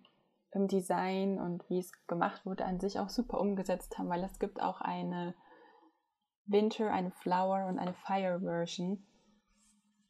im 0.53 0.67
Design 0.67 1.39
und 1.39 1.67
wie 1.69 1.79
es 1.79 1.91
gemacht 2.07 2.45
wurde, 2.45 2.65
an 2.65 2.79
sich 2.79 2.99
auch 2.99 3.09
super 3.09 3.39
umgesetzt 3.39 3.97
haben, 3.97 4.09
weil 4.09 4.23
es 4.23 4.39
gibt 4.39 4.61
auch 4.61 4.81
eine 4.81 5.33
Winter, 6.45 6.91
eine 6.91 7.11
Flower 7.11 7.67
und 7.67 7.79
eine 7.79 7.93
Fire 7.93 8.39
Version, 8.41 9.05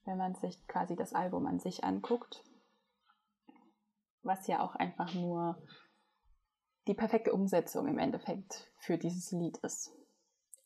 wenn 0.05 0.17
man 0.17 0.35
sich 0.35 0.67
quasi 0.67 0.95
das 0.95 1.13
Album 1.13 1.45
an 1.45 1.59
sich 1.59 1.83
anguckt, 1.83 2.43
was 4.23 4.47
ja 4.47 4.63
auch 4.63 4.75
einfach 4.75 5.13
nur 5.13 5.61
die 6.87 6.95
perfekte 6.95 7.33
Umsetzung 7.33 7.87
im 7.87 7.99
Endeffekt 7.99 8.71
für 8.79 8.97
dieses 8.97 9.31
Lied 9.31 9.57
ist. 9.59 9.91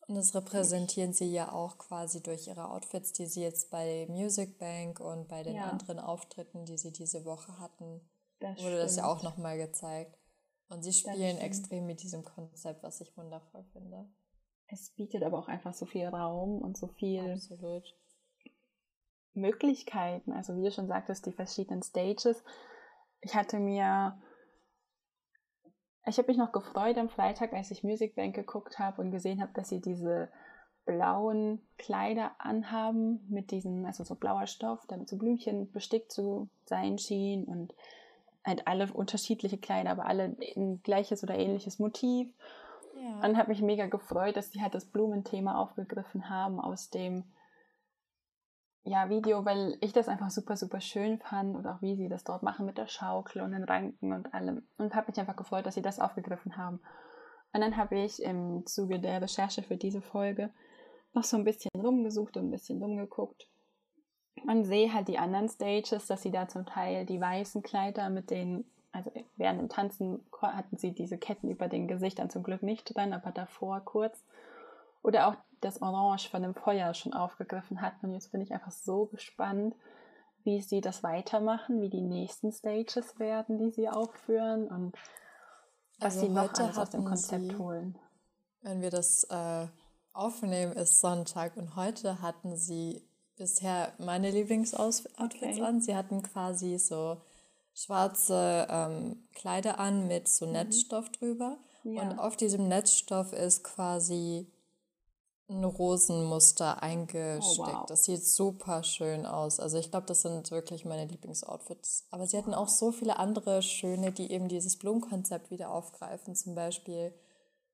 Und 0.08 0.16
das 0.16 0.36
repräsentieren 0.36 1.14
sie 1.14 1.32
ja 1.32 1.52
auch 1.52 1.78
quasi 1.78 2.22
durch 2.22 2.48
ihre 2.48 2.70
Outfits, 2.70 3.12
die 3.12 3.26
sie 3.26 3.42
jetzt 3.42 3.72
bei 3.72 4.06
Music 4.08 4.60
Bank 4.60 5.00
und 5.00 5.28
bei 5.28 5.42
den 5.44 5.56
ja. 5.56 5.64
anderen 5.64 6.00
Auftritten, 6.00 6.66
die 6.66 6.78
sie 6.78 6.94
diese 6.94 7.26
Woche 7.26 7.58
hatten, 7.60 8.02
das 8.54 8.64
wurde 8.64 8.76
stimmt. 8.76 8.84
das 8.84 8.96
ja 8.98 9.06
auch 9.06 9.24
nochmal 9.24 9.58
gezeigt. 9.58 10.18
Und 10.70 10.84
sie 10.84 10.94
spielen 10.94 11.38
extrem 11.38 11.86
mit 11.86 12.02
diesem 12.02 12.24
Konzept, 12.24 12.82
was 12.84 13.00
ich 13.02 13.16
wundervoll 13.16 13.64
finde. 13.72 14.10
Es 14.68 14.90
bietet 14.92 15.24
aber 15.24 15.38
auch 15.38 15.48
einfach 15.48 15.74
so 15.74 15.86
viel 15.86 16.08
Raum 16.08 16.60
und 16.62 16.76
so 16.76 16.88
viel 16.88 17.34
Absolut. 17.34 17.84
Möglichkeiten. 19.34 20.32
Also 20.32 20.56
wie 20.56 20.64
du 20.64 20.72
schon 20.72 20.88
sagtest, 20.88 21.26
die 21.26 21.34
verschiedenen 21.34 21.84
Stages. 21.84 22.44
Ich 23.22 23.36
hatte 23.36 23.60
mir, 23.60 24.20
ich 26.08 26.18
habe 26.18 26.28
mich 26.28 26.38
noch 26.38 26.52
gefreut 26.52 26.98
am 26.98 27.10
Freitag, 27.10 27.54
als 27.54 27.70
ich 27.70 27.84
Music 27.84 28.16
Bank 28.16 28.36
geguckt 28.36 28.80
habe 28.80 29.02
und 29.02 29.12
gesehen 29.12 29.42
habe, 29.42 29.54
dass 29.54 29.70
sie 29.70 29.82
diese 29.82 30.30
blauen 30.86 31.62
Kleider 31.78 32.36
anhaben 32.40 33.26
mit 33.30 33.52
diesem, 33.52 33.86
also 33.86 34.04
so 34.04 34.16
blauer 34.16 34.48
Stoff, 34.48 34.86
der 34.88 34.98
mit 34.98 35.10
so 35.10 35.18
Blümchen 35.18 35.72
bestickt 35.72 36.12
zu 36.12 36.50
sein 36.66 36.98
schien 36.98 37.46
und 37.46 37.74
halt 38.46 38.68
alle 38.68 38.92
unterschiedliche 38.94 39.58
Kleider, 39.58 39.92
aber 39.92 40.06
alle 40.06 40.36
ein 40.56 40.82
gleiches 40.84 41.24
oder 41.24 41.36
ähnliches 41.36 41.80
Motiv. 41.80 42.32
Ja. 42.96 43.28
Und 43.28 43.38
habe 43.38 43.50
mich 43.50 43.62
mega 43.62 43.88
gefreut, 43.88 44.38
dass 44.38 44.52
sie 44.52 44.62
halt 44.62 44.74
das 44.74 44.86
Blumenthema 44.86 45.58
aufgegriffen 45.60 46.30
haben 46.30 46.60
aus 46.60 46.90
dem 46.90 47.26
ja, 48.84 49.10
Video, 49.10 49.44
weil 49.46 49.78
ich 49.82 49.94
das 49.94 50.08
einfach 50.08 50.30
super, 50.30 50.56
super 50.56 50.80
schön 50.80 51.20
fand 51.20 51.56
und 51.56 51.66
auch 51.66 51.82
wie 51.82 51.96
sie 51.96 52.08
das 52.08 52.24
dort 52.24 52.44
machen 52.44 52.68
mit 52.68 52.78
der 52.78 52.88
Schaukel 52.88 53.42
und 53.42 53.52
den 53.52 53.64
Ranken 53.64 54.14
und 54.14 54.34
allem. 54.34 54.68
Und 54.78 54.94
habe 54.94 55.08
mich 55.10 55.20
einfach 55.20 55.36
gefreut, 55.36 55.66
dass 55.66 55.74
sie 55.74 55.82
das 55.82 56.00
aufgegriffen 56.00 56.56
haben. 56.56 56.80
Und 57.52 57.62
dann 57.62 57.78
habe 57.78 57.98
ich 57.98 58.22
im 58.22 58.66
Zuge 58.68 59.00
der 59.00 59.22
Recherche 59.22 59.64
für 59.64 59.76
diese 59.76 60.02
Folge 60.02 60.54
noch 61.14 61.24
so 61.24 61.36
ein 61.36 61.46
bisschen 61.46 61.72
rumgesucht 61.76 62.38
und 62.38 62.48
ein 62.48 62.52
bisschen 62.52 62.82
rumgeguckt 62.82 63.50
man 64.44 64.66
sehe 64.66 64.94
halt 64.94 65.08
die 65.08 65.18
anderen 65.18 65.50
Stages, 65.50 66.08
dass 66.08 66.22
sie 66.22 66.32
da 66.32 66.48
zum 66.48 66.66
Teil 66.66 67.06
die 67.06 67.20
weißen 67.20 67.64
Kleider 67.64 68.10
mit 68.10 68.30
den, 68.30 68.66
also 68.92 69.12
während 69.38 69.62
dem 69.62 69.70
Tanzen 69.70 70.26
hatten 70.42 70.78
sie 70.78 70.92
diese 70.92 71.18
Ketten 71.18 71.50
über 71.50 71.68
den 71.68 71.88
Gesichtern 71.88 72.30
zum 72.30 72.44
Glück 72.44 72.64
nicht 72.64 72.96
dran, 72.96 73.14
aber 73.14 73.32
davor 73.32 73.80
kurz. 73.82 74.24
Oder 75.02 75.28
auch 75.28 75.36
das 75.62 75.82
Orange 75.82 76.30
von 76.30 76.42
dem 76.42 76.54
Feuer 76.54 76.94
schon 76.94 77.14
aufgegriffen 77.14 77.82
hat. 77.82 77.94
Und 78.02 78.14
jetzt 78.14 78.32
bin 78.32 78.42
ich 78.42 78.54
einfach 78.54 78.72
so 78.72 79.06
gespannt, 79.06 79.76
wie 80.44 80.62
sie 80.62 80.82
das 80.82 81.04
weitermachen, 81.04 81.82
wie 81.82 81.90
die 81.90 82.02
nächsten 82.02 82.52
Stages 82.52 83.20
werden, 83.20 83.58
die 83.58 83.72
sie 83.72 83.90
aufführen 83.90 84.68
und 84.68 84.96
was 86.00 86.16
also 86.16 86.28
sie 86.28 86.32
noch 86.32 86.54
alles 86.54 86.78
aus 86.78 86.90
dem 86.92 87.06
Konzept 87.06 87.52
sie, 87.52 87.58
holen. 87.58 87.98
Wenn 88.62 88.82
wir 88.82 88.92
das 88.92 89.24
äh, 89.30 89.68
aufnehmen, 90.14 90.74
ist 90.74 91.00
Sonntag 91.00 91.58
und 91.58 91.76
heute 91.76 92.22
hatten 92.22 92.58
sie 92.58 93.02
bisher 93.36 93.94
meine 93.98 94.32
Lieblingsoutfits 94.32 95.20
okay. 95.20 95.62
an. 95.62 95.82
Sie 95.82 95.96
hatten 95.96 96.24
quasi 96.24 96.78
so 96.78 97.18
schwarze 97.74 98.68
ähm, 98.70 99.28
Kleider 99.34 99.80
an 99.80 100.08
mit 100.08 100.28
so 100.28 100.46
mhm. 100.46 100.54
Netzstoff 100.54 101.10
drüber. 101.10 101.58
Ja. 101.84 102.02
Und 102.02 102.20
auf 102.20 102.36
diesem 102.38 102.68
Netzstoff 102.68 103.34
ist 103.34 103.64
quasi 103.64 104.52
ein 105.48 105.64
Rosenmuster 105.64 106.82
eingesteckt. 106.82 107.60
Oh, 107.60 107.82
wow. 107.82 107.86
Das 107.86 108.06
sieht 108.06 108.26
super 108.26 108.84
schön 108.84 109.28
aus. 109.28 109.60
Also 109.60 109.78
ich 109.78 109.92
glaube, 109.92 110.08
das 110.08 110.22
sind 110.22 110.50
wirklich 110.50 110.86
meine 110.86 111.06
Lieblingsoutfits. 111.06 112.08
Aber 112.10 112.26
sie 112.26 112.38
hatten 112.38 112.56
auch 112.56 112.70
so 112.70 112.92
viele 112.92 113.18
andere 113.20 113.62
schöne, 113.62 114.12
die 114.12 114.32
eben 114.32 114.48
dieses 114.48 114.78
Blumenkonzept 114.78 115.52
wieder 115.52 115.70
aufgreifen. 115.70 116.36
Zum 116.36 116.56
Beispiel 116.56 117.14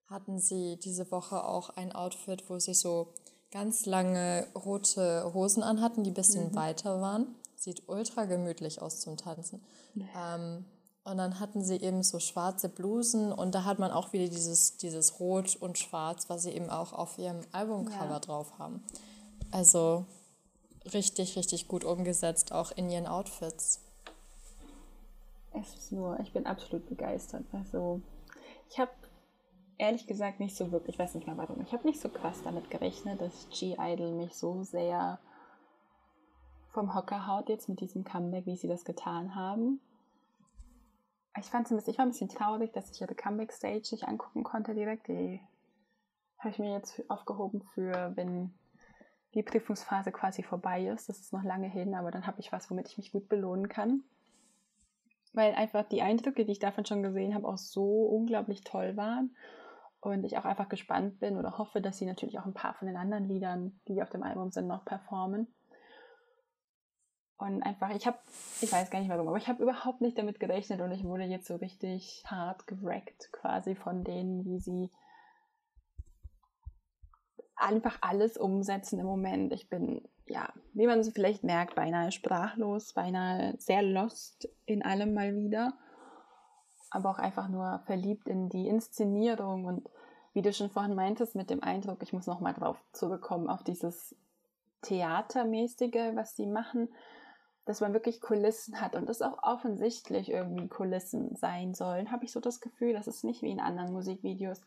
hatten 0.07 0.39
sie 0.39 0.77
diese 0.77 1.09
Woche 1.11 1.45
auch 1.45 1.69
ein 1.69 1.93
Outfit, 1.93 2.49
wo 2.49 2.59
sie 2.59 2.73
so 2.73 3.13
ganz 3.51 3.85
lange 3.85 4.47
rote 4.55 5.31
Hosen 5.33 5.63
anhatten, 5.63 6.03
die 6.03 6.11
ein 6.11 6.15
bisschen 6.15 6.49
mhm. 6.49 6.55
weiter 6.55 7.01
waren. 7.01 7.35
Sieht 7.55 7.87
ultra 7.87 8.25
gemütlich 8.25 8.81
aus 8.81 8.99
zum 9.01 9.17
Tanzen. 9.17 9.61
Ähm, 10.17 10.65
und 11.03 11.17
dann 11.17 11.39
hatten 11.39 11.63
sie 11.63 11.77
eben 11.77 12.03
so 12.03 12.19
schwarze 12.19 12.69
Blusen 12.69 13.31
und 13.31 13.53
da 13.55 13.65
hat 13.65 13.79
man 13.79 13.91
auch 13.91 14.13
wieder 14.13 14.27
dieses, 14.27 14.77
dieses 14.77 15.19
Rot 15.19 15.55
und 15.55 15.77
Schwarz, 15.77 16.29
was 16.29 16.43
sie 16.43 16.51
eben 16.51 16.69
auch 16.69 16.93
auf 16.93 17.17
ihrem 17.17 17.41
Albumcover 17.51 18.05
ja. 18.05 18.19
drauf 18.19 18.59
haben. 18.59 18.83
Also 19.51 20.05
richtig, 20.93 21.35
richtig 21.35 21.67
gut 21.67 21.83
umgesetzt, 21.83 22.51
auch 22.51 22.71
in 22.71 22.89
ihren 22.89 23.07
Outfits. 23.07 23.81
Es 25.53 25.73
ist 25.75 25.91
nur, 25.91 26.19
ich 26.19 26.31
bin 26.31 26.45
absolut 26.45 26.87
begeistert. 26.87 27.43
Also 27.51 28.01
ich 28.69 28.79
habe 28.79 28.91
ehrlich 29.81 30.07
gesagt 30.07 30.39
nicht 30.39 30.55
so 30.55 30.71
wirklich, 30.71 30.95
ich 30.95 30.99
weiß 30.99 31.15
nicht 31.15 31.27
mal 31.27 31.37
warum, 31.37 31.61
ich 31.61 31.73
habe 31.73 31.87
nicht 31.87 31.99
so 31.99 32.09
krass 32.09 32.41
damit 32.43 32.69
gerechnet, 32.69 33.19
dass 33.19 33.49
G-Idol 33.49 34.11
mich 34.13 34.35
so 34.35 34.63
sehr 34.63 35.19
vom 36.69 36.95
Hocker 36.95 37.27
haut 37.27 37.49
jetzt 37.49 37.67
mit 37.67 37.81
diesem 37.81 38.03
Comeback, 38.03 38.45
wie 38.45 38.55
sie 38.55 38.67
das 38.67 38.85
getan 38.85 39.35
haben 39.35 39.81
ich 41.39 41.45
fand 41.45 41.65
es 41.65 41.71
ein 41.71 41.77
bisschen, 41.77 41.91
ich 41.93 41.97
war 41.97 42.05
ein 42.05 42.11
bisschen 42.11 42.29
traurig, 42.29 42.73
dass 42.73 42.91
ich 42.91 43.01
ihre 43.01 43.15
Comeback-Stage 43.15 43.89
nicht 43.91 44.07
angucken 44.07 44.43
konnte 44.43 44.73
direkt. 44.73 45.07
Die 45.07 45.39
habe 46.39 46.49
ich 46.49 46.59
mir 46.59 46.73
jetzt 46.73 47.01
aufgehoben 47.09 47.61
für, 47.73 48.11
wenn 48.15 48.53
die 49.33 49.43
Prüfungsphase 49.43 50.11
quasi 50.11 50.43
vorbei 50.43 50.87
ist. 50.87 51.07
Das 51.07 51.19
ist 51.19 51.31
noch 51.31 51.43
lange 51.43 51.69
hin, 51.69 51.95
aber 51.95 52.11
dann 52.11 52.27
habe 52.27 52.39
ich 52.41 52.51
was, 52.51 52.69
womit 52.69 52.89
ich 52.89 52.97
mich 52.97 53.11
gut 53.11 53.29
belohnen 53.29 53.69
kann. 53.69 54.03
Weil 55.33 55.53
einfach 55.53 55.87
die 55.87 56.01
Eindrücke, 56.01 56.43
die 56.43 56.51
ich 56.51 56.59
davon 56.59 56.85
schon 56.85 57.03
gesehen 57.03 57.33
habe, 57.33 57.47
auch 57.47 57.57
so 57.57 58.03
unglaublich 58.03 58.63
toll 58.65 58.97
waren. 58.97 59.33
Und 60.01 60.23
ich 60.23 60.37
auch 60.37 60.45
einfach 60.45 60.67
gespannt 60.67 61.19
bin 61.19 61.37
oder 61.37 61.59
hoffe, 61.59 61.79
dass 61.79 61.99
sie 61.99 62.05
natürlich 62.05 62.39
auch 62.39 62.45
ein 62.45 62.55
paar 62.55 62.73
von 62.73 62.87
den 62.87 62.97
anderen 62.97 63.27
Liedern, 63.27 63.79
die 63.87 64.01
auf 64.01 64.09
dem 64.09 64.23
Album 64.23 64.51
sind, 64.51 64.67
noch 64.67 64.83
performen. 64.83 65.47
Und 67.37 67.63
einfach, 67.63 67.89
ich 67.91 68.05
habe, 68.05 68.17
ich 68.61 68.71
weiß 68.71 68.89
gar 68.89 68.99
nicht 68.99 69.09
warum, 69.09 69.27
aber 69.27 69.37
ich 69.37 69.47
habe 69.47 69.63
überhaupt 69.63 70.01
nicht 70.01 70.17
damit 70.17 70.39
gerechnet 70.39 70.81
und 70.81 70.91
ich 70.91 71.03
wurde 71.03 71.23
jetzt 71.23 71.47
so 71.47 71.55
richtig 71.55 72.23
hart 72.27 72.67
gewrackt 72.67 73.31
quasi 73.31 73.75
von 73.75 74.03
denen, 74.03 74.45
wie 74.45 74.59
sie 74.59 74.91
einfach 77.55 77.97
alles 78.01 78.37
umsetzen 78.37 78.99
im 78.99 79.05
Moment. 79.05 79.53
Ich 79.53 79.69
bin, 79.69 80.01
ja, 80.27 80.51
wie 80.73 80.87
man 80.87 81.03
so 81.03 81.11
vielleicht 81.11 81.43
merkt, 81.43 81.75
beinahe 81.75 82.11
sprachlos, 82.11 82.93
beinahe 82.93 83.55
sehr 83.57 83.83
lost 83.83 84.49
in 84.65 84.83
allem 84.83 85.13
mal 85.13 85.35
wieder. 85.35 85.73
Aber 86.91 87.09
auch 87.09 87.19
einfach 87.19 87.47
nur 87.47 87.81
verliebt 87.85 88.27
in 88.27 88.49
die 88.49 88.67
Inszenierung. 88.67 89.65
Und 89.65 89.89
wie 90.33 90.43
du 90.43 90.53
schon 90.53 90.69
vorhin 90.69 90.95
meintest, 90.95 91.35
mit 91.35 91.49
dem 91.49 91.63
Eindruck, 91.63 92.03
ich 92.03 92.13
muss 92.13 92.27
nochmal 92.27 92.53
drauf 92.53 92.77
zurückkommen, 92.93 93.49
auf 93.49 93.63
dieses 93.63 94.15
Theatermäßige, 94.83 96.15
was 96.15 96.35
sie 96.35 96.45
machen 96.45 96.89
dass 97.65 97.79
man 97.79 97.93
wirklich 97.93 98.21
Kulissen 98.21 98.81
hat 98.81 98.95
und 98.95 99.07
das 99.07 99.21
auch 99.21 99.43
offensichtlich 99.43 100.31
irgendwie 100.31 100.67
Kulissen 100.67 101.35
sein 101.35 101.73
sollen, 101.73 102.11
habe 102.11 102.25
ich 102.25 102.31
so 102.31 102.39
das 102.39 102.59
Gefühl, 102.59 102.93
dass 102.93 103.07
es 103.07 103.23
nicht 103.23 103.43
wie 103.43 103.51
in 103.51 103.59
anderen 103.59 103.93
Musikvideos, 103.93 104.61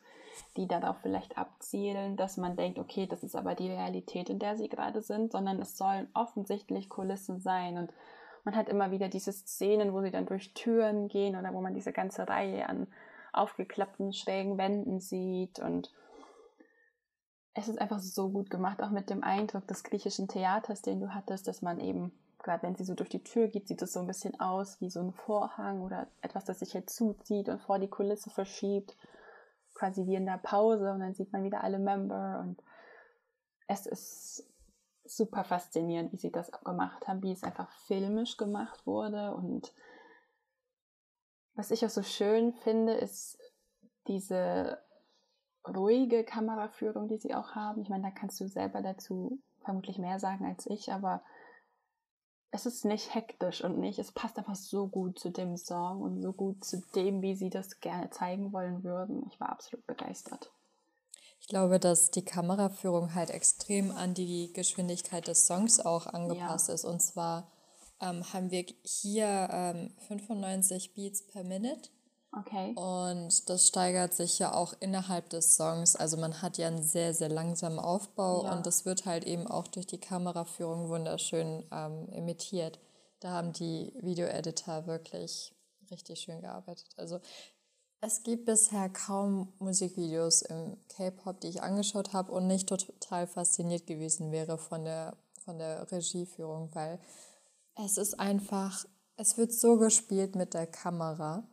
die 0.56 0.68
darauf 0.68 0.96
vielleicht 1.02 1.36
abzielen, 1.36 2.16
dass 2.16 2.36
man 2.36 2.56
denkt, 2.56 2.78
okay, 2.78 3.06
das 3.06 3.24
ist 3.24 3.34
aber 3.34 3.54
die 3.54 3.70
Realität, 3.70 4.30
in 4.30 4.38
der 4.38 4.56
sie 4.56 4.68
gerade 4.68 5.02
sind, 5.02 5.32
sondern 5.32 5.60
es 5.60 5.76
sollen 5.76 6.08
offensichtlich 6.14 6.88
Kulissen 6.88 7.40
sein. 7.40 7.78
Und 7.78 7.92
man 8.44 8.56
hat 8.56 8.68
immer 8.68 8.90
wieder 8.90 9.08
diese 9.08 9.32
Szenen, 9.32 9.92
wo 9.92 10.02
sie 10.02 10.10
dann 10.10 10.26
durch 10.26 10.54
Türen 10.54 11.08
gehen 11.08 11.36
oder 11.36 11.52
wo 11.52 11.60
man 11.60 11.74
diese 11.74 11.92
ganze 11.92 12.28
Reihe 12.28 12.68
an 12.68 12.86
aufgeklappten 13.32 14.12
schrägen 14.12 14.58
Wänden 14.58 15.00
sieht 15.00 15.58
und 15.58 15.92
es 17.56 17.68
ist 17.68 17.80
einfach 17.80 18.00
so 18.00 18.30
gut 18.30 18.50
gemacht, 18.50 18.82
auch 18.82 18.90
mit 18.90 19.10
dem 19.10 19.22
Eindruck 19.22 19.66
des 19.68 19.84
griechischen 19.84 20.26
Theaters, 20.28 20.82
den 20.82 21.00
du 21.00 21.14
hattest, 21.14 21.46
dass 21.46 21.62
man 21.62 21.78
eben 21.80 22.12
gerade 22.44 22.62
wenn 22.62 22.76
sie 22.76 22.84
so 22.84 22.94
durch 22.94 23.08
die 23.08 23.24
Tür 23.24 23.48
geht, 23.48 23.66
sieht 23.66 23.82
es 23.82 23.92
so 23.92 24.00
ein 24.00 24.06
bisschen 24.06 24.38
aus 24.38 24.80
wie 24.80 24.90
so 24.90 25.00
ein 25.00 25.12
Vorhang 25.12 25.80
oder 25.80 26.06
etwas, 26.20 26.44
das 26.44 26.60
sich 26.60 26.74
jetzt 26.74 26.94
zuzieht 26.94 27.48
und 27.48 27.60
vor 27.60 27.80
die 27.80 27.88
Kulisse 27.88 28.30
verschiebt. 28.30 28.96
Quasi 29.74 30.06
wie 30.06 30.14
in 30.14 30.26
der 30.26 30.38
Pause 30.38 30.92
und 30.92 31.00
dann 31.00 31.14
sieht 31.14 31.32
man 31.32 31.42
wieder 31.42 31.64
alle 31.64 31.80
Member 31.80 32.40
und 32.40 32.62
es 33.66 33.86
ist 33.86 34.46
super 35.04 35.44
faszinierend, 35.44 36.12
wie 36.12 36.16
sie 36.16 36.32
das 36.32 36.50
gemacht 36.64 37.06
haben, 37.06 37.22
wie 37.22 37.32
es 37.32 37.42
einfach 37.42 37.70
filmisch 37.86 38.36
gemacht 38.36 38.86
wurde 38.86 39.34
und 39.34 39.72
was 41.54 41.70
ich 41.70 41.84
auch 41.84 41.90
so 41.90 42.02
schön 42.02 42.52
finde, 42.52 42.94
ist 42.94 43.38
diese 44.08 44.82
ruhige 45.66 46.24
Kameraführung, 46.24 47.08
die 47.08 47.18
sie 47.18 47.34
auch 47.34 47.54
haben. 47.54 47.82
Ich 47.82 47.88
meine, 47.88 48.02
da 48.02 48.10
kannst 48.10 48.40
du 48.40 48.48
selber 48.48 48.82
dazu 48.82 49.38
vermutlich 49.60 49.98
mehr 49.98 50.18
sagen 50.18 50.44
als 50.44 50.66
ich, 50.66 50.92
aber 50.92 51.22
es 52.50 52.66
ist 52.66 52.84
nicht 52.84 53.14
hektisch 53.14 53.64
und 53.64 53.78
nicht, 53.78 53.98
es 53.98 54.12
passt 54.12 54.38
einfach 54.38 54.54
so 54.54 54.86
gut 54.86 55.18
zu 55.18 55.30
dem 55.30 55.56
Song 55.56 56.02
und 56.02 56.22
so 56.22 56.32
gut 56.32 56.64
zu 56.64 56.80
dem, 56.94 57.20
wie 57.20 57.34
sie 57.34 57.50
das 57.50 57.80
gerne 57.80 58.10
zeigen 58.10 58.52
wollen 58.52 58.84
würden. 58.84 59.26
Ich 59.28 59.40
war 59.40 59.48
absolut 59.48 59.86
begeistert. 59.86 60.53
Ich 61.44 61.48
glaube, 61.48 61.78
dass 61.78 62.10
die 62.10 62.24
Kameraführung 62.24 63.14
halt 63.14 63.28
extrem 63.28 63.90
an 63.90 64.14
die 64.14 64.50
Geschwindigkeit 64.54 65.28
des 65.28 65.46
Songs 65.46 65.78
auch 65.78 66.06
angepasst 66.06 66.68
ja. 66.68 66.74
ist. 66.74 66.84
Und 66.86 67.00
zwar 67.00 67.52
ähm, 68.00 68.24
haben 68.32 68.50
wir 68.50 68.64
hier 68.82 69.50
ähm, 69.52 69.92
95 70.08 70.94
Beats 70.94 71.26
per 71.26 71.44
Minute 71.44 71.90
Okay. 72.36 72.72
Und 72.74 73.48
das 73.48 73.68
steigert 73.68 74.14
sich 74.14 74.38
ja 74.38 74.52
auch 74.52 74.74
innerhalb 74.80 75.28
des 75.30 75.56
Songs. 75.56 75.94
Also 75.94 76.16
man 76.16 76.42
hat 76.42 76.58
ja 76.58 76.66
einen 76.66 76.82
sehr, 76.82 77.14
sehr 77.14 77.28
langsamen 77.28 77.78
Aufbau 77.78 78.44
ja. 78.44 78.52
und 78.52 78.66
das 78.66 78.84
wird 78.84 79.06
halt 79.06 79.24
eben 79.24 79.46
auch 79.46 79.68
durch 79.68 79.86
die 79.86 80.00
Kameraführung 80.00 80.88
wunderschön 80.88 81.64
ähm, 81.70 82.08
imitiert. 82.08 82.80
Da 83.20 83.30
haben 83.30 83.52
die 83.52 83.92
Video-Editor 84.00 84.86
wirklich 84.86 85.54
richtig 85.90 86.20
schön 86.20 86.40
gearbeitet. 86.40 86.88
Also 86.96 87.20
es 88.06 88.22
gibt 88.22 88.44
bisher 88.44 88.90
kaum 88.90 89.52
Musikvideos 89.58 90.42
im 90.42 90.76
K-Pop, 90.88 91.40
die 91.40 91.48
ich 91.48 91.62
angeschaut 91.62 92.12
habe 92.12 92.32
und 92.32 92.46
nicht 92.46 92.68
total 92.68 93.26
fasziniert 93.26 93.86
gewesen 93.86 94.30
wäre 94.30 94.58
von 94.58 94.84
der, 94.84 95.16
von 95.44 95.58
der 95.58 95.90
Regieführung, 95.90 96.68
weil 96.74 96.98
es 97.76 97.96
ist 97.96 98.20
einfach, 98.20 98.84
es 99.16 99.38
wird 99.38 99.52
so 99.52 99.78
gespielt 99.78 100.36
mit 100.36 100.52
der 100.52 100.66
Kamera 100.66 101.44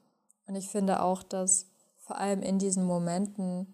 und 0.46 0.56
ich 0.56 0.68
finde 0.68 1.02
auch, 1.02 1.24
dass 1.24 1.68
vor 1.98 2.18
allem 2.18 2.42
in 2.42 2.60
diesen 2.60 2.84
Momenten, 2.84 3.74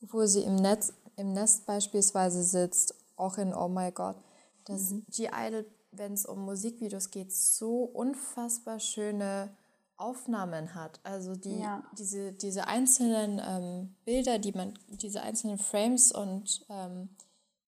wo 0.00 0.26
sie 0.26 0.42
im, 0.42 0.56
Netz, 0.56 0.92
im 1.14 1.32
Nest 1.34 1.66
beispielsweise 1.66 2.42
sitzt, 2.42 2.96
auch 3.14 3.38
in 3.38 3.54
Oh 3.54 3.68
My 3.68 3.92
God, 3.92 4.16
dass 4.64 4.90
mhm. 4.90 5.06
G-Idol, 5.08 5.64
wenn 5.92 6.14
es 6.14 6.26
um 6.26 6.40
Musikvideos 6.40 7.10
geht, 7.12 7.32
so 7.32 7.84
unfassbar 7.84 8.80
schöne 8.80 9.56
Aufnahmen 9.96 10.74
hat. 10.74 11.00
Also 11.02 11.34
die, 11.34 11.58
ja. 11.58 11.82
diese, 11.98 12.32
diese 12.32 12.66
einzelnen 12.66 13.40
ähm, 13.44 13.96
Bilder, 14.04 14.38
die 14.38 14.52
man, 14.52 14.78
diese 14.88 15.22
einzelnen 15.22 15.58
Frames 15.58 16.12
und 16.12 16.64
ähm, 16.68 17.08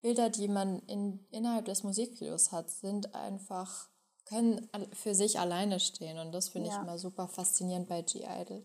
Bilder, 0.00 0.30
die 0.30 0.48
man 0.48 0.80
in, 0.80 1.26
innerhalb 1.30 1.64
des 1.64 1.82
Musikvideos 1.82 2.52
hat, 2.52 2.70
sind 2.70 3.14
einfach 3.14 3.88
können 4.28 4.68
für 4.92 5.14
sich 5.14 5.40
alleine 5.40 5.80
stehen 5.80 6.18
und 6.18 6.32
das 6.32 6.50
finde 6.50 6.68
ja. 6.68 6.76
ich 6.76 6.82
immer 6.82 6.98
super 6.98 7.28
faszinierend 7.28 7.88
bei 7.88 8.02
G-Idol. 8.02 8.62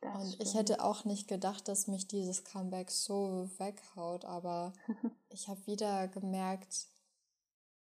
Und 0.00 0.26
stimmt. 0.26 0.42
ich 0.42 0.54
hätte 0.54 0.82
auch 0.82 1.04
nicht 1.04 1.28
gedacht, 1.28 1.68
dass 1.68 1.86
mich 1.86 2.08
dieses 2.08 2.44
Comeback 2.44 2.90
so 2.90 3.48
weghaut, 3.58 4.24
aber 4.24 4.72
ich 5.30 5.48
habe 5.48 5.66
wieder 5.66 6.08
gemerkt, 6.08 6.88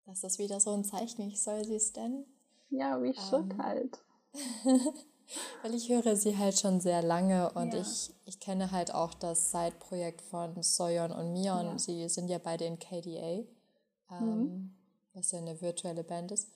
das 0.07 0.24
ist 0.24 0.38
wieder 0.38 0.61
so 0.61 0.72
ein 0.72 0.85
Zeichen, 0.85 1.22
ich 1.22 1.42
soll 1.42 1.64
sie 1.64 1.92
denn. 1.92 2.24
Ja, 2.70 3.02
wie 3.02 3.14
should 3.14 3.52
ähm, 3.52 3.62
halt. 3.62 3.98
Weil 5.62 5.75
ich 5.75 5.88
höre 5.88 6.14
sie 6.14 6.38
halt 6.38 6.59
schon 6.59 6.81
sehr 6.81 7.03
lange 7.03 7.51
und 7.53 7.75
ja. 7.75 7.81
ich, 7.81 8.12
ich 8.27 8.38
kenne 8.38 8.70
halt 8.70 8.94
auch 8.94 9.12
das 9.12 9.51
Side-Projekt 9.51 10.22
von 10.22 10.62
Soyeon 10.62 11.11
und 11.11 11.33
Mion. 11.33 11.66
Ja. 11.66 11.79
Sie 11.79 12.09
sind 12.09 12.29
ja 12.29 12.38
beide 12.38 12.64
in 12.64 12.79
KDA, 12.79 13.44
ähm, 14.11 14.20
mhm. 14.20 14.75
was 15.14 15.33
ja 15.33 15.38
eine 15.38 15.61
virtuelle 15.61 16.05
Band 16.05 16.31
ist. 16.31 16.49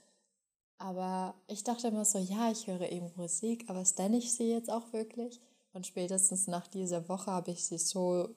Aber 0.78 1.34
ich 1.46 1.64
dachte 1.64 1.88
immer 1.88 2.04
so, 2.04 2.18
ja, 2.18 2.50
ich 2.50 2.66
höre 2.66 2.90
eben 2.90 3.10
Musik, 3.16 3.64
aber 3.68 3.84
stenne 3.84 4.16
ich 4.16 4.32
sie 4.32 4.50
jetzt 4.50 4.70
auch 4.70 4.92
wirklich? 4.92 5.40
Und 5.72 5.86
spätestens 5.86 6.46
nach 6.46 6.66
dieser 6.68 7.08
Woche 7.08 7.30
habe 7.30 7.50
ich 7.50 7.66
sie 7.66 7.78
so, 7.78 8.30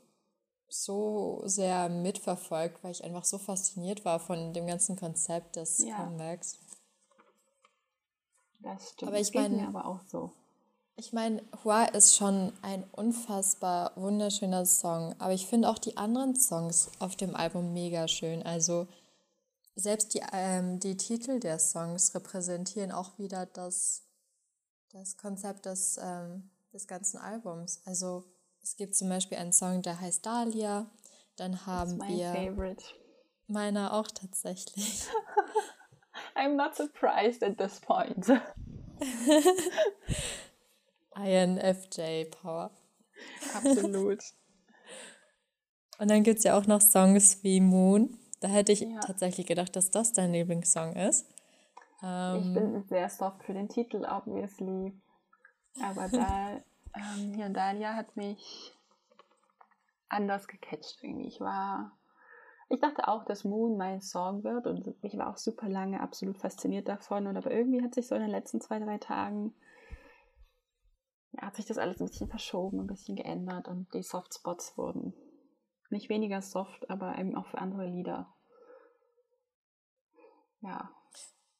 so 0.67 1.41
sehr 1.45 1.89
mitverfolgt, 1.89 2.83
weil 2.83 2.91
ich 2.91 3.03
einfach 3.03 3.23
so 3.23 3.37
fasziniert 3.37 4.03
war 4.03 4.19
von 4.19 4.53
dem 4.53 4.67
ganzen 4.67 4.95
Konzept 4.95 5.55
des 5.55 5.79
ja. 5.79 5.95
Comebacks. 5.95 6.59
Das 8.63 8.91
stimmt. 8.91 9.11
Aber 9.11 9.19
ich 9.19 9.33
meine, 9.33 9.67
aber 9.67 9.85
auch 9.85 9.99
so. 10.09 10.31
Ich 10.95 11.11
meine, 11.11 11.41
Hua 11.63 11.85
ist 11.85 12.15
schon 12.15 12.53
ein 12.61 12.83
unfassbar 12.91 13.93
wunderschöner 13.95 14.65
Song, 14.65 15.15
aber 15.17 15.33
ich 15.33 15.47
finde 15.47 15.69
auch 15.69 15.79
die 15.79 15.97
anderen 15.97 16.35
Songs 16.35 16.89
auf 16.99 17.15
dem 17.15 17.35
Album 17.35 17.73
mega 17.73 18.07
schön. 18.07 18.43
Also 18.43 18.87
selbst 19.75 20.13
die, 20.13 20.21
ähm, 20.31 20.79
die 20.79 20.95
Titel 20.95 21.39
der 21.39 21.57
Songs 21.57 22.13
repräsentieren 22.13 22.91
auch 22.91 23.17
wieder 23.17 23.47
das, 23.47 24.03
das 24.89 25.17
Konzept 25.17 25.65
des, 25.65 25.99
ähm, 26.01 26.51
des 26.71 26.87
ganzen 26.87 27.17
Albums. 27.17 27.81
Also 27.85 28.23
es 28.61 28.75
gibt 28.75 28.95
zum 28.95 29.09
Beispiel 29.09 29.39
einen 29.39 29.53
Song, 29.53 29.81
der 29.81 29.99
heißt 29.99 30.25
Dahlia. 30.25 30.85
Dann 31.35 31.65
haben 31.65 31.99
wir. 32.07 32.33
Favorite. 32.33 32.83
Meiner 33.47 33.93
auch 33.93 34.07
tatsächlich. 34.07 35.05
I'm 36.35 36.55
not 36.55 36.75
surprised 36.75 37.43
at 37.43 37.57
this 37.57 37.79
point. 37.79 38.27
INFJ 41.15 42.25
Power. 42.31 42.71
Absolut. 43.53 44.19
Und 45.99 46.09
dann 46.09 46.23
gibt 46.23 46.39
es 46.39 46.43
ja 46.43 46.57
auch 46.57 46.65
noch 46.65 46.81
Songs 46.81 47.43
wie 47.43 47.61
Moon. 47.61 48.17
Da 48.41 48.47
hätte 48.47 48.71
ich 48.71 48.81
ja. 48.81 48.99
tatsächlich 48.99 49.45
gedacht, 49.47 49.75
dass 49.75 49.89
das 49.89 50.11
dein 50.11 50.33
Lieblingssong 50.33 50.95
ist. 50.95 51.29
Ähm, 52.03 52.35
ich 52.41 52.53
bin 52.53 52.83
sehr 52.83 53.09
soft 53.09 53.43
für 53.43 53.53
den 53.53 53.69
Titel, 53.69 54.05
obviously. 54.05 54.93
Aber 55.81 56.09
da, 56.09 56.57
ähm, 56.95 57.33
hier 57.35 57.49
Dahlia 57.49 57.93
hat 57.93 58.15
mich 58.17 58.73
anders 60.09 60.47
gecatcht 60.47 60.97
irgendwie. 61.01 61.27
Ich 61.27 61.39
war 61.39 61.97
ich 62.73 62.79
dachte 62.79 63.07
auch, 63.07 63.23
dass 63.23 63.43
Moon 63.43 63.77
mein 63.77 64.01
Song 64.01 64.43
wird 64.43 64.65
und 64.65 64.95
ich 65.03 65.15
war 65.15 65.29
auch 65.29 65.37
super 65.37 65.69
lange 65.69 66.01
absolut 66.01 66.39
fasziniert 66.39 66.87
davon. 66.87 67.27
Und 67.27 67.37
aber 67.37 67.51
irgendwie 67.51 67.83
hat 67.83 67.93
sich 67.93 68.07
so 68.07 68.15
in 68.15 68.21
den 68.21 68.31
letzten 68.31 68.61
zwei, 68.61 68.79
drei 68.79 68.97
Tagen 68.97 69.53
ja, 71.33 71.43
hat 71.43 71.55
sich 71.55 71.65
das 71.65 71.77
alles 71.77 71.99
ein 71.99 72.07
bisschen 72.07 72.29
verschoben, 72.29 72.79
ein 72.79 72.87
bisschen 72.87 73.15
geändert 73.15 73.67
und 73.67 73.93
die 73.93 74.03
Softspots 74.03 74.77
wurden 74.77 75.13
nicht 75.89 76.09
weniger 76.09 76.41
soft, 76.41 76.89
aber 76.89 77.17
eben 77.19 77.35
auch 77.35 77.45
für 77.45 77.59
andere 77.59 77.85
Lieder. 77.85 78.33
Ja. 80.61 80.89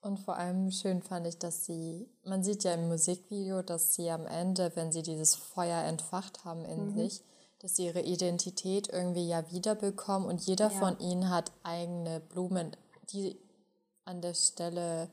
Und 0.01 0.19
vor 0.19 0.35
allem 0.35 0.71
schön 0.71 1.03
fand 1.03 1.27
ich, 1.27 1.37
dass 1.37 1.65
sie, 1.65 2.09
man 2.25 2.43
sieht 2.43 2.63
ja 2.63 2.73
im 2.73 2.87
Musikvideo, 2.87 3.61
dass 3.61 3.93
sie 3.93 4.09
am 4.09 4.25
Ende, 4.25 4.71
wenn 4.75 4.91
sie 4.91 5.03
dieses 5.03 5.35
Feuer 5.35 5.83
entfacht 5.83 6.43
haben 6.43 6.65
in 6.65 6.87
mhm. 6.87 6.89
sich, 6.89 7.23
dass 7.63 7.77
sie 7.77 7.85
ihre 7.85 8.01
Identität 8.01 8.89
irgendwie 8.91 9.25
ja 9.25 9.49
wiederbekommen 9.49 10.27
und 10.27 10.41
jeder 10.41 10.69
ja. 10.69 10.79
von 10.79 10.99
ihnen 10.99 11.29
hat 11.29 11.53
eigene 11.63 12.19
Blumen, 12.19 12.75
die 13.13 13.39
an 14.03 14.21
der 14.21 14.33
Stelle 14.33 15.07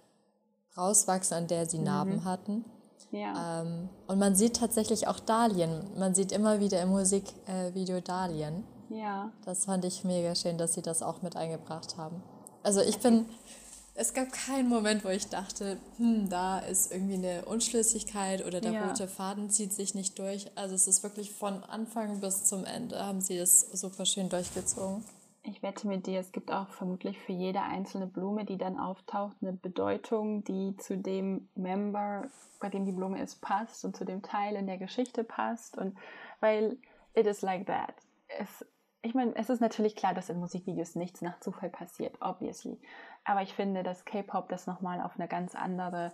rauswachsen, 0.77 1.37
an 1.37 1.47
der 1.47 1.67
sie 1.67 1.79
mhm. 1.79 1.85
Narben 1.85 2.25
hatten. 2.25 2.65
Ja. 3.13 3.63
Ähm, 3.63 3.89
und 4.09 4.19
man 4.19 4.35
sieht 4.35 4.57
tatsächlich 4.57 5.07
auch 5.07 5.21
Dahlien. 5.21 5.97
Man 5.97 6.17
sieht 6.17 6.33
immer 6.33 6.59
wieder 6.59 6.83
im 6.83 6.89
Musikvideo 6.89 7.97
äh, 7.97 8.03
Dahlien. 8.03 8.65
Ja. 8.89 9.31
Das 9.45 9.67
fand 9.67 9.85
ich 9.85 10.03
mega 10.03 10.35
schön, 10.35 10.59
dass 10.59 10.75
sie 10.75 10.83
das 10.83 11.05
auch 11.05 11.23
mit 11.23 11.37
eingebracht 11.37 11.97
haben. 11.97 12.21
Also 12.65 12.81
ich 12.81 12.99
bin 12.99 13.27
es 14.01 14.15
gab 14.15 14.33
keinen 14.33 14.71
Moment, 14.71 15.05
wo 15.05 15.11
ich 15.11 15.29
dachte, 15.29 15.77
hm, 15.99 16.31
da 16.31 16.59
ist 16.59 16.91
irgendwie 16.91 17.15
eine 17.15 17.45
Unschlüssigkeit 17.45 18.47
oder 18.47 18.63
der 18.63 18.73
ja. 18.73 18.87
rote 18.87 19.07
Faden 19.07 19.51
zieht 19.51 19.75
sich 19.75 19.95
nicht 19.95 20.19
durch. 20.19 20.51
Also 20.57 20.75
es 20.75 20.89
ist 20.89 21.03
wirklich 21.03 21.33
von 21.33 21.63
Anfang 21.65 22.19
bis 22.21 22.45
zum 22.45 22.65
Ende 22.65 22.99
haben 23.05 23.21
sie 23.21 23.37
das 23.37 23.61
super 23.61 24.07
schön 24.07 24.31
durchgezogen. 24.31 25.05
Ich 25.43 25.63
wette 25.63 25.87
mit 25.87 26.07
dir, 26.07 26.19
es 26.19 26.33
gibt 26.33 26.51
auch 26.51 26.71
vermutlich 26.71 27.19
für 27.19 27.33
jede 27.33 27.61
einzelne 27.61 28.07
Blume, 28.07 28.47
die 28.47 28.57
dann 28.57 28.79
auftaucht, 28.79 29.37
eine 29.43 29.53
Bedeutung, 29.53 30.45
die 30.45 30.75
zu 30.79 30.97
dem 30.97 31.51
Member, 31.55 32.31
bei 32.59 32.71
dem 32.71 32.87
die 32.87 32.93
Blume 32.93 33.23
ist, 33.23 33.43
passt 33.43 33.85
und 33.85 33.95
zu 33.95 34.07
dem 34.07 34.23
Teil 34.23 34.57
in 34.57 34.67
der 34.67 34.79
Geschichte 34.79 35.25
passt. 35.25 35.77
Und 35.77 35.95
weil 36.41 36.79
it 37.15 37.27
is 37.27 37.43
like 37.43 37.67
that. 37.67 37.95
Es, 38.29 38.65
ich 39.03 39.15
meine, 39.15 39.35
es 39.37 39.49
ist 39.49 39.61
natürlich 39.61 39.97
klar, 39.97 40.15
dass 40.15 40.29
in 40.29 40.39
Musikvideos 40.39 40.95
nichts 40.95 41.23
nach 41.23 41.41
Zufall 41.41 41.71
passiert, 41.71 42.17
obviously. 42.21 42.79
Aber 43.25 43.43
ich 43.43 43.55
finde, 43.55 43.83
dass 43.83 44.05
K-Pop 44.05 44.49
das 44.49 44.67
nochmal 44.67 45.01
auf 45.01 45.17
eine 45.17 45.29
ganz 45.29 45.55
andere 45.55 46.13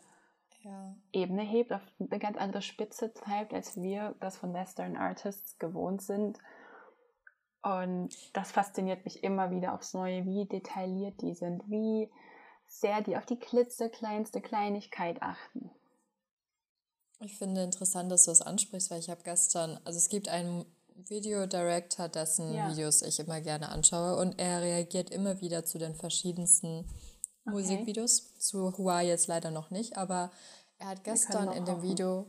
ja. 0.62 0.94
Ebene 1.12 1.42
hebt, 1.42 1.72
auf 1.72 1.82
eine 1.98 2.18
ganz 2.18 2.36
andere 2.36 2.62
Spitze 2.62 3.12
treibt, 3.14 3.54
als 3.54 3.80
wir 3.80 4.14
das 4.20 4.36
von 4.36 4.52
Western 4.52 4.96
Artists 4.96 5.58
gewohnt 5.58 6.02
sind. 6.02 6.38
Und 7.62 8.36
das 8.36 8.52
fasziniert 8.52 9.04
mich 9.04 9.24
immer 9.24 9.50
wieder 9.50 9.74
aufs 9.74 9.94
Neue, 9.94 10.24
wie 10.24 10.46
detailliert 10.46 11.20
die 11.20 11.34
sind, 11.34 11.68
wie 11.68 12.10
sehr 12.66 13.00
die 13.00 13.16
auf 13.16 13.26
die 13.26 13.38
klitzekleinste 13.38 14.40
Kleinigkeit 14.40 15.22
achten. 15.22 15.70
Ich 17.20 17.38
finde 17.38 17.62
interessant, 17.62 18.12
dass 18.12 18.24
du 18.24 18.30
das 18.30 18.42
ansprichst, 18.42 18.90
weil 18.90 18.98
ich 18.98 19.08
habe 19.08 19.22
gestern, 19.22 19.80
also 19.84 19.96
es 19.96 20.08
gibt 20.08 20.28
einen 20.28 20.66
Videodirector, 21.08 22.08
dessen 22.08 22.54
ja. 22.54 22.70
Videos 22.70 23.02
ich 23.02 23.18
immer 23.20 23.40
gerne 23.40 23.68
anschaue 23.68 24.16
und 24.16 24.38
er 24.38 24.62
reagiert 24.62 25.10
immer 25.10 25.40
wieder 25.40 25.64
zu 25.64 25.78
den 25.78 25.94
verschiedensten 25.94 26.86
okay. 27.44 27.50
Musikvideos. 27.50 28.38
Zu 28.38 28.76
Hua 28.76 29.00
jetzt 29.00 29.26
leider 29.26 29.50
noch 29.50 29.70
nicht, 29.70 29.96
aber 29.96 30.30
er 30.78 30.88
hat 30.88 31.04
gestern 31.04 31.52
in 31.52 31.64
dem 31.64 31.82
Video, 31.82 32.26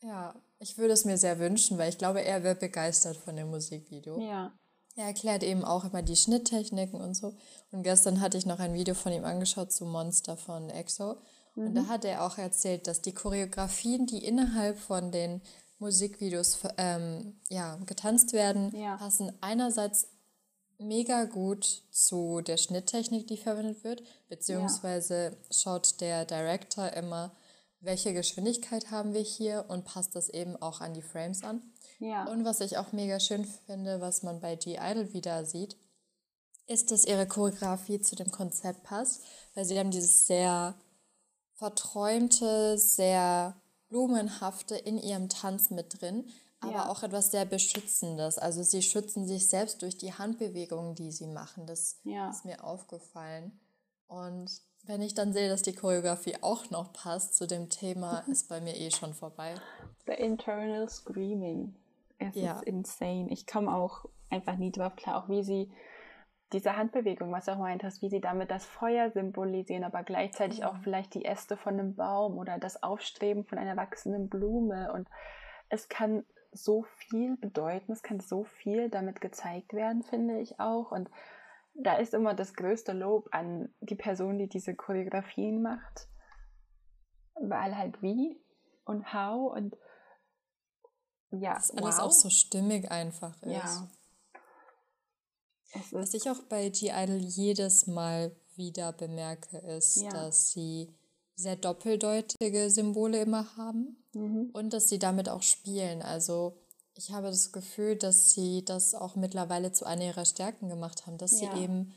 ja, 0.00 0.34
ich 0.58 0.78
würde 0.78 0.94
es 0.94 1.04
mir 1.04 1.18
sehr 1.18 1.38
wünschen, 1.38 1.78
weil 1.78 1.90
ich 1.90 1.98
glaube, 1.98 2.22
er 2.22 2.42
wird 2.42 2.60
begeistert 2.60 3.16
von 3.16 3.36
dem 3.36 3.50
Musikvideo. 3.50 4.18
Ja. 4.20 4.52
Er 4.96 5.06
erklärt 5.06 5.42
eben 5.42 5.64
auch 5.64 5.84
immer 5.84 6.02
die 6.02 6.16
Schnitttechniken 6.16 7.00
und 7.00 7.14
so. 7.14 7.34
Und 7.72 7.82
gestern 7.82 8.20
hatte 8.20 8.38
ich 8.38 8.46
noch 8.46 8.60
ein 8.60 8.74
Video 8.74 8.94
von 8.94 9.12
ihm 9.12 9.24
angeschaut 9.24 9.72
zu 9.72 9.84
Monster 9.84 10.36
von 10.36 10.70
EXO. 10.70 11.16
Mhm. 11.54 11.66
Und 11.66 11.74
da 11.74 11.86
hat 11.86 12.04
er 12.04 12.24
auch 12.24 12.38
erzählt, 12.38 12.86
dass 12.86 13.02
die 13.02 13.12
Choreografien, 13.12 14.06
die 14.06 14.24
innerhalb 14.24 14.78
von 14.78 15.10
den 15.10 15.42
Musikvideos 15.78 16.58
ähm, 16.78 17.40
ja, 17.48 17.76
getanzt 17.86 18.32
werden, 18.32 18.74
ja. 18.74 18.96
passen 18.96 19.32
einerseits 19.40 20.08
mega 20.78 21.24
gut 21.24 21.82
zu 21.90 22.40
der 22.40 22.56
Schnitttechnik, 22.56 23.26
die 23.26 23.36
verwendet 23.36 23.84
wird, 23.84 24.02
beziehungsweise 24.28 25.14
ja. 25.14 25.32
schaut 25.50 26.00
der 26.00 26.24
Director 26.24 26.92
immer, 26.92 27.34
welche 27.80 28.14
Geschwindigkeit 28.14 28.90
haben 28.90 29.12
wir 29.12 29.20
hier 29.20 29.66
und 29.68 29.84
passt 29.84 30.16
das 30.16 30.28
eben 30.28 30.56
auch 30.56 30.80
an 30.80 30.94
die 30.94 31.02
Frames 31.02 31.44
an. 31.44 31.62
Ja. 31.98 32.24
Und 32.24 32.44
was 32.44 32.60
ich 32.60 32.78
auch 32.78 32.92
mega 32.92 33.20
schön 33.20 33.44
finde, 33.66 34.00
was 34.00 34.22
man 34.22 34.40
bei 34.40 34.56
G-Idol 34.56 35.12
wieder 35.12 35.44
sieht, 35.44 35.76
ist, 36.66 36.90
dass 36.90 37.04
ihre 37.04 37.26
Choreografie 37.26 38.00
zu 38.00 38.16
dem 38.16 38.30
Konzept 38.30 38.84
passt, 38.84 39.22
weil 39.54 39.64
sie 39.64 39.78
haben 39.78 39.90
dieses 39.90 40.26
sehr 40.26 40.74
verträumte, 41.52 42.78
sehr 42.78 43.54
Blumenhafte 43.88 44.76
in 44.76 44.98
ihrem 44.98 45.28
Tanz 45.28 45.70
mit 45.70 46.00
drin, 46.00 46.28
aber 46.60 46.72
ja. 46.72 46.88
auch 46.88 47.02
etwas 47.02 47.30
sehr 47.30 47.44
Beschützendes. 47.44 48.38
Also 48.38 48.62
sie 48.62 48.82
schützen 48.82 49.26
sich 49.26 49.48
selbst 49.48 49.82
durch 49.82 49.96
die 49.96 50.14
Handbewegungen, 50.14 50.94
die 50.94 51.12
sie 51.12 51.26
machen. 51.26 51.66
Das 51.66 52.00
ja. 52.04 52.30
ist 52.30 52.44
mir 52.44 52.64
aufgefallen. 52.64 53.58
Und 54.06 54.50
wenn 54.84 55.02
ich 55.02 55.14
dann 55.14 55.32
sehe, 55.32 55.48
dass 55.48 55.62
die 55.62 55.74
Choreografie 55.74 56.36
auch 56.42 56.70
noch 56.70 56.92
passt 56.92 57.36
zu 57.36 57.46
dem 57.46 57.68
Thema, 57.68 58.18
ist 58.28 58.48
bei 58.48 58.60
mir 58.60 58.76
eh 58.76 58.90
schon 58.90 59.14
vorbei. 59.14 59.54
The 60.06 60.12
internal 60.12 60.88
screaming. 60.88 61.74
Es 62.18 62.34
ja. 62.34 62.58
ist 62.58 62.64
insane. 62.64 63.28
Ich 63.30 63.46
komme 63.46 63.74
auch 63.74 64.04
einfach 64.30 64.56
nie 64.56 64.72
drauf 64.72 64.96
klar, 64.96 65.22
auch 65.22 65.28
wie 65.28 65.42
sie 65.42 65.70
diese 66.54 66.76
Handbewegung, 66.76 67.32
was 67.32 67.46
du 67.46 67.52
auch 67.52 67.58
meint 67.58 67.82
hast, 67.82 68.00
wie 68.00 68.08
sie 68.08 68.20
damit 68.20 68.50
das 68.50 68.64
Feuer 68.64 69.10
symbolisieren, 69.10 69.84
aber 69.84 70.04
gleichzeitig 70.04 70.64
auch 70.64 70.76
vielleicht 70.78 71.14
die 71.14 71.24
Äste 71.24 71.56
von 71.56 71.74
einem 71.74 71.96
Baum 71.96 72.38
oder 72.38 72.58
das 72.58 72.82
Aufstreben 72.82 73.44
von 73.44 73.58
einer 73.58 73.76
wachsenden 73.76 74.28
Blume. 74.28 74.92
Und 74.92 75.08
es 75.68 75.88
kann 75.88 76.24
so 76.52 76.84
viel 76.84 77.36
bedeuten, 77.36 77.92
es 77.92 78.02
kann 78.02 78.20
so 78.20 78.44
viel 78.44 78.88
damit 78.88 79.20
gezeigt 79.20 79.74
werden, 79.74 80.04
finde 80.04 80.38
ich 80.40 80.60
auch. 80.60 80.92
Und 80.92 81.10
da 81.74 81.96
ist 81.96 82.14
immer 82.14 82.34
das 82.34 82.54
größte 82.54 82.92
Lob 82.92 83.28
an 83.32 83.74
die 83.80 83.96
Person, 83.96 84.38
die 84.38 84.48
diese 84.48 84.76
Choreografien 84.76 85.60
macht, 85.60 86.08
weil 87.34 87.76
halt 87.76 88.00
wie 88.00 88.40
und 88.84 89.12
how 89.12 89.52
und 89.52 89.76
ja, 91.30 91.54
dass 91.54 91.72
alles 91.72 91.98
wow. 91.98 92.04
auch 92.04 92.12
so 92.12 92.30
stimmig 92.30 92.92
einfach 92.92 93.34
ist. 93.42 93.52
Ja. 93.52 93.88
Was 95.90 96.14
ich 96.14 96.30
auch 96.30 96.40
bei 96.48 96.68
G-Idol 96.68 97.18
jedes 97.18 97.86
Mal 97.86 98.34
wieder 98.56 98.92
bemerke, 98.92 99.58
ist, 99.58 99.96
ja. 99.96 100.10
dass 100.10 100.52
sie 100.52 100.88
sehr 101.36 101.56
doppeldeutige 101.56 102.70
Symbole 102.70 103.22
immer 103.22 103.56
haben 103.56 103.96
mhm. 104.12 104.50
und 104.52 104.72
dass 104.72 104.88
sie 104.88 104.98
damit 104.98 105.28
auch 105.28 105.42
spielen. 105.42 106.02
Also 106.02 106.56
ich 106.94 107.10
habe 107.10 107.26
das 107.26 107.50
Gefühl, 107.50 107.96
dass 107.96 108.32
sie 108.32 108.64
das 108.64 108.94
auch 108.94 109.16
mittlerweile 109.16 109.72
zu 109.72 109.84
einer 109.84 110.04
ihrer 110.04 110.24
Stärken 110.24 110.68
gemacht 110.68 111.06
haben, 111.06 111.18
dass 111.18 111.40
ja. 111.40 111.52
sie 111.54 111.64
eben 111.64 111.92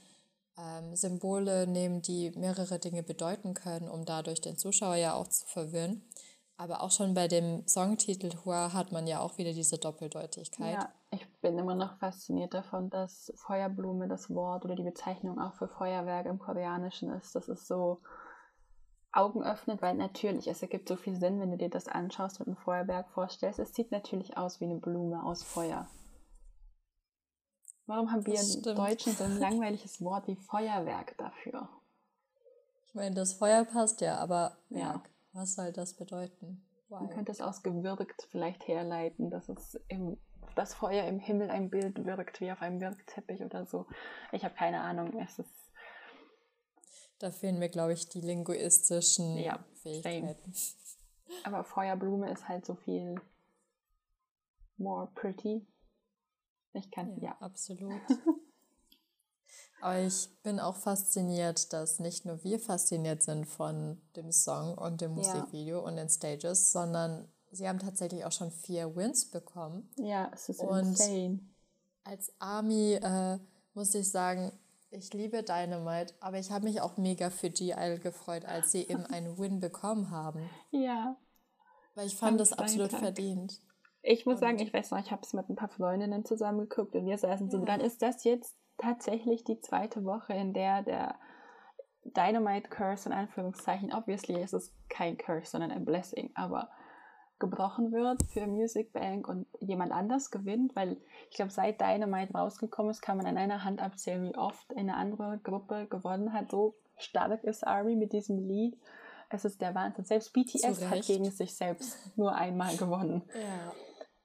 ähm, 0.57 0.95
Symbole 0.95 1.67
nehmen, 1.67 2.01
die 2.01 2.31
mehrere 2.31 2.79
Dinge 2.79 3.03
bedeuten 3.03 3.53
können, 3.53 3.89
um 3.89 4.05
dadurch 4.05 4.41
den 4.41 4.57
Zuschauer 4.57 4.95
ja 4.95 5.13
auch 5.13 5.27
zu 5.27 5.45
verwirren. 5.45 6.01
Aber 6.59 6.81
auch 6.81 6.89
schon 6.89 7.13
bei 7.13 7.27
dem 7.27 7.67
Songtitel 7.67 8.31
Hua 8.43 8.73
hat 8.73 8.91
man 8.91 9.05
ja 9.05 9.19
auch 9.19 9.37
wieder 9.37 9.53
diese 9.53 9.77
Doppeldeutigkeit. 9.77 10.73
Ja, 10.73 10.89
ich 11.11 11.27
bin 11.39 11.57
immer 11.57 11.75
noch 11.75 11.97
fasziniert 11.99 12.55
davon, 12.55 12.89
dass 12.89 13.31
Feuerblume 13.35 14.07
das 14.07 14.33
Wort 14.33 14.65
oder 14.65 14.75
die 14.75 14.83
Bezeichnung 14.83 15.39
auch 15.39 15.53
für 15.53 15.67
Feuerwerk 15.67 16.25
im 16.25 16.39
Koreanischen 16.39 17.11
ist. 17.11 17.35
Das 17.35 17.47
ist 17.47 17.67
so 17.67 18.01
Augen 19.11 19.43
öffnet, 19.43 19.83
weil 19.83 19.93
natürlich, 19.93 20.47
es 20.47 20.63
ergibt 20.63 20.87
so 20.87 20.95
viel 20.95 21.15
Sinn, 21.15 21.39
wenn 21.39 21.51
du 21.51 21.57
dir 21.57 21.69
das 21.69 21.87
anschaust 21.87 22.39
und 22.39 22.47
ein 22.47 22.55
Feuerwerk 22.55 23.07
vorstellst. 23.09 23.59
Es 23.59 23.75
sieht 23.75 23.91
natürlich 23.91 24.35
aus 24.35 24.59
wie 24.59 24.65
eine 24.65 24.79
Blume 24.79 25.23
aus 25.23 25.43
Feuer. 25.43 25.87
Warum 27.85 28.11
haben 28.11 28.25
wir 28.25 28.33
im 28.33 28.75
Deutschen 28.75 29.13
so 29.13 29.23
ein 29.23 29.39
langweiliges 29.39 30.01
Wort 30.01 30.27
wie 30.27 30.35
Feuerwerk 30.35 31.17
dafür? 31.17 31.69
Ich 32.87 32.95
meine, 32.95 33.15
das 33.15 33.33
Feuer 33.33 33.63
passt 33.63 34.01
ja, 34.01 34.17
aber 34.17 34.57
ja. 34.69 35.01
Was 35.37 35.53
soll 35.53 35.71
das 35.71 35.93
bedeuten? 35.93 36.65
Why? 36.89 36.95
Man 36.95 37.09
könnte 37.09 37.31
es 37.31 37.41
aus 37.41 37.61
gewirkt 37.61 38.27
vielleicht 38.31 38.67
herleiten, 38.67 39.29
dass 39.29 39.49
es 39.49 39.79
im, 39.87 40.17
das 40.55 40.73
Feuer 40.73 41.05
im 41.05 41.19
Himmel 41.19 41.51
ein 41.51 41.69
Bild 41.69 42.03
wirkt, 42.05 42.41
wie 42.41 42.51
auf 42.51 42.63
einem 42.63 42.81
Wirkteppich 42.81 43.43
oder 43.43 43.67
so. 43.67 43.85
Ich 44.31 44.43
habe 44.43 44.55
keine 44.55 44.81
Ahnung. 44.81 45.15
Es 45.21 45.37
ist 45.37 45.51
da 47.19 47.29
fehlen 47.29 47.59
mir, 47.59 47.69
glaube 47.69 47.93
ich, 47.93 48.09
die 48.09 48.21
linguistischen 48.21 49.37
ja, 49.37 49.63
Fähigkeiten. 49.81 50.53
Same. 50.53 51.43
Aber 51.43 51.63
Feuerblume 51.63 52.31
ist 52.31 52.47
halt 52.47 52.65
so 52.65 52.73
viel 52.73 53.21
more 54.77 55.07
pretty. 55.13 55.67
Ich 56.73 56.89
kann, 56.89 57.15
ja. 57.17 57.29
ja. 57.29 57.37
Absolut. 57.41 58.01
Aber 59.81 59.99
ich 59.99 60.29
bin 60.43 60.59
auch 60.59 60.75
fasziniert, 60.75 61.71
dass 61.71 61.99
nicht 61.99 62.25
nur 62.25 62.43
wir 62.43 62.59
fasziniert 62.59 63.23
sind 63.23 63.45
von 63.45 64.01
dem 64.15 64.31
Song 64.31 64.75
und 64.75 65.01
dem 65.01 65.11
Musikvideo 65.11 65.79
ja. 65.79 65.83
und 65.83 65.97
den 65.97 66.09
Stages, 66.09 66.71
sondern 66.71 67.27
sie 67.51 67.67
haben 67.67 67.79
tatsächlich 67.79 68.25
auch 68.25 68.31
schon 68.31 68.51
vier 68.51 68.95
Wins 68.95 69.29
bekommen. 69.29 69.89
Ja, 69.95 70.31
es 70.33 70.49
ist 70.49 70.61
und 70.61 70.79
insane. 70.79 71.39
Als 72.03 72.31
Army 72.39 72.93
äh, 72.93 73.37
muss 73.73 73.93
ich 73.93 74.09
sagen, 74.09 74.51
ich 74.89 75.13
liebe 75.13 75.43
Dynamite, 75.43 76.13
aber 76.21 76.39
ich 76.39 76.51
habe 76.51 76.65
mich 76.65 76.81
auch 76.81 76.97
mega 76.97 77.29
für 77.29 77.49
G-Idol 77.49 77.99
gefreut, 77.99 78.45
als 78.45 78.71
sie 78.71 78.83
eben 78.83 79.05
einen 79.05 79.37
Win 79.37 79.59
bekommen 79.59 80.09
haben. 80.09 80.49
Ja. 80.71 81.17
Weil 81.95 82.07
ich 82.07 82.15
fand 82.15 82.39
das 82.39 82.53
absolut 82.53 82.93
Dank. 82.93 83.03
verdient. 83.03 83.61
Ich 84.01 84.25
muss 84.25 84.35
und 84.35 84.41
sagen, 84.41 84.59
ich 84.59 84.73
weiß 84.73 84.91
noch, 84.91 84.99
ich 84.99 85.11
habe 85.11 85.21
es 85.23 85.33
mit 85.33 85.49
ein 85.49 85.55
paar 85.55 85.69
Freundinnen 85.69 86.25
zusammengeguckt 86.25 86.95
und 86.95 87.05
wir 87.05 87.17
saßen 87.17 87.49
so, 87.49 87.65
dann 87.65 87.81
ist 87.81 88.01
das 88.01 88.23
jetzt 88.23 88.57
tatsächlich 88.77 89.43
die 89.43 89.59
zweite 89.59 90.03
Woche, 90.05 90.33
in 90.33 90.53
der 90.53 90.83
der 90.83 91.15
Dynamite 92.15 92.69
Curse 92.69 93.09
in 93.09 93.13
Anführungszeichen, 93.13 93.93
obviously 93.93 94.41
ist 94.41 94.53
es 94.53 94.73
kein 94.89 95.17
Curse, 95.17 95.51
sondern 95.51 95.71
ein 95.71 95.85
Blessing, 95.85 96.31
aber 96.35 96.69
gebrochen 97.39 97.91
wird 97.91 98.23
für 98.31 98.47
Music 98.47 98.93
Bank 98.93 99.27
und 99.27 99.45
jemand 99.59 99.91
anders 99.91 100.31
gewinnt, 100.31 100.75
weil 100.75 100.97
ich 101.29 101.35
glaube, 101.35 101.51
seit 101.51 101.79
Dynamite 101.79 102.33
rausgekommen 102.33 102.91
ist, 102.91 103.01
kann 103.01 103.17
man 103.17 103.27
an 103.27 103.37
einer 103.37 103.63
Hand 103.63 103.81
abzählen, 103.81 104.23
wie 104.23 104.37
oft 104.37 104.75
eine 104.75 104.95
andere 104.95 105.39
Gruppe 105.43 105.87
gewonnen 105.87 106.33
hat. 106.33 106.49
So 106.49 106.75
stark 106.97 107.43
ist 107.43 107.65
Ari 107.65 107.95
mit 107.95 108.13
diesem 108.13 108.39
Lied. 108.39 108.77
Es 109.29 109.45
ist 109.45 109.61
der 109.61 109.75
Wahnsinn. 109.75 110.05
Selbst 110.05 110.33
BTS 110.33 110.89
hat 110.89 111.05
gegen 111.05 111.29
sich 111.29 111.55
selbst 111.55 112.17
nur 112.17 112.33
einmal 112.33 112.75
gewonnen. 112.77 113.23
Ja. 113.35 113.73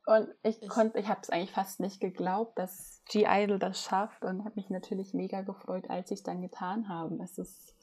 Und 0.07 0.29
ich, 0.43 0.61
ich 0.61 0.69
konnte, 0.69 0.99
ich 0.99 1.09
habe 1.09 1.21
es 1.23 1.31
eigentlich 1.31 1.53
fast 1.53 1.79
nicht 1.79 2.01
geglaubt, 2.01 2.59
dass 2.59 3.01
G-Idol 3.09 3.59
das 3.59 3.81
schafft 3.81 4.25
und 4.25 4.45
habe 4.45 4.57
mich 4.57 4.69
natürlich 4.69 5.15
mega 5.15 5.43
gefreut, 5.43 5.89
als 5.89 6.09
sie 6.09 6.15
es 6.15 6.23
dann 6.23 6.43
getan 6.43 6.89
haben. 6.89 7.21
Es 7.21 7.39
ist 7.39 7.75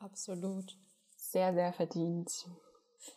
absolut 0.00 0.76
sehr, 1.16 1.54
sehr 1.54 1.72
verdient. 1.72 2.30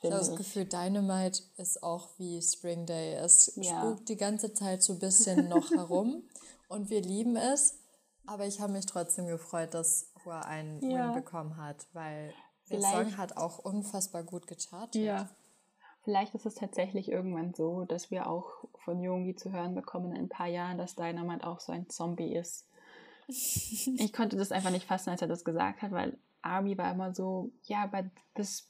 Ich 0.02 0.12
habe 0.12 0.18
das 0.18 0.36
Gefühl, 0.36 0.66
Dynamite 0.66 1.42
ist 1.58 1.82
auch 1.82 2.10
wie 2.18 2.40
Spring 2.42 2.86
Day. 2.86 3.16
Es 3.16 3.54
ja. 3.56 3.82
spukt 3.82 4.10
die 4.10 4.18
ganze 4.18 4.54
Zeit 4.54 4.84
so 4.84 4.94
ein 4.94 5.00
bisschen 5.00 5.50
noch 5.50 5.72
herum 5.72 6.24
und 6.68 6.90
wir 6.90 7.02
lieben 7.02 7.36
es. 7.36 7.80
Aber 8.28 8.46
ich 8.46 8.62
habe 8.62 8.74
mich 8.74 8.86
trotzdem 8.86 9.26
gefreut, 9.26 9.74
dass 9.74 10.12
Hua 10.24 10.42
einen 10.42 10.88
ja. 10.88 11.08
Win 11.08 11.16
bekommen 11.16 11.58
hat, 11.58 11.88
weil 11.94 12.32
Vielleicht. 12.66 12.84
der 12.84 13.04
Song 13.06 13.18
hat 13.18 13.38
auch 13.38 13.58
unfassbar 13.58 14.24
gut 14.24 14.46
gechartet. 14.46 15.02
Ja, 15.02 15.30
Vielleicht 16.04 16.34
ist 16.34 16.46
es 16.46 16.56
tatsächlich 16.56 17.10
irgendwann 17.10 17.54
so, 17.54 17.86
dass 17.86 18.10
wir 18.10 18.28
auch 18.28 18.66
von 18.84 19.02
Jungi 19.02 19.36
zu 19.36 19.52
hören 19.52 19.76
bekommen 19.76 20.12
in 20.12 20.24
ein 20.24 20.30
paar 20.30 20.48
Jahren, 20.48 20.78
dass 20.78 20.96
Dynamite 20.96 21.46
auch 21.46 21.60
so 21.60 21.72
ein 21.72 21.90
Zombie 21.90 22.34
ist. 22.34 22.68
ich 23.28 24.12
konnte 24.12 24.36
das 24.36 24.52
einfach 24.52 24.72
nicht 24.72 24.88
fassen, 24.88 25.12
als 25.12 25.22
er 25.22 25.28
das 25.28 25.46
gesagt 25.46 25.82
hat, 25.82 25.92
weil 25.92 26.18
Army 26.42 26.78
war 26.78 26.92
immer 26.92 27.14
so, 27.14 27.52
ja, 27.64 27.86
but 27.86 28.06
this 28.36 28.68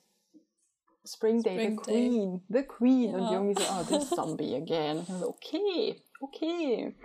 Spring 1.05 1.41
Day, 1.41 1.53
Spring 1.53 1.79
the 1.83 1.91
Day. 1.91 2.09
Queen, 2.09 2.43
the 2.49 2.63
Queen. 2.63 3.11
Ja. 3.11 3.17
Und 3.17 3.33
Jungi 3.33 3.55
so, 3.55 3.63
oh, 3.71 3.83
this 3.83 4.09
Zombie 4.15 4.55
again. 4.55 4.99
Und 4.99 5.19
so, 5.19 5.29
okay, 5.29 6.03
okay. 6.19 6.95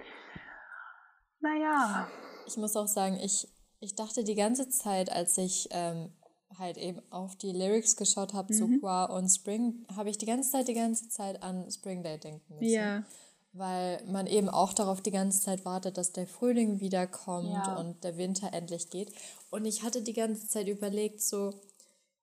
Naja. 1.41 2.09
Ich 2.47 2.57
muss 2.57 2.77
auch 2.77 2.89
sagen, 2.89 3.19
ich, 3.23 3.49
ich 3.81 3.95
dachte 3.95 4.25
die 4.25 4.35
ganze 4.35 4.69
Zeit, 4.69 5.11
als 5.11 5.39
ich 5.39 5.69
ähm, 5.71 6.13
halt 6.59 6.77
eben 6.77 7.01
auf 7.11 7.37
die 7.37 7.53
Lyrics 7.53 7.97
geschaut 7.97 8.33
habe 8.33 8.53
mhm. 8.53 8.59
zu 8.59 8.81
Qua 8.81 9.05
und 9.05 9.29
Spring, 9.29 9.85
habe 9.95 10.11
ich 10.11 10.19
die 10.19 10.27
ganze 10.27 10.51
Zeit, 10.51 10.69
die 10.69 10.75
ganze 10.75 11.09
Zeit 11.09 11.43
an 11.43 11.71
Spring 11.71 12.03
Day 12.03 12.19
denken 12.19 12.55
müssen. 12.55 12.73
Ja. 12.73 13.05
Weil 13.53 14.03
man 14.07 14.27
eben 14.27 14.49
auch 14.49 14.75
darauf 14.75 15.01
die 15.01 15.11
ganze 15.11 15.41
Zeit 15.41 15.65
wartet, 15.65 15.97
dass 15.97 16.13
der 16.13 16.27
Frühling 16.27 16.81
wiederkommt 16.81 17.51
ja. 17.51 17.77
und 17.77 18.05
der 18.05 18.19
Winter 18.19 18.53
endlich 18.53 18.91
geht. 18.91 19.13
Und 19.51 19.65
ich 19.65 19.83
hatte 19.83 20.03
die 20.03 20.13
ganze 20.13 20.47
Zeit 20.47 20.69
überlegt, 20.69 21.23
so, 21.23 21.55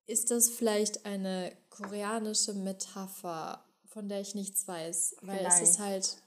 ist 0.06 0.32
das 0.32 0.50
vielleicht 0.50 1.06
eine 1.06 1.52
koreanische 1.70 2.54
Metapher, 2.54 3.64
von 3.88 4.10
der 4.10 4.22
ich 4.22 4.36
nichts 4.36 4.68
weiß? 4.68 5.16
Weil 5.22 5.40
vielleicht. 5.40 5.62
es 5.64 5.70
ist 5.70 5.80
halt, 5.80 6.18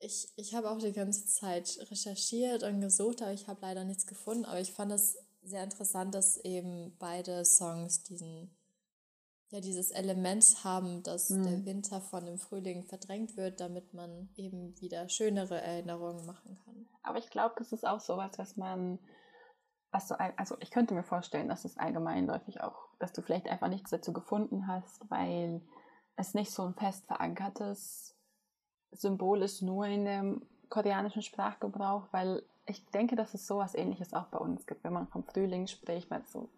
ich, 0.00 0.28
ich 0.36 0.54
habe 0.54 0.70
auch 0.70 0.78
die 0.78 0.92
ganze 0.92 1.26
Zeit 1.26 1.78
recherchiert 1.90 2.62
und 2.62 2.80
gesucht, 2.80 3.20
aber 3.20 3.32
ich 3.32 3.48
habe 3.48 3.60
leider 3.60 3.84
nichts 3.84 4.06
gefunden. 4.06 4.46
Aber 4.46 4.60
ich 4.60 4.72
fand 4.72 4.90
das 4.92 5.16
sehr 5.42 5.64
interessant, 5.64 6.14
dass 6.14 6.36
eben 6.44 6.96
beide 6.98 7.44
Songs 7.44 8.02
diesen, 8.02 8.54
ja, 9.50 9.60
dieses 9.60 9.90
Element 9.90 10.64
haben, 10.64 11.02
dass 11.02 11.30
mhm. 11.30 11.42
der 11.42 11.64
Winter 11.64 12.00
von 12.00 12.26
dem 12.26 12.38
Frühling 12.38 12.84
verdrängt 12.84 13.36
wird, 13.36 13.60
damit 13.60 13.94
man 13.94 14.28
eben 14.36 14.78
wieder 14.80 15.08
schönere 15.08 15.60
Erinnerungen 15.60 16.26
machen 16.26 16.58
kann. 16.64 16.86
Aber 17.02 17.18
ich 17.18 17.30
glaube, 17.30 17.54
das 17.58 17.72
ist 17.72 17.86
auch 17.86 18.00
sowas, 18.00 18.32
was 18.36 18.56
man, 18.56 18.98
was 19.90 20.08
du, 20.08 20.18
also 20.18 20.56
ich 20.60 20.70
könnte 20.70 20.94
mir 20.94 21.04
vorstellen, 21.04 21.48
dass 21.48 21.64
es 21.64 21.78
allgemeinläufig 21.78 22.60
auch, 22.60 22.76
dass 22.98 23.12
du 23.12 23.22
vielleicht 23.22 23.48
einfach 23.48 23.68
nichts 23.68 23.90
dazu 23.90 24.12
gefunden 24.12 24.66
hast, 24.66 25.08
weil 25.10 25.62
es 26.16 26.34
nicht 26.34 26.50
so 26.50 26.64
ein 26.64 26.74
fest 26.74 27.06
verankertes 27.06 28.14
Symbol 28.90 29.42
ist, 29.42 29.62
nur 29.62 29.86
in 29.86 30.04
dem 30.04 30.46
koreanischen 30.68 31.22
Sprachgebrauch, 31.22 32.08
weil 32.10 32.42
ich 32.68 32.84
denke, 32.90 33.16
dass 33.16 33.34
es 33.34 33.46
sowas 33.46 33.74
ähnliches 33.74 34.12
auch 34.12 34.26
bei 34.26 34.38
uns 34.38 34.66
gibt, 34.66 34.84
wenn 34.84 34.92
man 34.92 35.08
vom 35.08 35.24
Frühling 35.24 35.66
spricht, 35.66 36.10
weil 36.10 36.22
so, 36.26 36.48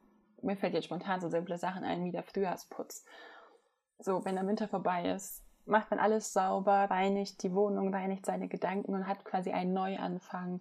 mir 0.42 0.56
fällt 0.56 0.74
jetzt 0.74 0.86
spontan 0.86 1.20
so 1.20 1.28
simple 1.28 1.56
Sachen 1.56 1.84
ein 1.84 2.04
wie 2.04 2.12
der 2.12 2.24
Frühjahrsputz. 2.24 3.04
So, 3.98 4.24
wenn 4.24 4.34
der 4.34 4.46
Winter 4.46 4.66
vorbei 4.66 5.10
ist, 5.10 5.44
macht 5.66 5.90
man 5.90 6.00
alles 6.00 6.32
sauber, 6.32 6.90
reinigt 6.90 7.42
die 7.42 7.54
Wohnung, 7.54 7.94
reinigt 7.94 8.26
seine 8.26 8.48
Gedanken 8.48 8.94
und 8.94 9.06
hat 9.06 9.24
quasi 9.24 9.52
einen 9.52 9.72
Neuanfang. 9.72 10.60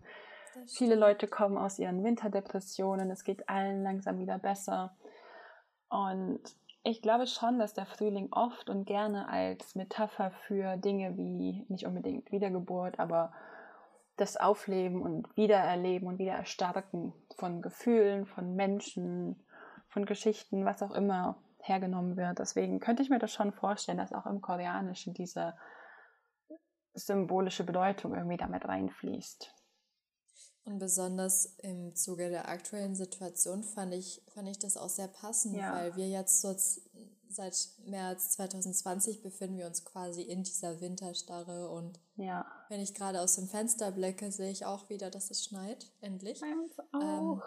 Viele 0.67 0.95
Leute 0.95 1.27
kommen 1.27 1.57
aus 1.57 1.79
ihren 1.79 2.03
Winterdepressionen, 2.03 3.09
es 3.09 3.23
geht 3.23 3.49
allen 3.49 3.83
langsam 3.83 4.19
wieder 4.19 4.37
besser. 4.37 4.95
Und 5.89 6.41
ich 6.83 7.01
glaube 7.01 7.27
schon, 7.27 7.57
dass 7.57 7.73
der 7.73 7.85
Frühling 7.85 8.29
oft 8.31 8.69
und 8.69 8.85
gerne 8.85 9.29
als 9.29 9.75
Metapher 9.75 10.31
für 10.31 10.77
Dinge 10.77 11.17
wie 11.17 11.65
nicht 11.69 11.85
unbedingt 11.85 12.31
Wiedergeburt, 12.31 12.99
aber 12.99 13.31
das 14.19 14.37
Aufleben 14.37 15.01
und 15.01 15.35
Wiedererleben 15.35 16.07
und 16.07 16.19
Wiedererstarken 16.19 17.13
von 17.37 17.61
Gefühlen, 17.61 18.25
von 18.25 18.55
Menschen, 18.55 19.43
von 19.87 20.05
Geschichten, 20.05 20.65
was 20.65 20.83
auch 20.83 20.91
immer 20.91 21.37
hergenommen 21.61 22.17
wird. 22.17 22.39
Deswegen 22.39 22.79
könnte 22.79 23.03
ich 23.03 23.09
mir 23.09 23.19
das 23.19 23.33
schon 23.33 23.51
vorstellen, 23.51 23.97
dass 23.97 24.13
auch 24.13 24.25
im 24.25 24.41
Koreanischen 24.41 25.13
diese 25.13 25.55
symbolische 26.93 27.63
Bedeutung 27.63 28.15
irgendwie 28.15 28.37
damit 28.37 28.65
reinfließt. 28.65 29.53
Und 30.69 30.77
besonders 30.77 31.55
im 31.63 31.95
Zuge 31.95 32.29
der 32.29 32.47
aktuellen 32.47 32.93
Situation 32.93 33.63
fand 33.63 33.91
ich, 33.91 34.21
fand 34.35 34.47
ich 34.47 34.59
das 34.59 34.77
auch 34.77 34.89
sehr 34.89 35.07
passend, 35.07 35.55
ja. 35.55 35.73
weil 35.73 35.95
wir 35.95 36.07
jetzt 36.07 36.41
so 36.41 36.55
seit 37.27 37.69
März 37.87 38.29
2020 38.33 39.23
befinden 39.23 39.57
wir 39.57 39.65
uns 39.65 39.83
quasi 39.83 40.21
in 40.21 40.43
dieser 40.43 40.79
Winterstarre 40.79 41.71
und 41.71 41.99
ja. 42.17 42.45
wenn 42.69 42.81
ich 42.81 42.93
gerade 42.93 43.19
aus 43.21 43.35
dem 43.35 43.47
Fenster 43.47 43.91
blicke, 43.91 44.31
sehe 44.31 44.51
ich 44.51 44.65
auch 44.67 44.91
wieder, 44.91 45.09
dass 45.09 45.31
es 45.31 45.43
schneit, 45.43 45.91
endlich. 46.01 46.39
Ähm, 46.93 47.41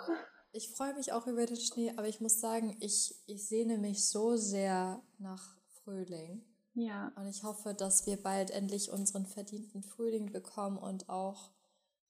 ich 0.50 0.70
freue 0.70 0.94
mich 0.94 1.12
auch 1.12 1.28
über 1.28 1.46
den 1.46 1.56
Schnee, 1.56 1.92
aber 1.96 2.08
ich 2.08 2.20
muss 2.20 2.40
sagen, 2.40 2.76
ich, 2.80 3.14
ich 3.26 3.46
sehne 3.46 3.78
mich 3.78 4.08
so 4.08 4.36
sehr 4.36 5.00
nach 5.18 5.56
Frühling. 5.84 6.44
Ja. 6.74 7.12
Und 7.14 7.28
ich 7.28 7.44
hoffe, 7.44 7.72
dass 7.72 8.04
wir 8.06 8.20
bald 8.20 8.50
endlich 8.50 8.90
unseren 8.90 9.26
verdienten 9.26 9.84
Frühling 9.84 10.32
bekommen 10.32 10.76
und 10.76 11.08
auch 11.08 11.52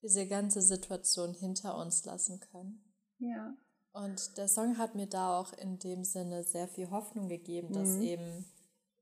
diese 0.03 0.27
ganze 0.27 0.61
Situation 0.61 1.33
hinter 1.33 1.77
uns 1.77 2.05
lassen 2.05 2.39
können. 2.39 2.83
Ja. 3.17 3.55
Und 3.93 4.37
der 4.37 4.47
Song 4.47 4.77
hat 4.77 4.95
mir 4.95 5.07
da 5.07 5.39
auch 5.39 5.53
in 5.53 5.79
dem 5.79 6.03
Sinne 6.03 6.43
sehr 6.43 6.67
viel 6.67 6.89
Hoffnung 6.89 7.29
gegeben, 7.29 7.71
dass 7.71 7.89
mhm. 7.89 8.01
eben, 8.01 8.45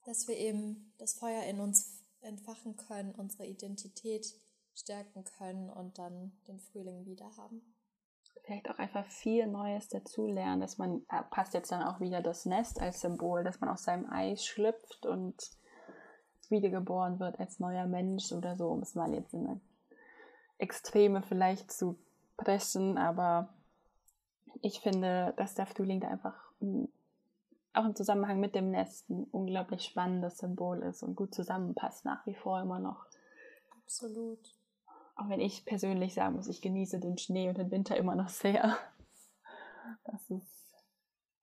dass 0.05 0.27
wir 0.27 0.37
eben 0.37 0.93
das 0.99 1.13
Feuer 1.13 1.43
in 1.43 1.59
uns 1.59 2.03
entfachen 2.21 2.75
können, 2.75 3.15
unsere 3.15 3.47
Identität 3.47 4.27
stärken 4.75 5.23
können 5.23 5.69
und 5.69 5.97
dann 5.97 6.33
den 6.47 6.59
Frühling 6.59 7.05
wieder 7.05 7.35
haben. 7.35 7.61
Vielleicht 8.43 8.69
auch 8.69 8.77
einfach 8.77 9.07
viel 9.07 9.47
Neues 9.47 9.87
dazulernen, 9.87 10.61
dass 10.61 10.77
man, 10.77 11.05
passt 11.29 11.53
jetzt 11.53 11.71
dann 11.71 11.83
auch 11.83 11.99
wieder 11.99 12.21
das 12.21 12.45
Nest 12.45 12.79
als 12.79 13.01
Symbol, 13.01 13.43
dass 13.43 13.59
man 13.59 13.69
aus 13.69 13.83
seinem 13.83 14.09
Eis 14.09 14.45
schlüpft 14.45 15.05
und 15.05 15.35
wiedergeboren 16.49 17.19
wird 17.19 17.39
als 17.39 17.59
neuer 17.59 17.87
Mensch 17.87 18.31
oder 18.31 18.55
so, 18.55 18.67
um 18.67 18.81
es 18.81 18.93
mal 18.93 19.13
jetzt 19.13 19.33
in 19.33 19.47
eine 19.47 19.61
Extreme 20.61 21.21
vielleicht 21.23 21.71
zu 21.71 21.97
pressen, 22.37 22.97
aber 22.97 23.49
ich 24.61 24.79
finde, 24.79 25.33
dass 25.37 25.55
der 25.55 25.65
Frühling 25.65 25.99
da 25.99 26.07
einfach 26.09 26.35
auch 27.73 27.85
im 27.85 27.95
Zusammenhang 27.95 28.39
mit 28.39 28.53
dem 28.53 28.71
Nest 28.71 29.09
ein 29.09 29.23
unglaublich 29.31 29.83
spannendes 29.83 30.37
Symbol 30.37 30.81
ist 30.83 31.03
und 31.03 31.15
gut 31.15 31.33
zusammenpasst 31.33 32.05
nach 32.05 32.25
wie 32.25 32.35
vor 32.35 32.61
immer 32.61 32.79
noch. 32.79 33.05
Absolut. 33.83 34.39
Auch 35.15 35.29
wenn 35.29 35.39
ich 35.39 35.65
persönlich 35.65 36.13
sagen 36.13 36.35
muss, 36.35 36.47
ich 36.47 36.61
genieße 36.61 36.99
den 36.99 37.17
Schnee 37.17 37.49
und 37.49 37.57
den 37.57 37.71
Winter 37.71 37.95
immer 37.95 38.15
noch 38.15 38.29
sehr. 38.29 38.77
Das 40.03 40.29
ist. 40.29 40.47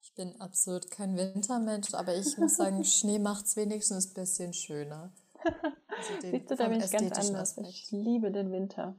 Ich 0.01 0.14
bin 0.14 0.41
absolut 0.41 0.91
kein 0.91 1.16
Wintermensch, 1.16 1.95
aber 1.95 2.14
ich 2.16 2.37
muss 2.39 2.57
sagen, 2.57 2.85
Schnee 2.85 3.19
macht 3.19 3.47
es 3.47 3.57
wenigstens 3.57 4.11
ein 4.11 4.14
bisschen 4.14 4.53
schöner. 4.53 5.12
Also 5.45 6.12
Siehst 6.21 6.51
du, 6.51 6.57
da 6.57 6.69
bin 6.69 6.81
ich 6.81 6.91
ganz 6.91 7.12
anders. 7.12 7.59
Aspekt. 7.59 7.69
Ich 7.69 7.91
liebe 7.91 8.31
den 8.31 8.51
Winter. 8.53 8.95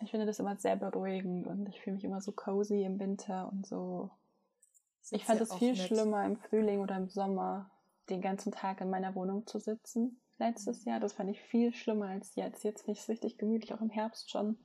Ich 0.00 0.10
finde 0.10 0.26
das 0.26 0.38
immer 0.38 0.56
sehr 0.56 0.76
beruhigend 0.76 1.46
und 1.46 1.68
ich 1.68 1.80
fühle 1.80 1.96
mich 1.96 2.04
immer 2.04 2.20
so 2.20 2.32
cozy 2.32 2.82
im 2.82 2.98
Winter 3.00 3.50
und 3.50 3.66
so. 3.66 4.10
ich 5.10 5.24
fand 5.24 5.40
es 5.40 5.54
viel 5.54 5.72
nett. 5.72 5.86
schlimmer 5.86 6.24
im 6.24 6.36
Frühling 6.36 6.80
oder 6.80 6.96
im 6.96 7.08
Sommer, 7.08 7.70
den 8.10 8.20
ganzen 8.20 8.52
Tag 8.52 8.80
in 8.80 8.90
meiner 8.90 9.14
Wohnung 9.14 9.46
zu 9.46 9.58
sitzen. 9.58 10.20
Letztes 10.38 10.84
Jahr, 10.84 11.00
das 11.00 11.14
fand 11.14 11.30
ich 11.30 11.40
viel 11.40 11.72
schlimmer 11.72 12.08
als 12.08 12.34
jetzt. 12.34 12.62
Jetzt 12.62 12.82
finde 12.82 12.92
ich 12.92 13.02
es 13.02 13.08
richtig 13.08 13.38
gemütlich, 13.38 13.72
auch 13.72 13.80
im 13.80 13.88
Herbst 13.88 14.30
schon. 14.30 14.58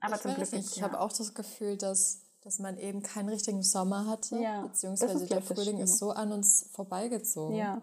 Aber 0.00 0.14
ich 0.14 0.20
zum 0.22 0.34
Glück 0.34 0.52
nicht. 0.52 0.70
Ich 0.70 0.76
ja. 0.76 0.84
habe 0.84 1.00
auch 1.00 1.12
das 1.12 1.34
Gefühl, 1.34 1.76
dass, 1.76 2.22
dass 2.40 2.58
man 2.58 2.78
eben 2.78 3.02
keinen 3.02 3.28
richtigen 3.28 3.62
Sommer 3.62 4.06
hatte. 4.06 4.38
Ja, 4.40 4.62
beziehungsweise 4.62 5.26
der 5.26 5.42
Frühling 5.42 5.78
ist 5.78 5.98
so 5.98 6.12
an 6.12 6.32
uns 6.32 6.70
vorbeigezogen. 6.72 7.56
Ja. 7.56 7.82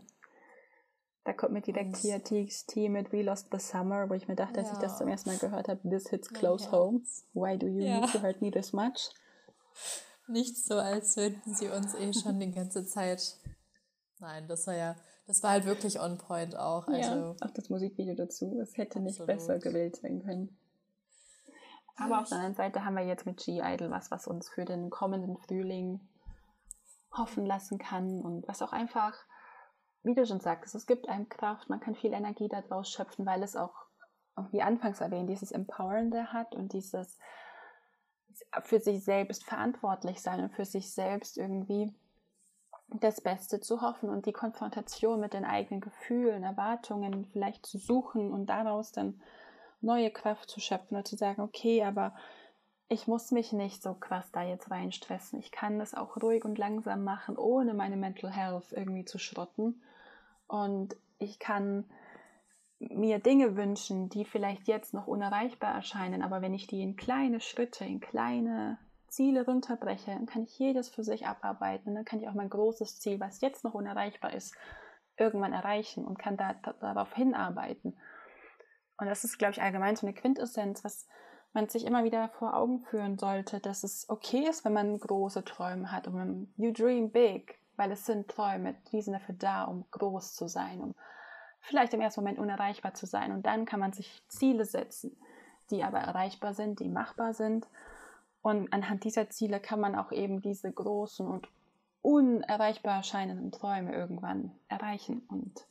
Da 1.26 1.34
kommt 1.34 1.54
mir 1.54 1.62
direkt 1.62 1.98
hier 1.98 2.24
TXT 2.24 2.78
mit 2.88 3.12
We 3.12 3.24
Lost 3.24 3.48
the 3.52 3.58
Summer, 3.58 4.08
wo 4.08 4.14
ich 4.14 4.28
mir 4.28 4.36
dachte, 4.36 4.60
als 4.60 4.72
ich 4.72 4.78
das 4.78 5.00
zum 5.00 5.08
ersten 5.08 5.32
Mal 5.32 5.40
gehört 5.40 5.68
habe, 5.68 5.90
This 5.90 6.08
hits 6.10 6.30
close 6.30 6.72
home. 6.72 7.02
Why 7.34 7.58
do 7.58 7.66
you 7.66 7.80
ja. 7.80 8.00
need 8.00 8.12
to 8.12 8.22
hurt 8.22 8.42
me 8.42 8.52
this 8.52 8.74
much? 8.74 9.10
Nicht 10.28 10.56
so, 10.56 10.76
als 10.76 11.18
würden 11.18 11.42
sie 11.46 11.68
uns 11.70 11.96
eh 11.96 12.14
schon 12.14 12.40
die 12.40 12.52
ganze 12.52 12.86
Zeit. 12.86 13.38
Nein, 14.20 14.48
das 14.48 14.68
war 14.68 14.76
ja, 14.76 14.96
das 15.26 15.42
war 15.42 15.52
halt 15.52 15.66
wirklich 15.66 16.00
on 16.00 16.20
point 16.20 16.56
auch. 16.56 16.88
Also 16.88 17.00
ja, 17.00 17.36
auch 17.42 17.52
das 17.52 17.70
Musikvideo 17.70 18.14
dazu. 18.14 18.60
Es 18.62 18.78
hätte 18.78 19.00
absolut. 19.00 19.06
nicht 19.06 19.26
besser 19.26 19.58
gewählt 19.58 19.96
sein 19.96 20.22
können. 20.24 20.56
Aber 21.96 22.22
auf 22.22 22.30
der 22.30 22.38
anderen 22.38 22.56
Seite 22.56 22.86
haben 22.86 22.96
wir 22.96 23.06
jetzt 23.06 23.26
mit 23.26 23.38
G-Idol 23.38 23.90
was, 23.90 24.12
was 24.12 24.28
uns 24.28 24.48
für 24.48 24.66
den 24.66 24.92
kommenden 24.92 25.38
Frühling 25.38 26.02
hoffen 27.12 27.48
lassen 27.48 27.80
kann 27.80 28.22
und 28.22 28.48
was 28.48 28.62
auch 28.62 28.74
einfach 28.74 29.16
wie 30.06 30.14
du 30.14 30.26
schon 30.26 30.40
sagtest, 30.40 30.76
es 30.76 30.86
gibt 30.86 31.10
einem 31.10 31.28
Kraft, 31.30 31.70
man 31.70 31.80
kann 31.80 31.96
viel 31.96 32.14
Energie 32.14 32.48
daraus 32.48 32.90
schöpfen, 32.90 33.26
weil 33.26 33.42
es 33.42 33.56
auch, 33.56 33.74
wie 34.52 34.62
anfangs 34.62 35.02
erwähnt, 35.02 35.30
dieses 35.30 35.52
Empowerende 35.52 36.32
hat 36.32 36.56
und 36.56 36.74
dieses 36.74 37.18
für 38.64 38.80
sich 38.80 39.04
selbst 39.04 39.44
verantwortlich 39.44 40.22
sein 40.22 40.42
und 40.42 40.54
für 40.54 40.66
sich 40.66 40.94
selbst 40.94 41.38
irgendwie 41.38 41.94
das 42.88 43.22
Beste 43.22 43.62
zu 43.62 43.82
hoffen 43.82 44.10
und 44.10 44.28
die 44.28 44.34
Konfrontation 44.34 45.20
mit 45.20 45.34
den 45.34 45.46
eigenen 45.46 45.82
Gefühlen, 45.82 46.44
Erwartungen 46.44 47.26
vielleicht 47.32 47.66
zu 47.66 47.80
suchen 47.80 48.32
und 48.32 48.48
daraus 48.48 48.92
dann 48.92 49.22
neue 49.82 50.12
Kraft 50.12 50.50
zu 50.52 50.60
schöpfen 50.60 50.98
und 50.98 51.08
zu 51.08 51.16
sagen, 51.16 51.42
okay, 51.42 51.84
aber 51.84 52.14
ich 52.90 53.08
muss 53.08 53.32
mich 53.32 53.54
nicht 53.54 53.82
so 53.82 53.96
krass 53.96 54.32
da 54.32 54.44
jetzt 54.44 54.70
reinstressen. 54.70 55.40
Ich 55.40 55.52
kann 55.52 55.80
das 55.80 55.96
auch 55.96 56.18
ruhig 56.18 56.46
und 56.46 56.60
langsam 56.60 57.04
machen, 57.04 57.38
ohne 57.38 57.74
meine 57.74 57.98
Mental 57.98 58.32
Health 58.32 58.72
irgendwie 58.72 59.06
zu 59.06 59.18
schrotten 59.18 59.82
und 60.48 60.96
ich 61.18 61.40
kann 61.40 61.86
mir 62.80 63.20
Dinge 63.20 63.56
wünschen, 63.56 64.10
die 64.10 64.26
vielleicht 64.26 64.68
jetzt 64.68 64.94
noch 64.94 65.08
unerreichbar 65.08 65.74
erscheinen, 65.74 66.22
aber 66.22 66.42
wenn 66.42 66.54
ich 66.54 66.68
die 66.68 66.82
in 66.82 66.96
kleine 66.96 67.40
Schritte, 67.40 67.86
in 67.86 68.00
kleine 68.00 68.78
Ziele 69.16 69.46
runterbreche, 69.46 70.12
dann 70.12 70.26
kann 70.26 70.44
ich 70.44 70.60
jedes 70.60 70.90
für 70.90 71.04
sich 71.04 71.26
abarbeiten. 71.26 71.96
Dann 71.96 72.04
kann 72.04 72.20
ich 72.20 72.28
auch 72.28 72.34
mein 72.34 72.50
großes 72.50 73.00
Ziel, 73.00 73.20
was 73.22 73.40
jetzt 73.40 73.64
noch 73.64 73.74
unerreichbar 73.74 74.34
ist, 74.34 74.54
irgendwann 75.18 75.54
erreichen 75.54 76.04
und 76.04 76.20
kann 76.20 76.36
da, 76.36 76.54
da, 76.62 76.74
darauf 76.74 77.14
hinarbeiten. 77.14 77.98
Und 78.98 79.08
das 79.08 79.24
ist, 79.24 79.38
glaube 79.38 79.54
ich, 79.54 79.62
allgemein 79.62 79.96
so 79.96 80.06
eine 80.06 80.14
Quintessenz, 80.14 80.84
was 80.84 81.08
man 81.54 81.70
sich 81.70 81.86
immer 81.86 82.04
wieder 82.04 82.28
vor 82.28 82.56
Augen 82.56 82.82
führen 82.82 83.18
sollte, 83.18 83.62
dass 83.62 83.86
es 83.86 84.10
okay 84.10 84.46
ist, 84.50 84.66
wenn 84.66 84.74
man 84.74 85.00
große 85.00 85.46
Träume 85.46 85.92
hat 85.92 86.08
und 86.08 86.18
wenn 86.18 86.54
you 86.58 86.74
dream 86.74 87.12
big, 87.12 87.58
weil 87.78 87.92
es 87.92 88.06
sind 88.06 88.28
Träume, 88.28 88.76
die 88.92 89.02
sind 89.02 89.14
dafür 89.14 89.36
da, 89.36 89.64
um 89.64 89.86
groß 89.92 90.36
zu 90.36 90.48
sein, 90.48 90.82
um 90.82 90.96
vielleicht 91.62 91.94
im 91.94 92.02
ersten 92.02 92.22
Moment 92.22 92.40
unerreichbar 92.40 92.94
zu 92.94 93.06
sein. 93.06 93.32
Und 93.32 93.46
dann 93.46 93.66
kann 93.66 93.80
man 93.80 93.94
sich 93.94 94.24
Ziele 94.28 94.66
setzen, 94.66 95.16
die 95.70 95.84
aber 95.84 96.00
erreichbar 96.00 96.54
sind, 96.54 96.80
die 96.80 96.90
machbar 96.90 97.34
sind. 97.34 97.68
Und 98.42 98.72
anhand 98.72 99.04
dieser 99.04 99.30
Ziele 99.30 99.60
kann 99.60 99.80
man 99.80 99.96
auch 99.96 100.12
eben 100.12 100.42
diese 100.42 100.72
großen 100.72 101.28
und 101.28 101.48
unerreichbar 102.02 102.98
erscheinenden 102.98 103.52
Träume 103.52 103.94
irgendwann 103.94 104.52
erreichen. 104.68 105.24
Und 105.28 105.66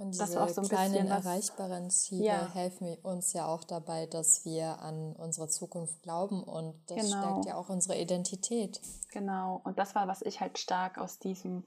und 0.00 0.12
diese 0.12 0.24
das 0.24 0.36
auch 0.36 0.48
so 0.48 0.62
ein 0.62 0.68
kleinen 0.68 1.08
erreichbaren 1.08 1.90
Ziele 1.90 2.24
ja. 2.24 2.54
helfen 2.54 2.96
uns 3.02 3.34
ja 3.34 3.46
auch 3.46 3.64
dabei, 3.64 4.06
dass 4.06 4.46
wir 4.46 4.80
an 4.80 5.14
unsere 5.14 5.48
Zukunft 5.48 6.02
glauben 6.02 6.42
und 6.42 6.74
das 6.86 7.02
genau. 7.02 7.22
stärkt 7.22 7.46
ja 7.46 7.56
auch 7.56 7.68
unsere 7.68 8.00
Identität. 8.00 8.80
Genau, 9.12 9.60
und 9.62 9.78
das 9.78 9.94
war, 9.94 10.08
was 10.08 10.22
ich 10.22 10.40
halt 10.40 10.58
stark 10.58 10.96
aus 10.96 11.18
diesem 11.18 11.64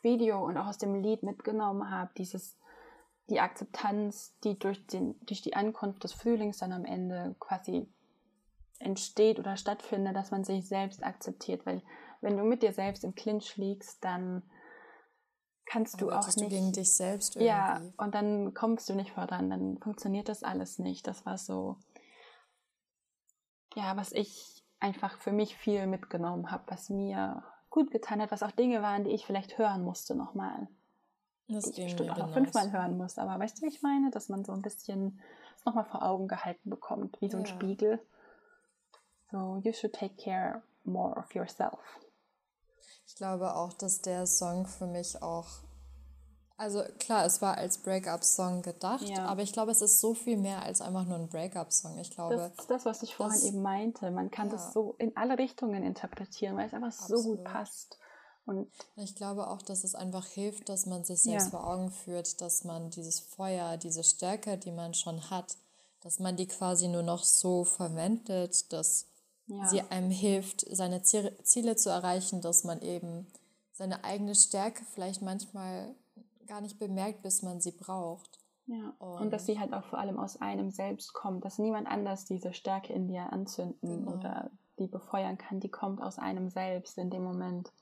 Video 0.00 0.42
und 0.42 0.56
auch 0.56 0.68
aus 0.68 0.78
dem 0.78 0.94
Lied 0.94 1.22
mitgenommen 1.22 1.90
habe, 1.90 2.10
dieses 2.16 2.56
die 3.28 3.40
Akzeptanz, 3.40 4.34
die 4.42 4.58
durch, 4.58 4.86
den, 4.86 5.14
durch 5.26 5.42
die 5.42 5.54
Ankunft 5.54 6.04
des 6.04 6.14
Frühlings 6.14 6.56
dann 6.56 6.72
am 6.72 6.86
Ende 6.86 7.36
quasi 7.38 7.86
entsteht 8.78 9.38
oder 9.38 9.58
stattfindet, 9.58 10.16
dass 10.16 10.30
man 10.30 10.44
sich 10.44 10.66
selbst 10.66 11.04
akzeptiert, 11.04 11.66
weil 11.66 11.82
wenn 12.22 12.38
du 12.38 12.44
mit 12.44 12.62
dir 12.62 12.72
selbst 12.72 13.04
im 13.04 13.14
Clinch 13.14 13.56
liegst, 13.56 14.02
dann 14.02 14.42
kannst 15.68 16.00
du 16.00 16.10
auch 16.10 16.26
nicht. 16.26 16.40
Du 16.40 16.48
gegen 16.48 16.72
dich 16.72 16.94
selbst 16.94 17.36
irgendwie. 17.36 17.48
Ja, 17.48 17.80
und 17.96 18.14
dann 18.14 18.54
kommst 18.54 18.88
du 18.88 18.94
nicht 18.94 19.12
voran, 19.12 19.50
dann 19.50 19.78
funktioniert 19.78 20.28
das 20.28 20.42
alles 20.42 20.78
nicht. 20.78 21.06
Das 21.06 21.26
war 21.26 21.38
so, 21.38 21.76
ja, 23.74 23.96
was 23.96 24.12
ich 24.12 24.64
einfach 24.80 25.18
für 25.18 25.32
mich 25.32 25.56
viel 25.56 25.86
mitgenommen 25.86 26.50
habe, 26.50 26.64
was 26.68 26.88
mir 26.88 27.42
gut 27.70 27.90
getan 27.90 28.20
hat, 28.20 28.30
was 28.30 28.42
auch 28.42 28.52
Dinge 28.52 28.82
waren, 28.82 29.04
die 29.04 29.10
ich 29.10 29.26
vielleicht 29.26 29.58
hören 29.58 29.82
musste 29.82 30.14
nochmal. 30.14 30.68
Das 31.48 31.64
die 31.64 31.82
ich 31.82 31.86
bestimmt 31.86 32.10
auch 32.10 32.18
noch 32.18 32.32
fünfmal 32.32 32.72
hören 32.72 32.96
muss. 32.96 33.18
Aber 33.18 33.38
weißt 33.38 33.58
du, 33.58 33.62
wie 33.62 33.68
ich 33.68 33.82
meine? 33.82 34.10
Dass 34.10 34.28
man 34.28 34.44
so 34.44 34.52
ein 34.52 34.62
bisschen 34.62 35.20
es 35.56 35.64
nochmal 35.64 35.84
vor 35.84 36.02
Augen 36.02 36.28
gehalten 36.28 36.70
bekommt, 36.70 37.20
wie 37.20 37.30
so 37.30 37.38
ein 37.38 37.44
ja. 37.44 37.50
Spiegel. 37.50 38.00
So, 39.30 39.60
you 39.62 39.72
should 39.72 39.94
take 39.94 40.16
care 40.16 40.62
more 40.84 41.16
of 41.16 41.34
yourself. 41.34 41.78
Ich 43.08 43.16
glaube 43.16 43.56
auch, 43.56 43.72
dass 43.72 44.02
der 44.02 44.26
Song 44.26 44.66
für 44.66 44.86
mich 44.86 45.22
auch. 45.22 45.46
Also 46.58 46.82
klar, 46.98 47.24
es 47.24 47.40
war 47.40 47.56
als 47.56 47.78
Breakup-Song 47.78 48.62
gedacht, 48.62 49.08
ja. 49.08 49.24
aber 49.26 49.42
ich 49.42 49.52
glaube, 49.52 49.70
es 49.70 49.80
ist 49.80 50.00
so 50.00 50.12
viel 50.12 50.36
mehr 50.36 50.62
als 50.62 50.80
einfach 50.80 51.06
nur 51.06 51.16
ein 51.16 51.28
Breakup-Song. 51.28 51.98
Ich 51.98 52.10
glaube. 52.10 52.36
Das 52.36 52.52
ist 52.58 52.70
das, 52.70 52.84
was 52.84 53.02
ich 53.02 53.14
vorhin 53.14 53.40
eben 53.42 53.62
meinte. 53.62 54.10
Man 54.10 54.30
kann 54.30 54.48
ja. 54.48 54.52
das 54.52 54.72
so 54.72 54.94
in 54.98 55.16
alle 55.16 55.38
Richtungen 55.38 55.82
interpretieren, 55.82 56.56
weil 56.56 56.66
es 56.66 56.74
einfach 56.74 56.88
Absolut. 56.88 57.22
so 57.22 57.28
gut 57.30 57.44
passt. 57.44 57.98
Und 58.44 58.70
ich 58.96 59.14
glaube 59.14 59.48
auch, 59.48 59.62
dass 59.62 59.84
es 59.84 59.94
einfach 59.94 60.26
hilft, 60.26 60.68
dass 60.68 60.84
man 60.86 61.04
sich 61.04 61.22
selbst 61.22 61.44
ja. 61.44 61.50
vor 61.50 61.66
Augen 61.66 61.90
führt, 61.90 62.40
dass 62.40 62.64
man 62.64 62.90
dieses 62.90 63.20
Feuer, 63.20 63.76
diese 63.76 64.04
Stärke, 64.04 64.58
die 64.58 64.72
man 64.72 64.94
schon 64.94 65.30
hat, 65.30 65.56
dass 66.02 66.18
man 66.18 66.36
die 66.36 66.46
quasi 66.46 66.88
nur 66.88 67.02
noch 67.02 67.24
so 67.24 67.64
verwendet, 67.64 68.72
dass 68.72 69.06
ja. 69.48 69.66
sie 69.68 69.82
einem 69.82 70.10
hilft, 70.10 70.64
seine 70.70 71.02
Ziele 71.02 71.76
zu 71.76 71.90
erreichen, 71.90 72.40
dass 72.40 72.64
man 72.64 72.80
eben 72.80 73.26
seine 73.72 74.04
eigene 74.04 74.34
Stärke 74.34 74.84
vielleicht 74.84 75.22
manchmal 75.22 75.94
gar 76.46 76.60
nicht 76.60 76.78
bemerkt, 76.78 77.22
bis 77.22 77.42
man 77.42 77.60
sie 77.60 77.72
braucht. 77.72 78.38
Ja. 78.66 78.92
Und, 78.98 79.22
und, 79.22 79.30
dass 79.30 79.46
sie 79.46 79.58
halt 79.58 79.72
auch 79.72 79.84
vor 79.84 79.98
allem 79.98 80.18
aus 80.18 80.40
einem 80.40 80.70
selbst 80.70 81.14
kommt, 81.14 81.44
dass 81.44 81.58
niemand 81.58 81.86
anders 81.86 82.24
diese 82.26 82.52
Stärke 82.52 82.92
in 82.92 83.08
dir 83.08 83.32
anzünden 83.32 84.04
genau. 84.04 84.12
oder 84.12 84.50
die 84.78 84.86
befeuern 84.86 85.38
kann, 85.38 85.60
die 85.60 85.70
kommt 85.70 86.02
aus 86.02 86.18
einem 86.18 86.50
selbst 86.50 86.98
in 86.98 87.10
dem 87.10 87.24
Moment. 87.24 87.72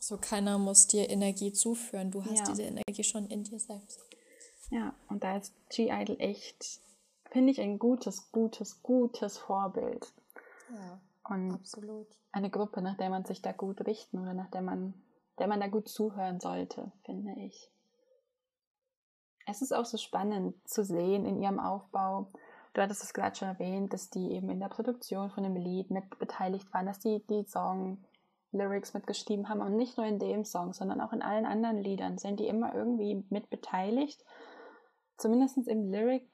So 0.00 0.16
keiner 0.18 0.58
muss 0.58 0.86
dir 0.86 1.08
Energie 1.08 1.52
zuführen, 1.52 2.10
du 2.10 2.24
hast 2.24 2.40
ja. 2.40 2.44
diese 2.46 2.62
Energie 2.62 3.04
schon 3.04 3.26
in 3.26 3.44
dir 3.44 3.58
selbst. 3.58 4.00
Ja, 4.70 4.94
und 5.08 5.24
da 5.24 5.36
ist 5.36 5.52
G-Idol 5.70 6.16
echt, 6.18 6.80
finde 7.34 7.50
ich, 7.50 7.60
ein 7.60 7.80
gutes, 7.80 8.30
gutes, 8.30 8.80
gutes 8.84 9.38
Vorbild. 9.38 10.06
Ja, 10.70 11.00
und 11.28 11.50
absolut. 11.50 12.06
Eine 12.30 12.48
Gruppe, 12.48 12.80
nach 12.80 12.96
der 12.96 13.10
man 13.10 13.24
sich 13.24 13.42
da 13.42 13.50
gut 13.50 13.84
richten 13.88 14.20
oder 14.20 14.34
nach 14.34 14.50
der 14.50 14.62
man, 14.62 14.94
der 15.40 15.48
man 15.48 15.58
da 15.58 15.66
gut 15.66 15.88
zuhören 15.88 16.38
sollte, 16.38 16.92
finde 17.04 17.32
ich. 17.40 17.68
Es 19.46 19.62
ist 19.62 19.74
auch 19.74 19.84
so 19.84 19.96
spannend 19.96 20.54
zu 20.64 20.84
sehen 20.84 21.26
in 21.26 21.42
ihrem 21.42 21.58
Aufbau. 21.58 22.28
Du 22.72 22.80
hattest 22.80 23.02
es 23.02 23.12
gerade 23.12 23.34
schon 23.34 23.48
erwähnt, 23.48 23.92
dass 23.92 24.10
die 24.10 24.30
eben 24.30 24.48
in 24.48 24.60
der 24.60 24.68
Produktion 24.68 25.30
von 25.30 25.42
dem 25.42 25.56
Lied 25.56 25.90
mit 25.90 26.16
beteiligt 26.20 26.72
waren, 26.72 26.86
dass 26.86 27.00
die 27.00 27.20
die 27.28 27.44
Song 27.48 27.98
Lyrics 28.52 28.94
mitgeschrieben 28.94 29.48
haben 29.48 29.60
und 29.60 29.76
nicht 29.76 29.96
nur 29.96 30.06
in 30.06 30.20
dem 30.20 30.44
Song, 30.44 30.72
sondern 30.72 31.00
auch 31.00 31.12
in 31.12 31.20
allen 31.20 31.46
anderen 31.46 31.78
Liedern 31.78 32.16
sind 32.16 32.38
die 32.38 32.46
immer 32.46 32.76
irgendwie 32.76 33.24
mit 33.28 33.50
beteiligt. 33.50 34.24
Zumindest 35.16 35.58
im 35.66 35.90
Lyric 35.90 36.28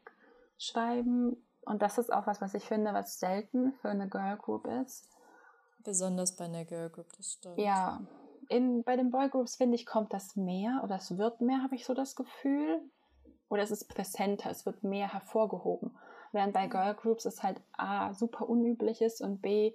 schreiben. 0.61 1.37
Und 1.63 1.83
das 1.83 1.99
ist 1.99 2.13
auch 2.13 2.27
was, 2.27 2.41
was 2.41 2.55
ich 2.55 2.65
finde, 2.65 2.93
was 2.93 3.19
selten 3.19 3.73
für 3.81 3.89
eine 3.89 4.09
Girl 4.09 4.37
Group 4.37 4.67
ist. 4.67 5.09
Besonders 5.85 6.37
bei 6.37 6.45
einer 6.45 6.65
Girl 6.65 6.91
Group, 6.91 7.07
das 7.17 7.33
stimmt. 7.33 7.59
Ja, 7.59 8.01
in, 8.49 8.83
bei 8.83 8.97
den 8.97 9.11
Boy 9.11 9.29
Groups 9.29 9.57
finde 9.57 9.77
ich, 9.77 9.87
kommt 9.87 10.13
das 10.13 10.37
mehr 10.37 10.81
oder 10.83 10.97
es 10.97 11.17
wird 11.17 11.41
mehr, 11.41 11.63
habe 11.63 11.77
ich 11.77 11.87
so 11.87 11.95
das 11.95 12.17
Gefühl. 12.17 12.81
Oder 13.49 13.63
es 13.63 13.71
ist 13.71 13.89
präsenter, 13.89 14.51
es 14.51 14.67
wird 14.67 14.85
mehr 14.85 15.13
hervorgehoben. 15.13 15.97
Während 16.33 16.53
bei 16.53 16.67
Girl 16.69 16.95
Groups 16.95 17.25
es 17.25 17.43
halt 17.43 17.61
A, 17.73 18.13
super 18.13 18.49
unüblich 18.49 19.03
ist 19.03 19.21
und 19.21 19.41
B, 19.41 19.75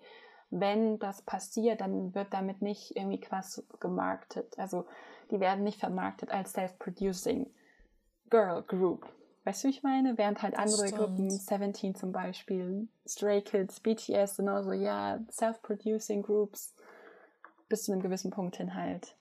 wenn 0.50 1.00
das 1.00 1.22
passiert, 1.22 1.82
dann 1.82 2.14
wird 2.16 2.34
damit 2.34 2.62
nicht 2.62 2.96
irgendwie 2.96 3.20
krass 3.20 3.66
gemarktet. 3.80 4.58
Also 4.58 4.86
die 5.32 5.40
werden 5.40 5.64
nicht 5.64 5.80
vermarktet 5.80 6.30
als 6.30 6.54
Self-Producing 6.54 7.50
Girl 8.30 8.62
Group. 8.64 9.06
Weißt 9.46 9.64
du, 9.64 9.68
wie 9.68 9.72
ich 9.72 9.84
meine? 9.84 10.18
Während 10.18 10.42
halt 10.42 10.58
andere 10.58 10.92
Gruppen, 10.92 11.30
Seventeen 11.30 11.94
zum 11.94 12.12
Beispiel, 12.12 12.88
Stray 13.08 13.44
Kids, 13.44 13.80
BTS, 13.80 14.38
genau 14.38 14.64
so, 14.64 14.72
ja, 14.72 15.20
Self-Producing 15.32 16.24
Groups 16.24 16.74
bis 17.70 17.84
zu 17.84 17.92
einem 17.92 18.02
gewissen 18.02 18.32
Punkt 18.32 18.58
hin 18.58 18.74
halt. 18.74 19.16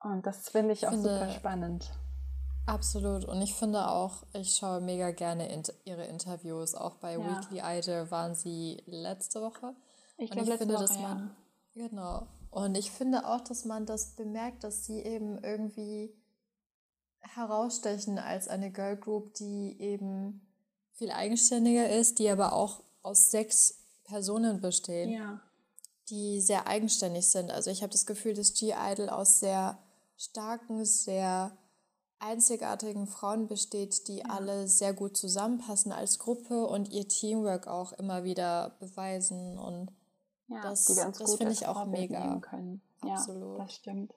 Und 0.00 0.26
das 0.26 0.48
finde 0.48 0.72
ich 0.72 0.86
auch 0.86 0.92
finde, 0.92 1.18
super 1.18 1.30
spannend. 1.30 1.90
Absolut. 2.64 3.26
Und 3.26 3.42
ich 3.42 3.54
finde 3.54 3.88
auch, 3.88 4.22
ich 4.32 4.54
schaue 4.54 4.80
mega 4.80 5.10
gerne 5.10 5.52
in, 5.52 5.62
ihre 5.84 6.04
Interviews. 6.04 6.74
Auch 6.74 6.96
bei 6.96 7.12
ja. 7.12 7.18
Weekly 7.18 7.60
Idol 7.62 8.10
waren 8.10 8.34
sie 8.34 8.82
letzte 8.86 9.42
Woche. 9.42 9.74
Ich 10.16 10.30
glaube, 10.30 10.48
letzte 10.48 10.66
finde, 10.66 10.74
Woche, 10.74 10.84
dass 10.84 10.98
man, 10.98 11.30
ja. 11.74 11.88
Genau. 11.88 12.26
Und 12.50 12.76
ich 12.76 12.90
finde 12.90 13.26
auch, 13.26 13.42
dass 13.42 13.66
man 13.66 13.84
das 13.84 14.16
bemerkt, 14.16 14.64
dass 14.64 14.86
sie 14.86 15.00
eben 15.00 15.42
irgendwie 15.44 16.10
herausstechen 17.34 18.18
als 18.18 18.48
eine 18.48 18.70
Girl 18.70 18.96
Group, 18.96 19.34
die 19.34 19.76
eben 19.80 20.40
viel 20.92 21.10
eigenständiger 21.10 21.88
ist, 21.88 22.18
die 22.18 22.28
aber 22.28 22.52
auch 22.52 22.82
aus 23.02 23.30
sechs 23.30 23.78
Personen 24.04 24.60
bestehen. 24.60 25.10
Ja 25.10 25.40
die 26.10 26.40
sehr 26.40 26.66
eigenständig 26.66 27.28
sind. 27.28 27.50
Also 27.50 27.70
ich 27.70 27.82
habe 27.82 27.92
das 27.92 28.06
Gefühl, 28.06 28.34
dass 28.34 28.54
G-Idol 28.54 29.08
aus 29.08 29.40
sehr 29.40 29.78
starken, 30.16 30.84
sehr 30.84 31.56
einzigartigen 32.18 33.06
Frauen 33.06 33.46
besteht, 33.46 34.08
die 34.08 34.18
ja. 34.18 34.24
alle 34.26 34.68
sehr 34.68 34.92
gut 34.92 35.16
zusammenpassen 35.16 35.92
als 35.92 36.18
Gruppe 36.18 36.66
und 36.66 36.90
ihr 36.90 37.06
Teamwork 37.06 37.68
auch 37.68 37.92
immer 37.92 38.24
wieder 38.24 38.76
beweisen 38.80 39.58
und 39.58 39.92
ja, 40.48 40.62
das, 40.62 40.86
das 40.86 41.34
finde 41.34 41.52
ich 41.52 41.66
auch 41.66 41.84
mega. 41.84 42.38
Können. 42.40 42.80
Absolut. 43.02 43.58
Ja, 43.58 43.64
das 43.64 43.74
stimmt. 43.74 44.14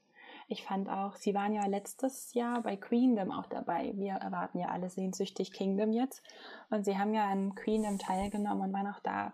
Ich 0.52 0.66
fand 0.66 0.90
auch, 0.90 1.16
sie 1.16 1.34
waren 1.34 1.54
ja 1.54 1.66
letztes 1.66 2.34
Jahr 2.34 2.62
bei 2.62 2.76
Queendom 2.76 3.32
auch 3.32 3.46
dabei. 3.46 3.94
Wir 3.96 4.16
erwarten 4.16 4.60
ja 4.60 4.68
alle 4.68 4.90
sehnsüchtig 4.90 5.54
Kingdom 5.54 5.94
jetzt. 5.94 6.22
Und 6.70 6.84
sie 6.84 6.98
haben 6.98 7.14
ja 7.14 7.30
an 7.30 7.56
Queendom 7.56 7.98
teilgenommen 8.00 8.64
und 8.64 8.74
waren 8.74 8.94
auch 8.94 9.00
da 9.00 9.32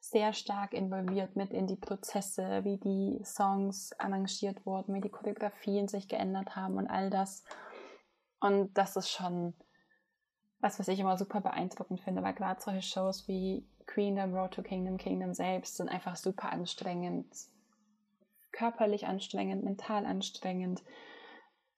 sehr 0.00 0.32
stark 0.32 0.72
involviert 0.72 1.36
mit 1.36 1.52
in 1.52 1.68
die 1.68 1.76
Prozesse, 1.76 2.64
wie 2.64 2.76
die 2.78 3.24
Songs 3.24 3.92
arrangiert 4.00 4.66
wurden, 4.66 4.94
wie 4.94 5.00
die 5.00 5.10
Choreografien 5.10 5.86
sich 5.86 6.08
geändert 6.08 6.56
haben 6.56 6.76
und 6.76 6.88
all 6.88 7.08
das. 7.08 7.44
Und 8.40 8.76
das 8.76 8.96
ist 8.96 9.10
schon 9.10 9.54
was, 10.58 10.80
was 10.80 10.88
ich 10.88 10.98
immer 10.98 11.16
super 11.16 11.40
beeindruckend 11.40 12.00
finde, 12.00 12.24
weil 12.24 12.34
gerade 12.34 12.60
solche 12.60 12.82
Shows 12.82 13.28
wie 13.28 13.64
Queendom, 13.86 14.34
Road 14.34 14.54
to 14.54 14.62
Kingdom, 14.62 14.96
Kingdom 14.96 15.34
selbst 15.34 15.76
sind 15.76 15.88
einfach 15.88 16.16
super 16.16 16.50
anstrengend. 16.50 17.32
Körperlich 18.52 19.06
anstrengend, 19.06 19.64
mental 19.64 20.06
anstrengend, 20.06 20.82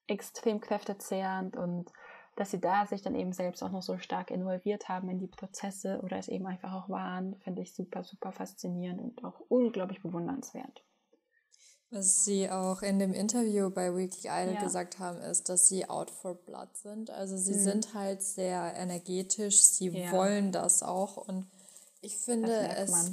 extrem 0.07 0.61
kräftezehrend 0.61 1.57
und 1.57 1.91
dass 2.37 2.51
sie 2.51 2.61
da 2.61 2.87
sich 2.87 3.03
dann 3.03 3.15
eben 3.15 3.33
selbst 3.33 3.63
auch 3.63 3.71
noch 3.71 3.83
so 3.83 3.99
stark 3.99 4.31
involviert 4.31 4.89
haben 4.89 5.09
in 5.09 5.19
die 5.19 5.29
Prozesse 5.29 6.01
oder 6.03 6.19
es 6.19 6.29
eben 6.29 6.47
einfach 6.47 6.73
auch 6.73 6.89
waren, 6.89 7.37
finde 7.45 7.63
ich 7.63 7.75
super, 7.75 8.03
super 8.03 8.33
faszinierend 8.33 9.01
und 9.01 9.25
auch 9.25 9.41
unglaublich 9.49 10.03
bewundernswert. 10.03 10.85
Was 11.91 12.25
sie 12.25 12.51
auch 12.51 12.83
in 12.83 12.99
dem 12.99 13.13
Interview 13.13 13.71
bei 13.71 13.95
Weekly 13.95 14.29
Idol 14.29 14.55
ja. 14.55 14.63
gesagt 14.63 14.99
haben, 14.99 15.19
ist, 15.19 15.49
dass 15.49 15.69
sie 15.69 15.89
out 15.89 16.11
for 16.11 16.35
blood 16.35 16.77
sind. 16.77 17.11
Also 17.11 17.37
sie 17.37 17.55
mhm. 17.55 17.59
sind 17.61 17.95
halt 17.95 18.21
sehr 18.21 18.75
energetisch, 18.75 19.63
sie 19.63 19.91
ja. 19.91 20.11
wollen 20.11 20.51
das 20.51 20.83
auch 20.83 21.17
und 21.17 21.47
ich 22.01 22.19
finde 22.19 22.49
das 22.49 22.91
es, 22.91 23.13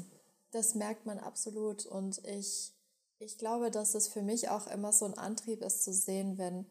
das 0.52 0.76
merkt 0.76 1.06
man 1.06 1.20
absolut 1.20 1.86
und 1.86 2.26
ich, 2.26 2.74
ich 3.22 3.38
glaube, 3.38 3.70
dass 3.72 3.94
es 3.96 4.08
für 4.08 4.22
mich 4.22 4.50
auch 4.50 4.68
immer 4.68 4.92
so 4.92 5.06
ein 5.06 5.18
Antrieb 5.18 5.62
ist 5.62 5.84
zu 5.84 5.94
sehen, 5.94 6.38
wenn, 6.38 6.66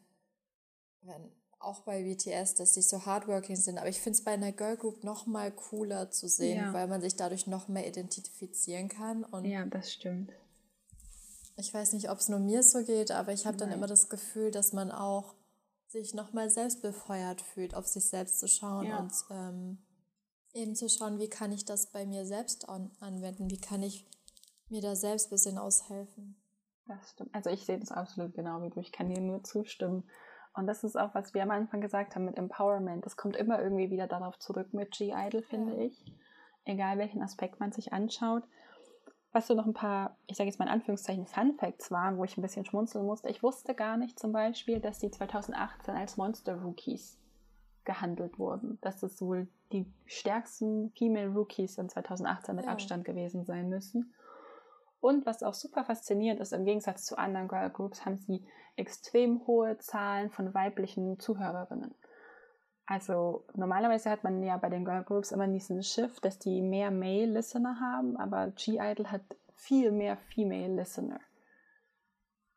wenn 1.03 1.31
auch 1.61 1.81
bei 1.83 2.03
BTS, 2.03 2.55
dass 2.55 2.75
sie 2.75 2.83
so 2.83 3.05
hardworking 3.07 3.57
sind. 3.57 3.79
Aber 3.79 3.89
ich 3.89 4.01
finde 4.01 4.19
es 4.19 4.25
bei 4.25 4.33
einer 4.33 4.51
Girl 4.51 4.77
Group 4.77 5.05
noch 5.05 5.27
mal 5.27 5.53
cooler 5.53 6.11
zu 6.11 6.29
sehen, 6.29 6.57
ja. 6.57 6.73
weil 6.73 6.89
man 6.89 7.01
sich 7.01 7.17
dadurch 7.17 7.47
noch 7.47 7.69
mehr 7.69 7.87
identifizieren 7.87 8.89
kann. 8.89 9.25
Und 9.25 9.45
ja, 9.45 9.65
das 9.67 9.93
stimmt. 9.93 10.33
Ich 11.57 11.73
weiß 11.73 11.93
nicht, 11.93 12.11
ob 12.11 12.19
es 12.19 12.29
nur 12.29 12.41
mir 12.41 12.63
so 12.63 12.83
geht, 12.83 13.11
aber 13.11 13.33
ich 13.33 13.47
habe 13.47 13.59
dann 13.59 13.71
immer 13.71 13.87
das 13.87 14.09
Gefühl, 14.09 14.51
dass 14.51 14.73
man 14.73 14.91
auch 14.91 15.35
sich 15.89 16.15
noch 16.15 16.33
mal 16.33 16.49
selbst 16.49 16.81
befeuert 16.83 17.43
fühlt, 17.43 17.75
auf 17.75 17.87
sich 17.87 18.07
selbst 18.07 18.41
zu 18.41 18.49
schauen 18.49 18.87
ja. 18.87 18.99
und 18.99 19.13
ähm, 19.31 19.79
eben 20.55 20.75
zu 20.75 20.89
schauen, 20.89 21.19
wie 21.19 21.29
kann 21.29 21.53
ich 21.53 21.65
das 21.65 21.87
bei 21.87 22.07
mir 22.07 22.25
selbst 22.25 22.69
an 22.69 22.91
anwenden, 23.01 23.51
wie 23.51 23.61
kann 23.61 23.83
ich 23.83 24.07
mir 24.71 24.81
da 24.81 24.95
selbst 24.95 25.29
ein 25.29 25.31
bisschen 25.31 25.59
aushelfen. 25.59 26.37
Das 26.87 27.11
stimmt. 27.11 27.35
Also 27.35 27.51
ich 27.51 27.65
sehe 27.65 27.79
das 27.79 27.93
absolut 27.93 28.35
genau 28.35 28.63
wie 28.63 28.71
du. 28.71 28.81
Ich 28.81 28.93
kann 28.93 29.09
dir 29.09 29.21
nur 29.21 29.45
zustimmen. 29.45 30.05
Und 30.55 30.67
das 30.67 30.83
ist 30.83 30.97
auch, 30.97 31.15
was 31.15 31.35
wir 31.35 31.43
am 31.43 31.51
Anfang 31.51 31.81
gesagt 31.81 32.15
haben 32.15 32.25
mit 32.25 32.37
Empowerment. 32.37 33.07
Das 33.07 33.17
kommt 33.17 33.37
immer 33.37 33.63
irgendwie 33.63 33.91
wieder 33.91 34.09
darauf 34.09 34.39
zurück 34.39 34.75
mit 34.75 34.91
G-Idol, 34.91 35.43
finde 35.43 35.77
ja. 35.77 35.83
ich. 35.83 36.05
Egal 36.65 36.99
welchen 36.99 37.23
Aspekt 37.23 37.61
man 37.61 37.73
sich 37.73 37.93
anschaut. 37.93 38.43
Was 39.33 39.47
so 39.47 39.55
noch 39.55 39.67
ein 39.67 39.75
paar, 39.75 40.17
ich 40.27 40.37
sage 40.37 40.51
jetzt 40.51 40.59
mal 40.59 40.65
in 40.65 40.73
Anführungszeichen, 40.73 41.27
Fun 41.27 41.55
Facts 41.55 41.93
waren, 41.93 42.19
wo 42.19 42.25
ich 42.25 42.37
ein 42.37 42.43
bisschen 42.43 42.65
schmunzeln 42.65 43.07
musste. 43.07 43.29
Ich 43.29 43.45
wusste 43.45 43.75
gar 43.75 43.97
nicht 43.97 44.19
zum 44.19 44.33
Beispiel, 44.33 44.81
dass 44.81 44.99
die 44.99 45.11
2018 45.11 45.95
als 45.95 46.17
Monster 46.17 46.61
Rookies 46.61 47.17
gehandelt 47.85 48.41
wurden. 48.41 48.79
Dass 48.81 49.05
es 49.05 49.23
wohl 49.23 49.47
die 49.73 49.87
stärksten 50.07 50.91
Female 50.91 51.29
Rookies 51.29 51.79
in 51.79 51.89
2018 51.89 52.57
mit 52.57 52.65
ja. 52.65 52.73
Abstand 52.73 53.05
gewesen 53.05 53.45
sein 53.45 53.69
müssen. 53.69 54.13
Und 55.01 55.25
was 55.25 55.43
auch 55.43 55.55
super 55.55 55.85
faszinierend 55.85 56.41
ist, 56.41 56.53
im 56.53 56.67
Gegensatz 56.67 57.07
zu 57.07 57.17
anderen 57.17 57.49
Girl 57.49 57.71
Groups 57.71 58.05
haben 58.05 58.19
sie 58.19 58.47
extrem 58.77 59.47
hohe 59.47 59.79
Zahlen 59.79 60.31
von 60.31 60.53
weiblichen 60.53 61.19
Zuhörerinnen. 61.19 61.95
Also 62.85 63.47
normalerweise 63.55 64.11
hat 64.11 64.25
man 64.25 64.43
ja 64.43 64.59
bei 64.59 64.69
den 64.69 64.85
Girl 64.85 65.05
Groups 65.05 65.33
immer 65.33 65.47
diesen 65.47 65.83
Shift, 65.83 66.25
dass 66.25 66.39
die 66.39 66.61
mehr 66.61 66.91
Male 66.91 67.27
Listener 67.27 67.81
haben, 67.81 68.17
aber 68.17 68.49
G-Idol 68.51 69.07
hat 69.07 69.23
viel 69.55 69.91
mehr 69.91 70.19
Female 70.35 70.75
Listener. 70.75 71.21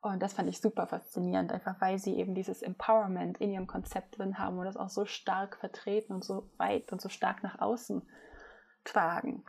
Und 0.02 0.22
das 0.22 0.34
fand 0.34 0.50
ich 0.50 0.60
super 0.60 0.86
faszinierend, 0.88 1.54
einfach 1.54 1.80
weil 1.80 1.98
sie 1.98 2.18
eben 2.18 2.36
dieses 2.36 2.62
Empowerment 2.62 3.40
in 3.40 3.52
ihrem 3.52 3.68
Konzept 3.68 4.18
drin 4.18 4.38
haben 4.38 4.58
und 4.58 4.66
das 4.66 4.76
auch 4.76 4.90
so 4.90 5.06
stark 5.06 5.56
vertreten 5.56 6.12
und 6.12 6.26
so 6.26 6.50
weit 6.58 6.92
und 6.92 7.00
so 7.00 7.08
stark 7.08 7.42
nach 7.42 7.62
außen 7.62 8.02
tragen 8.84 9.46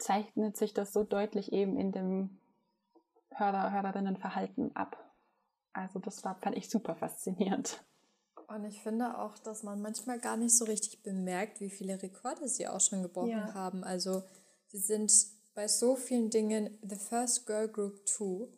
zeichnet 0.00 0.56
sich 0.56 0.74
das 0.74 0.92
so 0.92 1.04
deutlich 1.04 1.52
eben 1.52 1.78
in 1.78 1.92
dem 1.92 2.40
Hörer, 3.30 3.72
Hörerinnenverhalten 3.72 4.74
ab. 4.74 4.96
Also 5.72 5.98
das 5.98 6.24
war, 6.24 6.36
fand 6.36 6.56
ich 6.56 6.68
super 6.68 6.96
faszinierend. 6.96 7.82
Und 8.48 8.64
ich 8.64 8.82
finde 8.82 9.18
auch, 9.18 9.38
dass 9.38 9.62
man 9.62 9.80
manchmal 9.80 10.18
gar 10.18 10.36
nicht 10.36 10.56
so 10.56 10.64
richtig 10.64 11.02
bemerkt, 11.02 11.60
wie 11.60 11.70
viele 11.70 12.02
Rekorde 12.02 12.48
sie 12.48 12.66
auch 12.66 12.80
schon 12.80 13.02
gebrochen 13.02 13.30
ja. 13.30 13.54
haben. 13.54 13.84
Also 13.84 14.24
sie 14.66 14.78
sind 14.78 15.12
bei 15.54 15.68
so 15.68 15.94
vielen 15.94 16.30
Dingen 16.30 16.76
the 16.82 16.96
first 16.96 17.46
girl 17.46 17.68
group 17.68 18.04
too. 18.06 18.48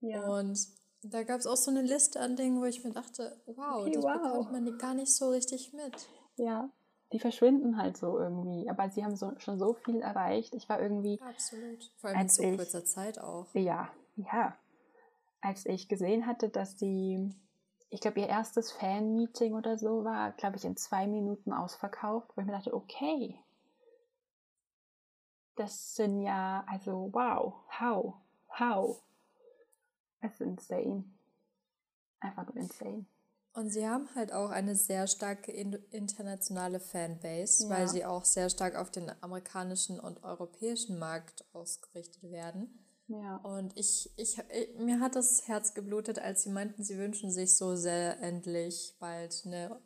Ja. 0.00 0.26
Und 0.26 0.58
da 1.02 1.22
gab 1.24 1.40
es 1.40 1.46
auch 1.46 1.56
so 1.56 1.70
eine 1.70 1.82
Liste 1.82 2.20
an 2.20 2.36
Dingen, 2.36 2.60
wo 2.60 2.64
ich 2.64 2.82
mir 2.82 2.92
dachte, 2.92 3.36
wow, 3.46 3.82
okay, 3.82 3.92
das 3.92 4.04
wow. 4.04 4.22
bekommt 4.22 4.52
man 4.52 4.78
gar 4.78 4.94
nicht 4.94 5.14
so 5.14 5.28
richtig 5.28 5.72
mit. 5.74 6.08
Ja, 6.36 6.70
die 7.12 7.18
verschwinden 7.18 7.76
halt 7.76 7.96
so 7.96 8.18
irgendwie. 8.18 8.68
Aber 8.68 8.90
sie 8.90 9.04
haben 9.04 9.16
so, 9.16 9.32
schon 9.38 9.58
so 9.58 9.74
viel 9.74 10.00
erreicht. 10.00 10.54
Ich 10.54 10.68
war 10.68 10.80
irgendwie. 10.80 11.20
Absolut. 11.20 11.90
Vor 11.98 12.10
allem 12.10 12.20
in 12.20 12.28
so 12.28 12.42
ich, 12.42 12.56
kurzer 12.56 12.84
Zeit 12.84 13.18
auch. 13.18 13.46
Ja, 13.54 13.90
ja. 14.16 14.56
Als 15.40 15.66
ich 15.66 15.88
gesehen 15.88 16.26
hatte, 16.26 16.48
dass 16.48 16.78
sie, 16.78 17.34
ich 17.90 18.00
glaube, 18.00 18.20
ihr 18.20 18.28
erstes 18.28 18.72
Fan-Meeting 18.72 19.54
oder 19.54 19.76
so 19.76 20.04
war, 20.04 20.32
glaube 20.32 20.56
ich, 20.56 20.64
in 20.64 20.76
zwei 20.76 21.06
Minuten 21.06 21.52
ausverkauft, 21.52 22.30
wo 22.34 22.40
ich 22.40 22.46
mir 22.46 22.52
dachte, 22.52 22.74
okay. 22.74 23.38
Das 25.56 25.94
sind 25.96 26.22
ja, 26.22 26.64
also 26.66 27.10
wow, 27.12 27.54
how, 27.78 28.14
how. 28.58 29.02
Es 30.20 30.34
ist 30.34 30.40
insane. 30.40 31.04
Einfach 32.20 32.46
nur 32.46 32.56
insane. 32.56 33.04
Und 33.54 33.68
sie 33.70 33.86
haben 33.86 34.08
halt 34.14 34.32
auch 34.32 34.50
eine 34.50 34.74
sehr 34.74 35.06
starke 35.06 35.52
internationale 35.52 36.80
Fanbase, 36.80 37.64
ja. 37.64 37.70
weil 37.70 37.88
sie 37.88 38.04
auch 38.04 38.24
sehr 38.24 38.48
stark 38.48 38.76
auf 38.76 38.90
den 38.90 39.12
amerikanischen 39.20 40.00
und 40.00 40.24
europäischen 40.24 40.98
Markt 40.98 41.44
ausgerichtet 41.52 42.22
werden. 42.30 42.78
Ja. 43.08 43.36
Und 43.36 43.76
ich, 43.76 44.10
ich, 44.16 44.38
ich, 44.38 44.78
mir 44.78 45.00
hat 45.00 45.16
das 45.16 45.46
Herz 45.46 45.74
geblutet, 45.74 46.18
als 46.18 46.44
sie 46.44 46.50
meinten, 46.50 46.82
sie 46.82 46.96
wünschen 46.96 47.30
sich 47.30 47.58
so 47.58 47.76
sehr 47.76 48.20
endlich 48.22 48.96
bald 48.98 49.42
eine 49.44 49.80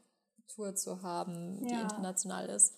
Tour 0.46 0.76
zu 0.76 1.02
haben, 1.02 1.60
die 1.64 1.72
ja. 1.72 1.82
international 1.82 2.48
ist. 2.48 2.74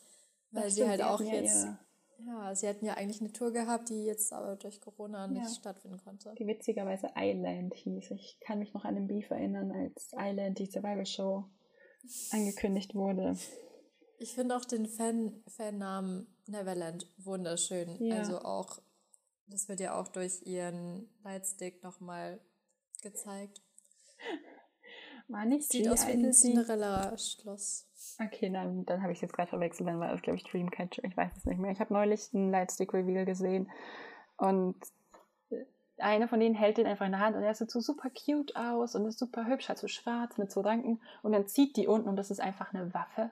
Weil 0.51 0.65
das 0.65 0.75
sie 0.75 0.89
halt 0.89 1.03
auch 1.03 1.21
jetzt 1.21 1.65
ihre. 1.65 1.79
Ja, 2.27 2.55
sie 2.55 2.69
hatten 2.69 2.85
ja 2.85 2.95
eigentlich 2.95 3.21
eine 3.21 3.33
Tour 3.33 3.53
gehabt, 3.53 3.91
die 3.91 4.05
jetzt 4.05 4.33
aber 4.33 4.57
durch 4.57 4.81
Corona 4.81 5.29
nicht 5.29 5.43
ja. 5.43 5.55
stattfinden 5.55 5.99
konnte. 5.99 6.35
Die 6.39 6.47
witzigerweise 6.47 7.11
Island 7.17 7.75
hieß. 7.75 8.11
Ich 8.11 8.39
kann 8.41 8.59
mich 8.59 8.75
noch 8.75 8.85
an 8.85 8.97
den 8.97 9.07
Beef 9.07 9.31
erinnern, 9.31 9.71
als 9.71 10.13
Island, 10.17 10.59
die 10.59 10.67
Survival 10.67 11.07
Show, 11.07 11.45
angekündigt 12.33 12.95
wurde. 12.95 13.37
Ich 14.19 14.35
finde 14.35 14.57
auch 14.57 14.65
den 14.65 14.87
Fan 14.87 15.45
Fannamen 15.47 16.27
Neverland 16.47 17.07
wunderschön. 17.19 18.03
Ja. 18.05 18.19
Also 18.19 18.41
auch, 18.41 18.81
das 19.47 19.69
wird 19.69 19.79
ja 19.79 19.99
auch 19.99 20.09
durch 20.09 20.43
ihren 20.45 21.09
Lightstick 21.23 21.85
nochmal 21.85 22.41
gezeigt. 23.03 23.63
War 25.29 25.45
nicht 25.45 25.71
Sieht 25.71 25.89
aus 25.89 26.07
wie 26.07 26.13
ein 26.13 26.33
Cinderella-Schloss. 26.33 27.88
Okay, 28.21 28.49
nein, 28.49 28.85
dann 28.87 29.03
habe 29.03 29.13
ich 29.13 29.19
es 29.19 29.23
jetzt 29.23 29.35
gerade 29.35 29.49
verwechselt. 29.49 29.89
Dann 29.89 30.01
war 30.01 30.11
das, 30.11 30.23
glaube 30.23 30.37
ich, 30.37 30.45
Dreamcatcher. 30.45 31.05
Ich 31.05 31.17
weiß 31.17 31.37
es 31.37 31.45
nicht 31.45 31.59
mehr. 31.59 31.71
Ich 31.71 31.81
habe 31.81 31.93
neulich 31.93 32.29
einen 32.33 32.51
Lightstick-Reveal 32.51 33.25
gesehen 33.25 33.71
und 34.37 34.77
einer 35.99 36.29
von 36.29 36.41
denen 36.41 36.55
hält 36.55 36.79
den 36.79 36.87
einfach 36.87 37.07
in 37.07 37.13
der 37.13 37.21
Hand 37.21 37.37
und 37.37 37.43
er 37.43 37.55
sieht 37.55 37.71
so 37.71 37.81
super 37.81 38.09
cute 38.11 38.55
aus 38.57 38.95
und 38.95 39.07
ist 39.07 39.19
super 39.19 39.47
hübsch, 39.47 39.69
halt 39.69 39.79
so 39.79 39.89
schwarz 39.89 40.39
mit 40.39 40.53
so 40.53 40.61
Ranken 40.61 41.01
und 41.23 41.33
dann 41.33 41.47
zieht 41.49 41.77
die 41.77 41.87
unten 41.87 42.09
und 42.09 42.17
das 42.17 42.31
ist 42.31 42.41
einfach 42.41 42.73
eine 42.73 42.93
Waffe. 42.95 43.31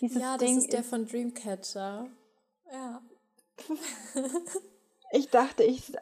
Dieses 0.00 0.22
ja, 0.22 0.36
das 0.36 0.46
Ding 0.46 0.58
ist 0.58 0.72
der 0.72 0.84
von 0.84 1.06
Dreamcatcher. 1.06 2.06
Ja. 2.72 3.02
ich 5.12 5.28
dachte, 5.28 5.64
ich, 5.64 5.92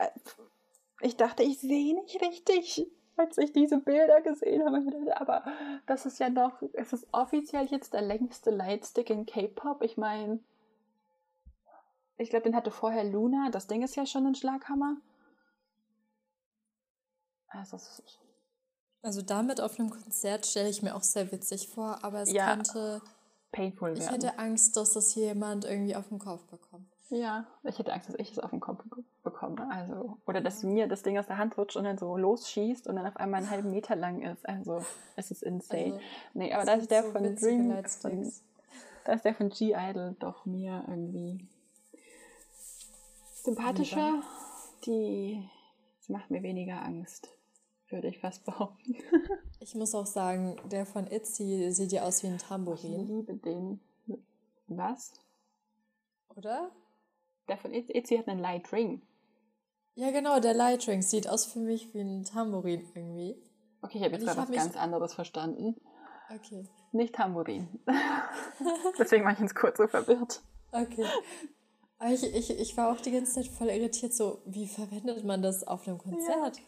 ich 1.01 1.17
dachte, 1.17 1.43
ich 1.43 1.59
sehe 1.59 1.95
nicht 1.95 2.21
richtig 2.23 2.87
als 3.21 3.39
ich 3.39 3.53
diese 3.53 3.79
Bilder 3.79 4.21
gesehen 4.23 4.65
habe. 4.65 5.21
Aber 5.21 5.45
das 5.87 6.07
ist 6.07 6.19
ja 6.19 6.31
noch, 6.31 6.63
es 6.73 6.93
ist 6.93 7.07
offiziell 7.13 7.67
jetzt 7.67 7.93
der 7.93 8.03
längste 8.03 8.51
Lightstick 8.51 9.11
in 9.11 9.27
K-Pop. 9.27 9.83
Ich 9.83 9.97
meine, 9.97 10.41
ich 12.17 12.31
glaube, 12.31 12.45
den 12.45 12.57
hatte 12.57 12.71
vorher 12.71 13.05
Luna. 13.05 13.51
Das 13.51 13.67
Ding 13.67 13.83
ist 13.83 13.97
ja 13.97 14.07
schon 14.07 14.27
ein 14.27 14.35
Schlaghammer. 14.35 14.97
Also, 17.49 17.79
also 19.03 19.23
damit 19.23 19.61
auf 19.61 19.79
einem 19.79 19.91
Konzert 19.91 20.47
stelle 20.47 20.69
ich 20.69 20.83
mir 20.83 20.95
auch 20.95 21.03
sehr 21.03 21.31
witzig 21.33 21.69
vor, 21.69 21.99
aber 22.03 22.23
es 22.23 22.33
ja, 22.33 22.55
könnte 22.55 23.03
painful 23.51 23.91
werden. 23.91 24.03
Ich 24.03 24.11
hätte 24.11 24.39
Angst, 24.39 24.77
dass 24.77 24.93
das 24.93 25.15
jemand 25.15 25.65
irgendwie 25.65 25.97
auf 25.97 26.09
den 26.09 26.19
Kopf 26.19 26.45
bekommt. 26.47 26.90
Ja, 27.11 27.45
ich 27.65 27.77
hätte 27.79 27.93
Angst, 27.93 28.09
dass 28.09 28.15
ich 28.19 28.31
es 28.31 28.39
auf 28.39 28.51
den 28.51 28.61
Kopf 28.61 28.85
bekomme. 29.25 29.69
Also, 29.71 30.19
oder 30.27 30.41
dass 30.41 30.63
mir 30.63 30.87
das 30.87 31.03
Ding 31.03 31.19
aus 31.19 31.27
der 31.27 31.39
Hand 31.39 31.59
rutscht 31.59 31.77
und 31.77 31.83
dann 31.83 31.99
so 31.99 32.17
losschießt 32.17 32.87
und 32.87 32.95
dann 32.95 33.07
auf 33.07 33.17
einmal 33.17 33.41
einen 33.41 33.51
halben 33.51 33.71
Meter 33.75 33.97
lang 33.97 34.23
ist. 34.23 34.49
Also, 34.49 34.85
es 35.17 35.33
ist 35.33 35.43
insane. 35.43 35.95
Also, 35.95 36.01
nee, 36.35 36.53
aber 36.53 36.65
da 36.65 36.75
ist 36.75 36.91
der 36.91 37.03
so 37.03 37.11
von 37.11 37.37
Dream. 37.37 37.85
Von, 37.85 38.33
da 39.05 39.13
ist 39.13 39.25
der 39.25 39.35
von 39.35 39.49
G-Idol 39.49 40.15
doch 40.21 40.47
mir 40.47 40.85
irgendwie 40.87 41.49
sympathischer. 43.43 44.23
Die, 44.87 45.49
das 45.99 46.09
macht 46.11 46.31
mir 46.31 46.45
weniger 46.45 46.81
Angst, 46.83 47.29
würde 47.89 48.07
ich 48.07 48.21
fast 48.21 48.45
behaupten. 48.45 48.95
ich 49.61 49.75
muss 49.75 49.97
auch 49.97 50.07
sagen, 50.07 50.57
der 50.71 50.87
von 50.87 51.09
Itzy 51.09 51.73
sieht 51.73 51.91
ja 51.91 52.03
aus 52.03 52.23
wie 52.23 52.29
ein 52.29 52.39
Tambourin. 52.39 53.03
Ich 53.03 53.09
liebe 53.09 53.35
den. 53.35 53.81
Was? 54.69 55.13
Oder? 56.37 56.71
Der 57.51 57.59
von 57.59 57.75
Itzy 57.75 58.17
hat 58.17 58.29
einen 58.29 58.39
Light 58.39 58.73
Ring. 58.73 59.03
Ja, 59.97 60.13
genau, 60.13 60.39
der 60.39 60.55
Light 60.55 60.87
Ring 60.87 61.03
sieht 61.03 61.29
aus 61.29 61.47
für 61.47 61.59
mich 61.59 61.93
wie 61.93 62.01
ein 62.01 62.23
Tambourin 62.23 62.89
irgendwie. 62.95 63.43
Okay, 63.83 63.99
ich 63.99 64.05
habe 64.05 64.15
jetzt 64.15 64.25
gerade 64.25 64.41
was 64.41 64.51
ganz 64.53 64.77
anderes 64.77 65.15
verstanden. 65.15 65.75
Okay. 66.33 66.69
Nicht 66.93 67.17
Tambourin. 67.17 67.81
Deswegen 68.99 69.25
war 69.25 69.33
ich 69.33 69.41
ins 69.41 69.57
kurz 69.57 69.79
so 69.79 69.89
verwirrt. 69.89 70.43
Okay. 70.71 71.05
Aber 71.99 72.11
ich, 72.13 72.23
ich, 72.23 72.51
ich 72.57 72.77
war 72.77 72.93
auch 72.93 73.01
die 73.01 73.11
ganze 73.11 73.35
Zeit 73.35 73.49
voll 73.49 73.69
irritiert, 73.69 74.15
so, 74.15 74.43
wie 74.45 74.69
verwendet 74.69 75.25
man 75.25 75.43
das 75.43 75.67
auf 75.67 75.89
einem 75.89 75.99
Konzert? 75.99 76.59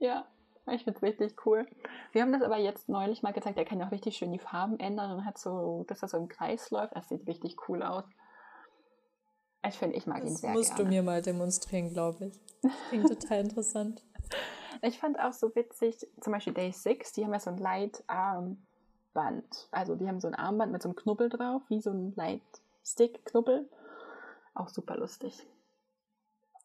Ja, 0.00 0.26
ja 0.66 0.72
ich 0.74 0.82
finde 0.82 0.96
es 0.96 1.02
richtig 1.04 1.46
cool. 1.46 1.68
Wir 2.10 2.22
haben 2.22 2.32
das 2.32 2.42
aber 2.42 2.58
jetzt 2.58 2.88
neulich 2.88 3.22
mal 3.22 3.32
gezeigt, 3.32 3.58
er 3.58 3.64
kann 3.64 3.78
ja 3.78 3.86
auch 3.86 3.92
richtig 3.92 4.16
schön 4.16 4.32
die 4.32 4.40
Farben 4.40 4.80
ändern 4.80 5.12
und 5.12 5.24
hat 5.24 5.38
so, 5.38 5.84
dass 5.86 6.02
er 6.02 6.08
so 6.08 6.16
im 6.16 6.28
Kreis 6.28 6.72
läuft. 6.72 6.96
Das 6.96 7.08
sieht 7.08 7.28
richtig 7.28 7.68
cool 7.68 7.84
aus. 7.84 8.04
Ich 9.66 9.78
finde, 9.78 9.96
ich 9.96 10.06
mag 10.06 10.20
das 10.22 10.30
ihn 10.30 10.36
sehr 10.36 10.52
musst 10.52 10.76
gerne. 10.76 10.84
du 10.84 10.90
mir 10.90 11.02
mal 11.02 11.22
demonstrieren, 11.22 11.92
glaube 11.92 12.26
ich. 12.26 12.40
Das 12.62 12.72
klingt 12.88 13.08
total 13.08 13.40
interessant. 13.40 14.02
Ich 14.82 14.98
fand 14.98 15.20
auch 15.20 15.34
so 15.34 15.54
witzig, 15.54 16.06
zum 16.22 16.32
Beispiel 16.32 16.54
Day 16.54 16.72
6, 16.72 17.12
die 17.12 17.24
haben 17.24 17.34
ja 17.34 17.40
so 17.40 17.50
ein 17.50 17.58
Light-Armband. 17.58 19.68
Also 19.70 19.94
die 19.94 20.08
haben 20.08 20.20
so 20.20 20.28
ein 20.28 20.34
Armband 20.34 20.72
mit 20.72 20.82
so 20.82 20.88
einem 20.88 20.96
Knubbel 20.96 21.28
drauf, 21.28 21.60
wie 21.68 21.82
so 21.82 21.90
ein 21.90 22.14
Light-Stick-Knubbel. 22.16 23.68
Auch 24.54 24.70
super 24.70 24.96
lustig. 24.96 25.46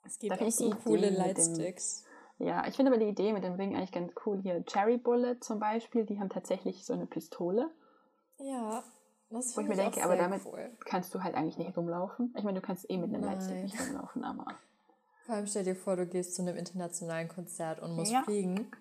Es 0.05 0.17
gibt 0.17 0.39
auch 0.39 0.49
so 0.49 0.69
coole 0.69 1.09
Lightsticks. 1.09 2.05
Ja, 2.37 2.65
ich 2.67 2.75
finde 2.75 2.91
aber 2.91 2.99
die 2.99 3.09
Idee 3.09 3.33
mit 3.33 3.43
dem 3.43 3.55
Ring 3.55 3.75
eigentlich 3.75 3.91
ganz 3.91 4.13
cool. 4.25 4.39
Hier 4.41 4.63
Cherry 4.65 4.97
Bullet 4.97 5.37
zum 5.41 5.59
Beispiel, 5.59 6.05
die 6.05 6.19
haben 6.19 6.29
tatsächlich 6.29 6.85
so 6.85 6.93
eine 6.93 7.07
Pistole. 7.07 7.69
Ja, 8.37 8.83
das 9.29 9.55
Wo 9.55 9.61
ich 9.61 9.67
mir 9.67 9.75
denke, 9.75 10.03
aber 10.03 10.15
damit 10.15 10.41
cool. 10.45 10.71
kannst 10.85 11.13
du 11.13 11.23
halt 11.23 11.35
eigentlich 11.35 11.57
nicht 11.57 11.75
rumlaufen. 11.75 12.33
Ich 12.37 12.43
meine, 12.43 12.59
du 12.59 12.65
kannst 12.65 12.89
eh 12.89 12.97
mit 12.97 13.13
einem 13.13 13.23
Lightstick 13.23 13.63
nicht 13.63 13.79
rumlaufen, 13.79 14.23
aber. 14.23 14.45
Vor 15.25 15.35
allem 15.35 15.47
stell 15.47 15.63
dir 15.63 15.75
vor, 15.75 15.95
du 15.95 16.05
gehst 16.05 16.35
zu 16.35 16.43
einem 16.43 16.55
internationalen 16.55 17.27
Konzert 17.27 17.79
und 17.81 17.95
musst 17.95 18.11
ja. 18.11 18.23
fliegen. 18.23 18.71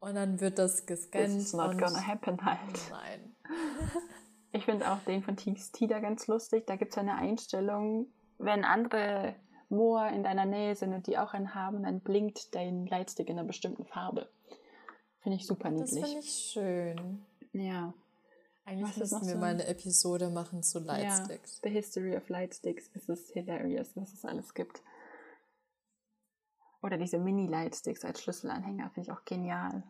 Und 0.00 0.16
dann 0.16 0.40
wird 0.40 0.58
das 0.58 0.84
gescannt. 0.84 1.40
It's 1.40 1.52
not 1.52 1.78
gonna 1.78 2.06
happen 2.06 2.44
halt. 2.44 2.58
Nein. 2.90 3.36
ich 4.52 4.64
finde 4.64 4.90
auch 4.90 4.98
den 5.06 5.22
von 5.22 5.36
TXT 5.36 5.90
da 5.90 6.00
ganz 6.00 6.26
lustig. 6.26 6.66
Da 6.66 6.76
gibt 6.76 6.92
es 6.92 6.98
eine 6.98 7.14
Einstellung, 7.14 8.08
wenn 8.38 8.64
andere 8.64 9.34
Moor 9.68 10.08
in 10.08 10.22
deiner 10.22 10.44
Nähe 10.44 10.76
sind 10.76 10.92
und 10.92 11.06
die 11.06 11.16
auch 11.16 11.32
einen 11.32 11.54
haben, 11.54 11.84
dann 11.84 12.00
blinkt 12.00 12.54
dein 12.54 12.86
Lightstick 12.86 13.28
in 13.28 13.38
einer 13.38 13.46
bestimmten 13.46 13.84
Farbe. 13.84 14.28
Finde 15.20 15.38
ich 15.38 15.46
super 15.46 15.70
niedlich. 15.70 16.00
Das 16.00 16.10
finde 16.10 16.18
ich 16.20 16.34
schön. 16.52 17.24
Ja. 17.52 17.94
Eigentlich 18.64 19.00
was 19.00 19.10
müssen 19.10 19.26
wir 19.26 19.34
so? 19.34 19.38
mal 19.38 19.50
eine 19.50 19.66
Episode 19.66 20.30
machen 20.30 20.62
zu 20.62 20.78
Lightsticks. 20.78 21.60
Ja, 21.62 21.68
The 21.68 21.74
History 21.74 22.16
of 22.16 22.28
Lightsticks. 22.28 22.90
Es 22.94 23.08
ist 23.08 23.30
hilarious, 23.32 23.94
was 23.94 24.12
es 24.12 24.24
alles 24.24 24.54
gibt. 24.54 24.82
Oder 26.82 26.96
diese 26.96 27.18
Mini-Lightsticks 27.18 28.04
als 28.04 28.22
Schlüsselanhänger 28.22 28.90
finde 28.90 29.10
ich 29.10 29.16
auch 29.16 29.24
genial. 29.24 29.82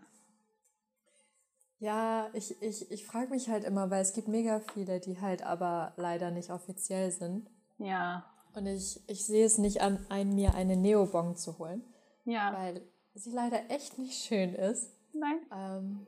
Ja, 1.79 2.31
ich, 2.33 2.61
ich, 2.63 2.91
ich 2.91 3.07
frage 3.07 3.31
mich 3.31 3.49
halt 3.49 3.65
immer, 3.65 3.91
weil 3.91 4.01
es 4.01 4.13
gibt 4.13 4.29
mega 4.29 4.61
viele, 4.61 5.01
die 5.01 5.21
halt 5.21 5.43
aber 5.43 5.93
leider 5.97 6.31
nicht 6.31 6.51
offiziell 6.51 7.11
sind. 7.11 7.51
Ja. 7.79 8.25
Und 8.55 8.67
ich, 8.67 9.01
ich 9.09 9.27
sehe 9.27 9.45
es 9.45 9.59
nicht 9.59 9.83
an, 9.83 10.05
ein, 10.09 10.35
mir 10.35 10.55
eine 10.55 10.77
Neobong 10.77 11.37
zu 11.37 11.59
holen. 11.59 11.83
Ja. 12.25 12.53
Weil 12.55 12.81
sie 13.15 13.31
leider 13.31 13.71
echt 13.71 13.99
nicht 13.99 14.25
schön 14.25 14.55
ist. 14.55 14.93
Nein. 15.13 15.39
Ähm, 15.53 16.07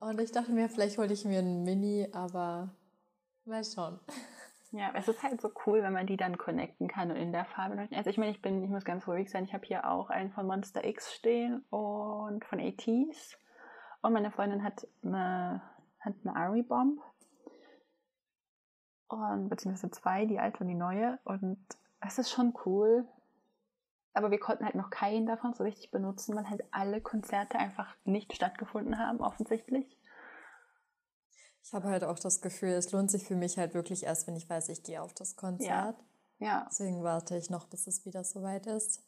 und 0.00 0.20
ich 0.20 0.32
dachte 0.32 0.52
mir, 0.52 0.68
vielleicht 0.68 0.98
hole 0.98 1.12
ich 1.12 1.24
mir 1.24 1.38
einen 1.38 1.64
Mini, 1.64 2.08
aber 2.12 2.70
mal 3.44 3.64
schauen. 3.64 4.00
Ja, 4.72 4.90
es 4.94 5.08
ist 5.08 5.22
halt 5.22 5.40
so 5.40 5.50
cool, 5.64 5.82
wenn 5.82 5.92
man 5.92 6.06
die 6.06 6.16
dann 6.16 6.36
connecten 6.36 6.88
kann 6.88 7.10
und 7.10 7.16
in 7.16 7.32
der 7.32 7.44
Farbe. 7.44 7.88
Also 7.92 8.10
ich 8.10 8.18
meine, 8.18 8.32
ich 8.32 8.42
bin, 8.42 8.62
ich 8.64 8.68
muss 8.68 8.84
ganz 8.84 9.06
ruhig 9.06 9.30
sein. 9.30 9.44
Ich 9.44 9.54
habe 9.54 9.64
hier 9.64 9.88
auch 9.88 10.10
einen 10.10 10.32
von 10.32 10.46
Monster 10.46 10.84
X 10.84 11.14
stehen 11.14 11.64
und 11.70 12.44
von 12.44 12.60
ATs. 12.60 13.38
Und 14.02 14.12
meine 14.12 14.30
Freundin 14.30 14.62
hat 14.62 14.86
eine, 15.02 15.62
hat 16.00 16.14
eine 16.24 16.36
Ari 16.36 16.62
Bomb. 16.62 17.00
Und 19.08 19.48
beziehungsweise 19.48 19.90
zwei, 19.92 20.26
die 20.26 20.40
alte 20.40 20.60
und 20.60 20.68
die 20.68 20.74
neue. 20.74 21.18
Und 21.24 21.64
es 22.00 22.18
ist 22.18 22.30
schon 22.30 22.52
cool. 22.66 23.06
Aber 24.16 24.30
wir 24.30 24.40
konnten 24.40 24.64
halt 24.64 24.74
noch 24.74 24.90
keinen 24.90 25.26
davon 25.26 25.52
so 25.54 25.62
richtig 25.62 25.90
benutzen, 25.90 26.34
weil 26.34 26.48
halt 26.48 26.64
alle 26.70 27.00
Konzerte 27.00 27.58
einfach 27.58 27.94
nicht 28.04 28.34
stattgefunden 28.34 28.98
haben, 28.98 29.20
offensichtlich. 29.20 29.98
Ich 31.62 31.74
habe 31.74 31.88
halt 31.88 32.04
auch 32.04 32.18
das 32.18 32.40
Gefühl, 32.40 32.70
es 32.70 32.92
lohnt 32.92 33.10
sich 33.10 33.24
für 33.24 33.36
mich 33.36 33.58
halt 33.58 33.74
wirklich 33.74 34.04
erst, 34.04 34.26
wenn 34.26 34.36
ich 34.36 34.48
weiß, 34.48 34.70
ich 34.70 34.82
gehe 34.82 35.02
auf 35.02 35.12
das 35.12 35.36
Konzert. 35.36 35.96
Ja. 36.38 36.46
ja. 36.46 36.66
Deswegen 36.70 37.02
warte 37.02 37.36
ich 37.36 37.50
noch, 37.50 37.66
bis 37.66 37.86
es 37.86 38.06
wieder 38.06 38.24
soweit 38.24 38.66
ist. 38.66 39.02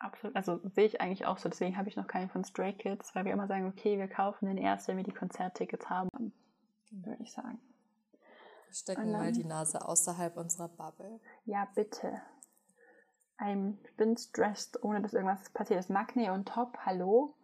Absolut, 0.00 0.34
also 0.34 0.60
sehe 0.74 0.86
ich 0.86 1.00
eigentlich 1.00 1.26
auch 1.26 1.38
so. 1.38 1.48
Deswegen 1.48 1.76
habe 1.76 1.88
ich 1.88 1.96
noch 1.96 2.06
keinen 2.06 2.30
von 2.30 2.44
Stray 2.44 2.72
Kids, 2.72 3.14
weil 3.14 3.24
wir 3.24 3.32
immer 3.32 3.46
sagen, 3.46 3.66
okay, 3.66 3.98
wir 3.98 4.08
kaufen 4.08 4.46
den 4.46 4.58
erst, 4.58 4.88
wenn 4.88 4.96
wir 4.96 5.04
die 5.04 5.12
Konzerttickets 5.12 5.88
haben, 5.88 6.32
würde 6.90 7.22
ich 7.22 7.32
sagen. 7.32 7.60
Wir 8.66 8.74
stecken 8.74 9.12
mal 9.12 9.30
die 9.32 9.44
Nase 9.44 9.86
außerhalb 9.86 10.36
unserer 10.36 10.68
Bubble. 10.68 11.20
Ja, 11.44 11.68
bitte. 11.74 12.22
Ich 13.40 13.96
bin 13.96 14.16
stressed, 14.16 14.82
ohne 14.82 15.00
dass 15.00 15.14
irgendwas 15.14 15.48
passiert 15.50 15.78
ist. 15.80 15.90
Magne 15.90 16.32
und 16.32 16.48
Top, 16.48 16.76
hallo. 16.84 17.34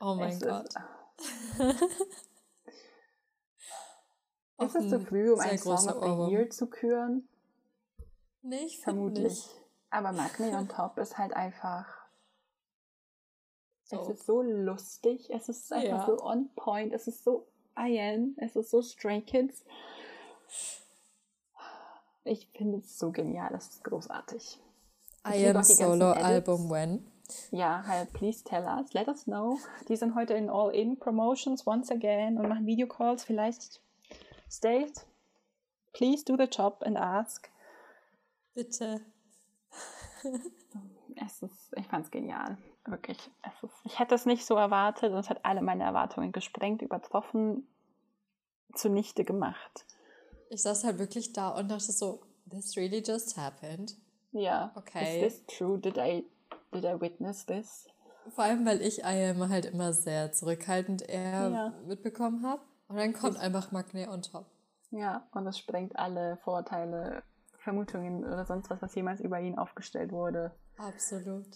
Oh 0.00 0.14
mein 0.14 0.32
es 0.32 0.40
Gott. 0.40 0.68
Ist, 4.58 4.76
ist 4.76 4.84
es 4.84 4.90
zu 4.90 5.00
früh, 5.00 5.32
um 5.32 5.40
einen 5.40 5.58
Song 5.58 5.88
of 5.88 6.26
the 6.26 6.32
Year 6.32 6.48
zu 6.48 6.68
küren? 6.68 7.28
Nicht, 8.42 8.82
Vermutlich. 8.82 9.24
Nicht. 9.24 9.48
Aber 9.90 10.12
Magne 10.12 10.56
und 10.58 10.70
Top 10.70 10.98
ist 10.98 11.18
halt 11.18 11.32
einfach. 11.32 11.86
Es 13.90 13.98
oh. 13.98 14.10
ist 14.10 14.24
so 14.24 14.42
lustig, 14.42 15.30
es 15.30 15.48
ist 15.48 15.72
einfach 15.72 16.06
ja. 16.08 16.16
so 16.16 16.24
on 16.24 16.48
point, 16.54 16.94
es 16.94 17.06
ist 17.08 17.24
so 17.24 17.46
Ian, 17.76 18.34
es 18.38 18.56
ist 18.56 18.70
so 18.70 18.80
Stray 18.80 19.20
Kids. 19.20 19.64
Ich 22.24 22.48
finde 22.54 22.78
es 22.78 22.98
so 22.98 23.10
genial, 23.10 23.50
das 23.52 23.68
ist 23.68 23.84
großartig. 23.84 24.58
I 25.24 25.46
am 25.46 25.62
Solo 25.62 26.12
Album 26.12 26.68
when? 26.68 27.06
Ja, 27.50 27.84
halt, 27.86 28.12
please 28.12 28.42
tell 28.44 28.64
us, 28.64 28.92
let 28.92 29.08
us 29.08 29.24
know. 29.24 29.58
Die 29.88 29.96
sind 29.96 30.14
heute 30.14 30.34
in 30.34 30.50
All-In 30.50 30.98
Promotions 30.98 31.66
once 31.66 31.90
again 31.90 32.38
und 32.38 32.48
machen 32.48 32.66
Videocalls. 32.66 33.24
Vielleicht 33.24 33.80
state, 34.50 34.92
please 35.92 36.24
do 36.24 36.36
the 36.36 36.44
job 36.44 36.82
and 36.84 36.96
ask. 36.96 37.48
Bitte. 38.54 39.00
es 41.26 41.42
ist, 41.42 41.72
ich 41.76 41.86
fand 41.86 42.06
es 42.06 42.10
genial. 42.10 42.58
Wirklich. 42.84 43.18
Es 43.42 43.62
ist, 43.62 43.74
ich 43.84 43.98
hätte 43.98 44.14
es 44.14 44.26
nicht 44.26 44.44
so 44.44 44.56
erwartet 44.56 45.12
und 45.12 45.18
es 45.18 45.30
hat 45.30 45.44
alle 45.44 45.62
meine 45.62 45.84
Erwartungen 45.84 46.32
gesprengt, 46.32 46.82
übertroffen, 46.82 47.66
zunichte 48.74 49.24
gemacht. 49.24 49.86
Ich 50.50 50.62
saß 50.62 50.84
halt 50.84 50.98
wirklich 50.98 51.32
da 51.32 51.50
und 51.50 51.70
dachte 51.70 51.92
so, 51.92 52.22
this 52.50 52.76
really 52.76 53.02
just 53.06 53.36
happened. 53.36 53.96
Ja. 54.32 54.72
Okay. 54.74 55.24
Is 55.24 55.34
this 55.34 55.46
true? 55.46 55.78
Did 55.78 55.96
I, 55.96 56.24
did 56.72 56.84
I 56.84 57.00
witness 57.00 57.46
this? 57.46 57.86
Vor 58.30 58.44
allem, 58.44 58.64
weil 58.64 58.80
ich 58.82 59.02
IM 59.02 59.48
halt 59.48 59.66
immer 59.66 59.92
sehr 59.92 60.32
zurückhaltend 60.32 61.02
eher 61.08 61.48
ja. 61.48 61.74
mitbekommen 61.86 62.46
habe. 62.46 62.62
Und 62.88 62.96
dann 62.96 63.12
kommt 63.12 63.36
ich, 63.36 63.40
einfach 63.40 63.72
Magne 63.72 64.08
on 64.08 64.22
top. 64.22 64.46
Ja, 64.90 65.26
und 65.32 65.46
es 65.46 65.58
sprengt 65.58 65.96
alle 65.96 66.36
Vorurteile, 66.44 67.22
Vermutungen 67.58 68.24
oder 68.24 68.44
sonst 68.44 68.70
was, 68.70 68.80
was 68.82 68.94
jemals 68.94 69.20
über 69.20 69.40
ihn 69.40 69.58
aufgestellt 69.58 70.12
wurde. 70.12 70.52
Absolut. 70.76 71.46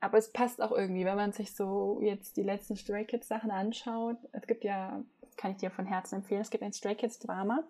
Aber 0.00 0.18
es 0.18 0.32
passt 0.32 0.60
auch 0.60 0.72
irgendwie, 0.72 1.04
wenn 1.04 1.16
man 1.16 1.32
sich 1.32 1.54
so 1.54 2.00
jetzt 2.02 2.36
die 2.36 2.42
letzten 2.42 2.76
Stray 2.76 3.04
Kids 3.04 3.28
Sachen 3.28 3.50
anschaut. 3.50 4.16
Es 4.32 4.46
gibt 4.46 4.64
ja, 4.64 5.02
kann 5.36 5.52
ich 5.52 5.58
dir 5.58 5.70
von 5.70 5.86
Herzen 5.86 6.16
empfehlen, 6.16 6.40
es 6.40 6.50
gibt 6.50 6.64
ein 6.64 6.72
Stray 6.72 6.94
Kids 6.94 7.18
Drama 7.18 7.64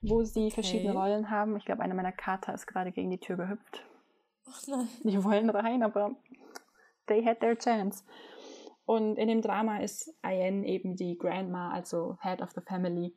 wo 0.00 0.22
sie 0.22 0.46
okay. 0.46 0.54
verschiedene 0.54 0.92
Rollen 0.92 1.30
haben. 1.30 1.56
Ich 1.56 1.64
glaube, 1.64 1.82
eine 1.82 1.94
meiner 1.94 2.12
Kater 2.12 2.54
ist 2.54 2.66
gerade 2.66 2.92
gegen 2.92 3.10
die 3.10 3.18
Tür 3.18 3.36
gehüpft. 3.36 3.84
Ach 4.48 4.66
nein. 4.66 4.88
Die 5.02 5.22
wollen 5.22 5.50
rein, 5.50 5.82
aber 5.82 6.16
they 7.06 7.24
had 7.24 7.40
their 7.40 7.56
chance. 7.56 8.04
Und 8.84 9.16
in 9.16 9.28
dem 9.28 9.42
Drama 9.42 9.80
ist 9.80 10.14
Ayen 10.22 10.64
eben 10.64 10.96
die 10.96 11.18
Grandma, 11.18 11.70
also 11.72 12.16
Head 12.22 12.40
of 12.40 12.52
the 12.52 12.62
Family. 12.62 13.14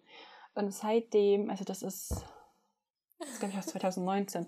Und 0.54 0.74
seitdem, 0.74 1.50
also 1.50 1.64
das 1.64 1.82
ist, 1.82 2.26
das 3.20 3.40
glaube 3.40 3.54
ich 3.54 3.60
aus 3.60 3.68
2019, 3.68 4.48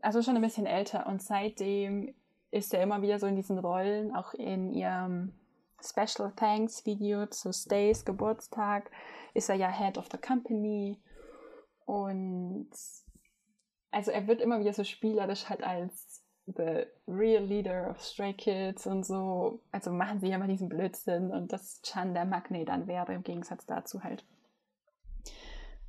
also 0.00 0.22
schon 0.22 0.36
ein 0.36 0.42
bisschen 0.42 0.64
älter. 0.64 1.06
Und 1.06 1.22
seitdem 1.22 2.14
ist 2.50 2.72
er 2.72 2.82
immer 2.82 3.02
wieder 3.02 3.18
so 3.18 3.26
in 3.26 3.36
diesen 3.36 3.58
Rollen, 3.58 4.14
auch 4.14 4.32
in 4.32 4.72
ihrem 4.72 5.34
Special 5.82 6.32
Thanks 6.34 6.86
Video 6.86 7.26
zu 7.26 7.52
Stays 7.52 8.04
Geburtstag 8.04 8.90
ist 9.34 9.50
er 9.50 9.56
ja 9.56 9.68
Head 9.68 9.98
of 9.98 10.08
the 10.10 10.16
Company 10.18 10.98
und 11.86 12.68
also 13.90 14.10
er 14.10 14.26
wird 14.26 14.42
immer 14.42 14.60
wieder 14.60 14.74
so 14.74 14.84
spielerisch 14.84 15.48
halt 15.48 15.64
als 15.64 16.22
the 16.46 16.84
real 17.08 17.42
leader 17.42 17.90
of 17.90 18.00
Stray 18.00 18.34
Kids 18.34 18.86
und 18.86 19.04
so. 19.04 19.62
Also 19.72 19.90
machen 19.90 20.20
sie 20.20 20.28
ja 20.28 20.36
immer 20.36 20.46
diesen 20.46 20.68
Blödsinn 20.68 21.30
und 21.30 21.52
dass 21.52 21.80
Chan 21.82 22.14
der 22.14 22.24
Magne 22.24 22.64
dann 22.64 22.86
wäre, 22.86 23.14
im 23.14 23.22
Gegensatz 23.22 23.66
dazu 23.66 24.04
halt. 24.04 24.24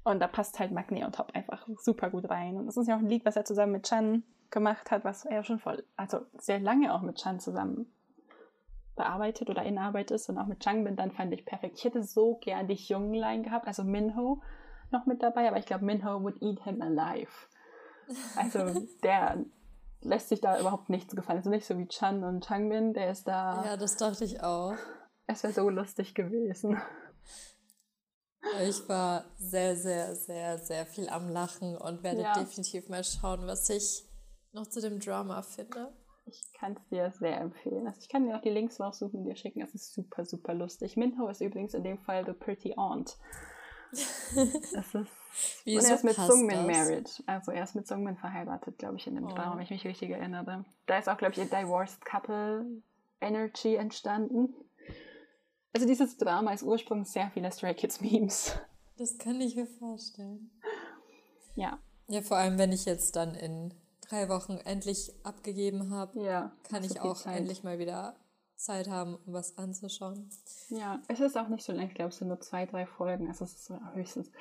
Und 0.03 0.19
da 0.21 0.27
passt 0.27 0.57
halt 0.59 0.71
Magne 0.71 1.05
und 1.05 1.15
Top 1.15 1.31
einfach 1.35 1.67
super 1.79 2.09
gut 2.09 2.29
rein. 2.29 2.57
Und 2.57 2.65
das 2.67 2.77
ist 2.77 2.87
ja 2.87 2.95
auch 2.95 3.01
ein 3.01 3.09
Lied, 3.09 3.25
was 3.25 3.35
er 3.35 3.43
zusammen 3.43 3.73
mit 3.73 3.83
Chan 3.83 4.23
gemacht 4.49 4.89
hat, 4.89 5.03
was 5.03 5.25
er 5.25 5.43
schon 5.43 5.59
voll, 5.59 5.83
also 5.97 6.21
sehr 6.37 6.59
lange 6.59 6.93
auch 6.93 7.01
mit 7.01 7.17
Chan 7.17 7.39
zusammen 7.39 7.91
bearbeitet 8.95 9.49
oder 9.49 9.63
in 9.63 9.77
Arbeit 9.77 10.11
ist. 10.11 10.29
Und 10.29 10.37
auch 10.37 10.47
mit 10.47 10.61
Changbin 10.61 10.95
dann 10.95 11.11
fand 11.11 11.33
ich 11.33 11.45
perfekt. 11.45 11.77
Ich 11.77 11.83
hätte 11.83 12.03
so 12.03 12.35
gern 12.35 12.67
die 12.67 12.73
jungen 12.73 13.13
Line 13.13 13.43
gehabt, 13.43 13.67
also 13.67 13.83
Minho 13.83 14.41
noch 14.91 15.05
mit 15.05 15.21
dabei, 15.21 15.47
aber 15.47 15.57
ich 15.57 15.65
glaube, 15.65 15.85
Minho 15.85 16.21
would 16.21 16.41
eat 16.41 16.63
him 16.63 16.81
alive. 16.81 17.31
Also 18.35 18.87
der 19.03 19.45
lässt 20.01 20.29
sich 20.29 20.41
da 20.41 20.59
überhaupt 20.59 20.89
nichts 20.89 21.15
gefallen. 21.15 21.39
Also 21.39 21.49
nicht 21.49 21.65
so 21.65 21.77
wie 21.77 21.87
Chan 21.87 22.23
und 22.23 22.45
Changbin, 22.45 22.93
der 22.93 23.11
ist 23.11 23.27
da. 23.27 23.63
Ja, 23.65 23.77
das 23.77 23.97
dachte 23.97 24.23
ich 24.23 24.41
auch. 24.41 24.75
Es 25.25 25.43
wäre 25.43 25.53
so 25.53 25.69
lustig 25.69 26.15
gewesen. 26.15 26.81
Ich 28.61 28.87
war 28.87 29.25
sehr, 29.37 29.75
sehr, 29.75 30.15
sehr, 30.15 30.57
sehr 30.59 30.85
viel 30.85 31.09
am 31.09 31.29
Lachen 31.29 31.75
und 31.75 32.03
werde 32.03 32.21
ja. 32.21 32.33
definitiv 32.33 32.87
mal 32.87 33.03
schauen, 33.03 33.45
was 33.45 33.69
ich 33.69 34.05
noch 34.53 34.67
zu 34.67 34.79
dem 34.79 34.99
Drama 34.99 35.41
finde. 35.41 35.93
Ich 36.25 36.41
kann 36.57 36.73
es 36.73 36.87
dir 36.89 37.11
sehr 37.11 37.39
empfehlen. 37.39 37.87
Also 37.87 37.99
ich 38.01 38.09
kann 38.09 38.25
dir 38.25 38.35
auch 38.35 38.41
die 38.41 38.49
Links 38.49 38.79
raussuchen 38.79 39.19
und 39.19 39.25
dir 39.25 39.35
schicken. 39.35 39.61
Es 39.61 39.73
ist 39.73 39.93
super, 39.93 40.25
super 40.25 40.53
lustig. 40.53 40.97
Minho 40.97 41.27
ist 41.27 41.41
übrigens 41.41 41.73
in 41.73 41.83
dem 41.83 41.99
Fall 41.99 42.25
The 42.25 42.33
Pretty 42.33 42.73
Aunt. 42.75 43.17
Das 44.73 44.93
ist. 44.93 45.11
Wieso 45.65 45.79
und 45.79 45.85
er 45.85 45.95
ist 45.95 46.03
mit 46.03 46.15
Sungmin 46.15 46.65
married. 46.65 47.23
Also 47.27 47.51
er 47.51 47.63
ist 47.63 47.75
mit 47.75 47.87
Sungmin 47.87 48.17
verheiratet, 48.17 48.79
glaube 48.79 48.97
ich, 48.97 49.05
in 49.05 49.15
dem 49.15 49.25
oh. 49.25 49.29
Drama, 49.29 49.55
wenn 49.55 49.63
ich 49.63 49.69
mich 49.69 49.85
richtig 49.85 50.09
erinnere. 50.09 50.65
Da 50.87 50.97
ist 50.97 51.07
auch, 51.07 51.17
glaube 51.17 51.33
ich, 51.33 51.41
ein 51.41 51.49
Divorced 51.49 52.03
Couple 52.05 52.65
Energy 53.21 53.75
entstanden. 53.75 54.55
Also 55.73 55.85
dieses 55.85 56.17
Drama 56.17 56.53
ist 56.53 56.63
Ursprung 56.63 57.05
sehr 57.05 57.29
vieler 57.29 57.51
Stray 57.51 57.75
Kids 57.75 58.01
Memes. 58.01 58.57
Das 58.97 59.17
kann 59.19 59.39
ich 59.41 59.55
mir 59.55 59.67
vorstellen. 59.67 60.49
Ja. 61.55 61.77
Ja, 62.07 62.21
vor 62.21 62.37
allem, 62.37 62.57
wenn 62.57 62.71
ich 62.71 62.85
jetzt 62.85 63.15
dann 63.15 63.35
in 63.35 63.73
drei 64.01 64.29
Wochen 64.29 64.57
endlich 64.63 65.13
abgegeben 65.23 65.93
habe, 65.93 66.19
ja, 66.23 66.51
kann 66.69 66.83
ich 66.83 66.99
auch 67.01 67.21
Zeit. 67.21 67.37
endlich 67.37 67.63
mal 67.63 67.79
wieder 67.79 68.15
Zeit 68.57 68.89
haben, 68.89 69.15
um 69.25 69.33
was 69.33 69.57
anzuschauen. 69.57 70.29
Ja, 70.69 71.01
es 71.07 71.19
ist 71.19 71.37
auch 71.37 71.47
nicht 71.47 71.63
so 71.63 71.73
lang, 71.73 71.87
ich 71.87 71.93
glaube, 71.93 72.09
es 72.09 72.17
sind 72.17 72.27
nur 72.27 72.39
zwei, 72.39 72.65
drei 72.65 72.85
Folgen. 72.85 73.27
Also 73.27 73.45
es 73.45 73.53
ist 73.53 73.73
höchstens. 73.93 74.31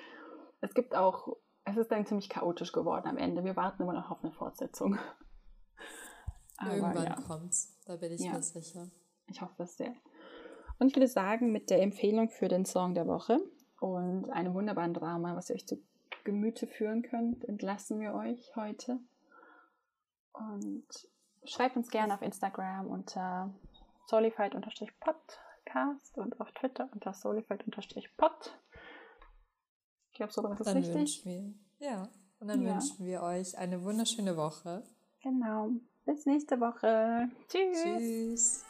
Es 0.60 0.74
gibt 0.74 0.94
auch, 0.94 1.36
es 1.64 1.76
ist 1.76 1.90
dann 1.90 2.06
ziemlich 2.06 2.28
chaotisch 2.28 2.72
geworden 2.72 3.06
am 3.06 3.18
Ende. 3.18 3.44
Wir 3.44 3.56
warten 3.56 3.82
immer 3.82 3.92
noch 3.92 4.10
auf 4.10 4.22
eine 4.22 4.32
Fortsetzung. 4.32 4.98
Aber, 6.56 6.74
Irgendwann 6.74 7.04
ja. 7.04 7.16
kommt's, 7.26 7.76
da 7.84 7.96
bin 7.96 8.12
ich 8.12 8.22
ja. 8.22 8.32
mir 8.32 8.42
sicher. 8.42 8.90
Ich 9.26 9.42
hoffe 9.42 9.64
es 9.64 9.76
sehr. 9.76 9.94
Und 10.78 10.88
ich 10.88 10.96
würde 10.96 11.08
sagen, 11.08 11.52
mit 11.52 11.70
der 11.70 11.82
Empfehlung 11.82 12.30
für 12.30 12.48
den 12.48 12.64
Song 12.64 12.94
der 12.94 13.06
Woche 13.06 13.38
und 13.80 14.30
einem 14.30 14.54
wunderbaren 14.54 14.94
Drama, 14.94 15.36
was 15.36 15.50
ihr 15.50 15.56
euch 15.56 15.66
zu 15.66 15.78
Gemüte 16.24 16.66
führen 16.66 17.02
könnt, 17.02 17.44
entlassen 17.44 18.00
wir 18.00 18.14
euch 18.14 18.54
heute. 18.56 18.98
Und 20.32 20.86
schreibt 21.44 21.76
uns 21.76 21.88
gerne 21.90 22.14
auf 22.14 22.22
Instagram 22.22 22.88
unter 22.88 23.54
solified-podcast 24.06 26.16
und 26.16 26.40
auf 26.40 26.50
Twitter 26.52 26.88
unter 26.92 27.12
solified-pod. 27.12 28.58
Ich 30.10 30.16
glaube, 30.16 30.32
so 30.32 30.46
ist 30.48 30.60
es 30.60 30.74
richtig. 30.74 31.24
Wir, 31.24 31.52
ja, 31.78 32.08
und 32.40 32.48
dann 32.48 32.62
ja. 32.62 32.74
wünschen 32.74 33.04
wir 33.04 33.22
euch 33.22 33.56
eine 33.58 33.82
wunderschöne 33.82 34.36
Woche. 34.36 34.82
Genau. 35.22 35.70
Bis 36.04 36.24
nächste 36.24 36.60
Woche. 36.60 37.28
Tschüss. 37.48 37.82
Tschüss. 37.82 38.64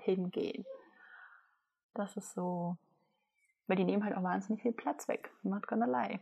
Hingehen. 0.00 0.64
Das 1.94 2.16
ist 2.16 2.34
so 2.34 2.76
Weil 3.66 3.76
die 3.76 3.84
nehmen 3.84 4.04
halt 4.04 4.16
auch 4.16 4.22
wahnsinnig 4.22 4.62
viel 4.62 4.72
Platz 4.72 5.08
weg. 5.08 5.30
Not 5.42 5.66
gonna 5.66 5.86
lie. 5.86 6.20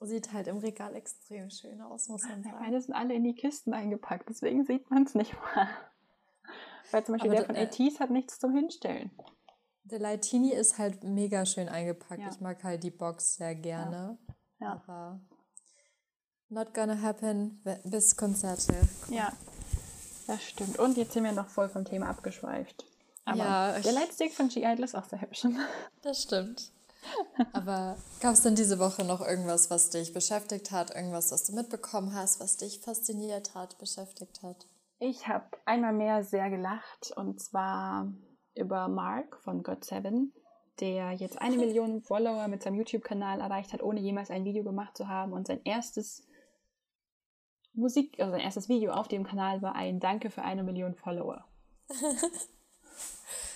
Sieht 0.00 0.32
halt 0.32 0.46
im 0.46 0.58
Regal 0.58 0.94
extrem 0.94 1.48
schön 1.48 1.80
aus, 1.80 2.08
muss 2.08 2.22
man 2.24 2.42
sagen. 2.42 2.58
Meine 2.58 2.80
sind 2.80 2.94
alle 2.94 3.14
in 3.14 3.24
die 3.24 3.34
Kisten 3.34 3.72
eingepackt, 3.72 4.28
deswegen 4.28 4.64
sieht 4.66 4.90
man 4.90 5.04
es 5.04 5.14
nicht 5.14 5.32
mal. 5.32 5.68
Weil 6.90 7.04
zum 7.04 7.14
Beispiel 7.14 7.30
Aber 7.30 7.38
der 7.38 7.46
von 7.46 7.56
ATs 7.56 8.00
hat 8.00 8.10
nichts 8.10 8.38
zum 8.38 8.52
Hinstellen. 8.54 9.10
Der 9.84 9.98
Lightini 9.98 10.52
ist 10.52 10.78
halt 10.78 11.04
mega 11.04 11.46
schön 11.46 11.68
eingepackt. 11.68 12.20
Ja. 12.20 12.28
Ich 12.28 12.40
mag 12.40 12.62
halt 12.62 12.82
die 12.82 12.90
Box 12.90 13.36
sehr 13.36 13.54
gerne. 13.54 14.18
Ja. 14.58 14.66
ja. 14.66 14.72
Aber 14.72 15.20
not 16.48 16.74
gonna 16.74 17.00
happen 17.00 17.62
bis 17.84 18.16
Konzerte. 18.16 18.74
Ja, 19.08 19.32
das 20.26 20.42
stimmt. 20.42 20.78
Und 20.78 20.96
jetzt 20.96 21.12
sind 21.12 21.24
wir 21.24 21.32
noch 21.32 21.48
voll 21.48 21.68
vom 21.68 21.84
Thema 21.84 22.08
abgeschweift. 22.08 22.84
Aber 23.24 23.38
ja, 23.38 23.78
der 23.80 23.92
Lightstick 23.92 24.32
von 24.32 24.48
G-Idol 24.48 24.84
ist 24.84 24.94
auch 24.94 25.04
sehr 25.04 25.20
hübsch. 25.20 25.46
Das 26.02 26.22
stimmt. 26.22 26.70
Aber 27.52 27.96
gab 28.20 28.34
es 28.34 28.42
denn 28.42 28.54
diese 28.54 28.78
Woche 28.78 29.04
noch 29.04 29.20
irgendwas, 29.20 29.70
was 29.70 29.90
dich 29.90 30.12
beschäftigt 30.12 30.70
hat? 30.70 30.94
Irgendwas, 30.94 31.32
was 31.32 31.44
du 31.44 31.54
mitbekommen 31.54 32.14
hast, 32.14 32.40
was 32.40 32.56
dich 32.56 32.80
fasziniert 32.80 33.54
hat, 33.54 33.78
beschäftigt 33.78 34.42
hat? 34.42 34.66
Ich 34.98 35.28
habe 35.28 35.44
einmal 35.64 35.92
mehr 35.92 36.24
sehr 36.24 36.48
gelacht 36.50 37.12
und 37.16 37.40
zwar 37.40 38.12
über 38.54 38.88
Mark 38.88 39.38
von 39.42 39.62
God7, 39.62 40.30
der 40.80 41.12
jetzt 41.12 41.40
eine 41.40 41.56
Million 41.58 42.02
Follower 42.02 42.48
mit 42.48 42.62
seinem 42.62 42.76
YouTube-Kanal 42.76 43.40
erreicht 43.40 43.72
hat, 43.72 43.82
ohne 43.82 44.00
jemals 44.00 44.30
ein 44.30 44.44
Video 44.44 44.64
gemacht 44.64 44.96
zu 44.96 45.08
haben. 45.08 45.32
Und 45.32 45.46
sein 45.46 45.60
erstes 45.64 46.26
Musik, 47.76 48.18
also 48.18 48.32
sein 48.32 48.40
erstes 48.40 48.68
Video 48.68 48.92
auf 48.92 49.08
dem 49.08 49.24
Kanal 49.24 49.62
war 49.62 49.74
ein 49.74 50.00
Danke 50.00 50.30
für 50.30 50.42
eine 50.42 50.62
Million 50.62 50.94
Follower. 50.94 51.44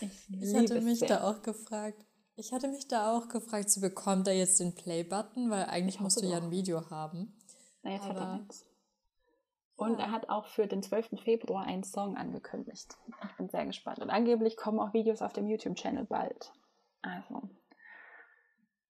Ich, 0.00 0.42
ich 0.42 0.54
hatte 0.54 0.80
mich 0.80 1.00
da 1.00 1.28
auch 1.28 1.42
gefragt. 1.42 2.06
Ich 2.36 2.52
hatte 2.52 2.68
mich 2.68 2.88
da 2.88 3.14
auch 3.14 3.28
gefragt, 3.28 3.70
so 3.70 3.82
bekommt 3.82 4.26
er 4.28 4.34
jetzt 4.34 4.58
den 4.58 4.74
Play-Button, 4.74 5.50
weil 5.50 5.64
eigentlich 5.66 6.00
musst 6.00 6.22
du 6.22 6.26
ja 6.26 6.38
ein 6.38 6.50
Video 6.50 6.88
haben. 6.88 7.36
Na, 7.82 7.92
jetzt 7.92 8.06
Aber, 8.06 8.14
hat 8.14 8.28
er 8.28 8.38
nichts. 8.38 8.66
Und 9.76 9.98
ja. 9.98 10.06
er 10.06 10.10
hat 10.10 10.28
auch 10.30 10.46
für 10.46 10.66
den 10.66 10.82
12. 10.82 11.20
Februar 11.22 11.64
einen 11.64 11.84
Song 11.84 12.16
angekündigt. 12.16 12.96
Ich 13.24 13.36
bin 13.36 13.48
sehr 13.50 13.66
gespannt. 13.66 13.98
Und 13.98 14.10
angeblich 14.10 14.56
kommen 14.56 14.80
auch 14.80 14.94
Videos 14.94 15.20
auf 15.20 15.34
dem 15.34 15.46
YouTube-Channel 15.46 16.04
bald. 16.04 16.52
Also. 17.02 17.42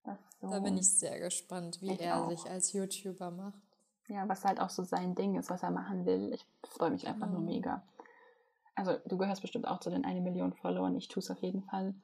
So. 0.04 0.48
Da 0.48 0.60
bin 0.60 0.78
ich 0.78 0.88
sehr 0.98 1.18
gespannt, 1.20 1.80
wie 1.80 1.92
ich 1.92 2.00
er 2.00 2.24
auch. 2.24 2.30
sich 2.30 2.48
als 2.48 2.72
YouTuber 2.72 3.30
macht. 3.30 3.69
Ja, 4.11 4.28
was 4.28 4.44
halt 4.44 4.61
auch 4.61 4.70
so 4.70 4.82
sein 4.82 5.14
Ding 5.14 5.38
ist, 5.38 5.50
was 5.50 5.62
er 5.62 5.70
machen 5.70 6.04
will. 6.04 6.32
Ich 6.34 6.44
freue 6.68 6.90
mich 6.90 7.06
einfach 7.06 7.28
genau. 7.28 7.38
nur 7.38 7.48
mega. 7.48 7.82
Also, 8.74 8.96
du 9.06 9.16
gehörst 9.16 9.40
bestimmt 9.40 9.68
auch 9.68 9.78
zu 9.78 9.90
den 9.90 10.04
1 10.04 10.22
Million 10.22 10.52
Followern. 10.52 10.96
Ich 10.96 11.08
tue 11.08 11.20
es 11.20 11.30
auf 11.30 11.40
jeden 11.42 11.62
Fall. 11.62 11.94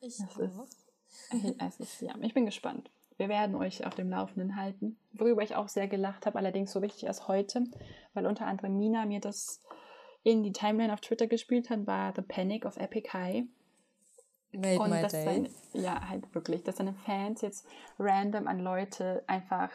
Ich 0.00 0.16
das 0.16 0.36
auch. 0.36 0.40
Ist, 0.40 0.86
es 1.58 1.80
ist, 1.80 2.00
ja, 2.00 2.14
ich 2.20 2.32
bin 2.32 2.46
gespannt. 2.46 2.90
Wir 3.18 3.28
werden 3.28 3.54
euch 3.56 3.86
auf 3.86 3.94
dem 3.94 4.08
Laufenden 4.08 4.56
halten. 4.56 4.96
Worüber 5.12 5.42
ich 5.42 5.54
auch 5.54 5.68
sehr 5.68 5.88
gelacht 5.88 6.24
habe, 6.24 6.38
allerdings 6.38 6.72
so 6.72 6.78
richtig 6.78 7.04
erst 7.04 7.28
heute, 7.28 7.64
weil 8.14 8.26
unter 8.26 8.46
anderem 8.46 8.78
Mina 8.78 9.04
mir 9.04 9.20
das 9.20 9.62
in 10.22 10.42
die 10.42 10.52
Timeline 10.52 10.92
auf 10.92 11.02
Twitter 11.02 11.26
gespielt 11.26 11.68
hat, 11.68 11.86
war 11.86 12.14
The 12.16 12.22
Panic 12.22 12.64
of 12.64 12.78
Epic 12.78 13.10
High. 13.12 13.44
Made 14.52 14.80
Und 14.80 14.90
my 14.90 15.02
day. 15.02 15.08
Seine, 15.24 15.50
ja, 15.74 16.08
halt 16.08 16.34
wirklich, 16.34 16.62
dass 16.64 16.78
seine 16.78 16.94
Fans 16.94 17.42
jetzt 17.42 17.66
random 17.98 18.46
an 18.46 18.60
Leute 18.60 19.22
einfach 19.26 19.70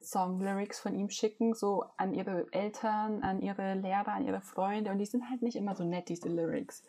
Song-Lyrics 0.00 0.80
von 0.80 0.94
ihm 0.94 1.10
schicken, 1.10 1.54
so 1.54 1.84
an 1.96 2.14
ihre 2.14 2.46
Eltern, 2.52 3.22
an 3.22 3.40
ihre 3.40 3.74
Lehrer, 3.74 4.08
an 4.08 4.26
ihre 4.26 4.40
Freunde. 4.40 4.90
Und 4.90 4.98
die 4.98 5.06
sind 5.06 5.28
halt 5.28 5.42
nicht 5.42 5.56
immer 5.56 5.74
so 5.74 5.84
nett, 5.84 6.08
diese 6.08 6.28
Lyrics. 6.28 6.82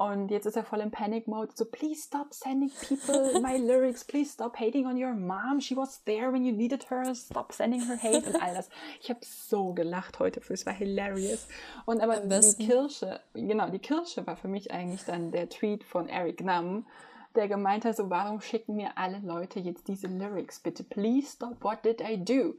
Und 0.00 0.30
jetzt 0.30 0.46
ist 0.46 0.56
er 0.56 0.64
voll 0.64 0.80
im 0.80 0.90
Panic-Mode. 0.90 1.52
So, 1.54 1.66
please 1.66 2.00
stop 2.00 2.32
sending 2.32 2.70
people 2.88 3.38
my 3.42 3.56
lyrics. 3.62 4.02
Please 4.02 4.32
stop 4.32 4.58
hating 4.58 4.86
on 4.86 4.96
your 4.96 5.12
mom. 5.12 5.60
She 5.60 5.76
was 5.76 6.02
there 6.04 6.32
when 6.32 6.42
you 6.42 6.52
needed 6.52 6.86
her. 6.88 7.14
Stop 7.14 7.52
sending 7.52 7.82
her 7.82 7.98
hate 7.98 8.26
und 8.26 8.42
all 8.42 8.54
das. 8.54 8.70
Ich 9.02 9.10
habe 9.10 9.20
so 9.22 9.74
gelacht 9.74 10.18
heute 10.18 10.40
für 10.40 10.54
es 10.54 10.64
war 10.64 10.72
hilarious. 10.72 11.46
Und 11.84 12.00
aber 12.00 12.16
die 12.20 12.66
Kirsche, 12.66 13.20
genau, 13.34 13.68
die 13.68 13.78
Kirsche 13.78 14.26
war 14.26 14.38
für 14.38 14.48
mich 14.48 14.70
eigentlich 14.70 15.04
dann 15.04 15.32
der 15.32 15.50
Tweet 15.50 15.84
von 15.84 16.08
Eric 16.08 16.42
Nam, 16.42 16.86
der 17.34 17.48
gemeint 17.48 17.84
hat, 17.84 17.96
so, 17.96 18.10
warum 18.10 18.40
schicken 18.40 18.76
mir 18.76 18.96
alle 18.96 19.18
Leute 19.18 19.60
jetzt 19.60 19.88
diese 19.88 20.06
Lyrics? 20.06 20.60
Bitte, 20.60 20.84
please 20.84 21.28
stop. 21.28 21.62
What 21.62 21.84
did 21.84 22.00
I 22.00 22.16
do? 22.22 22.54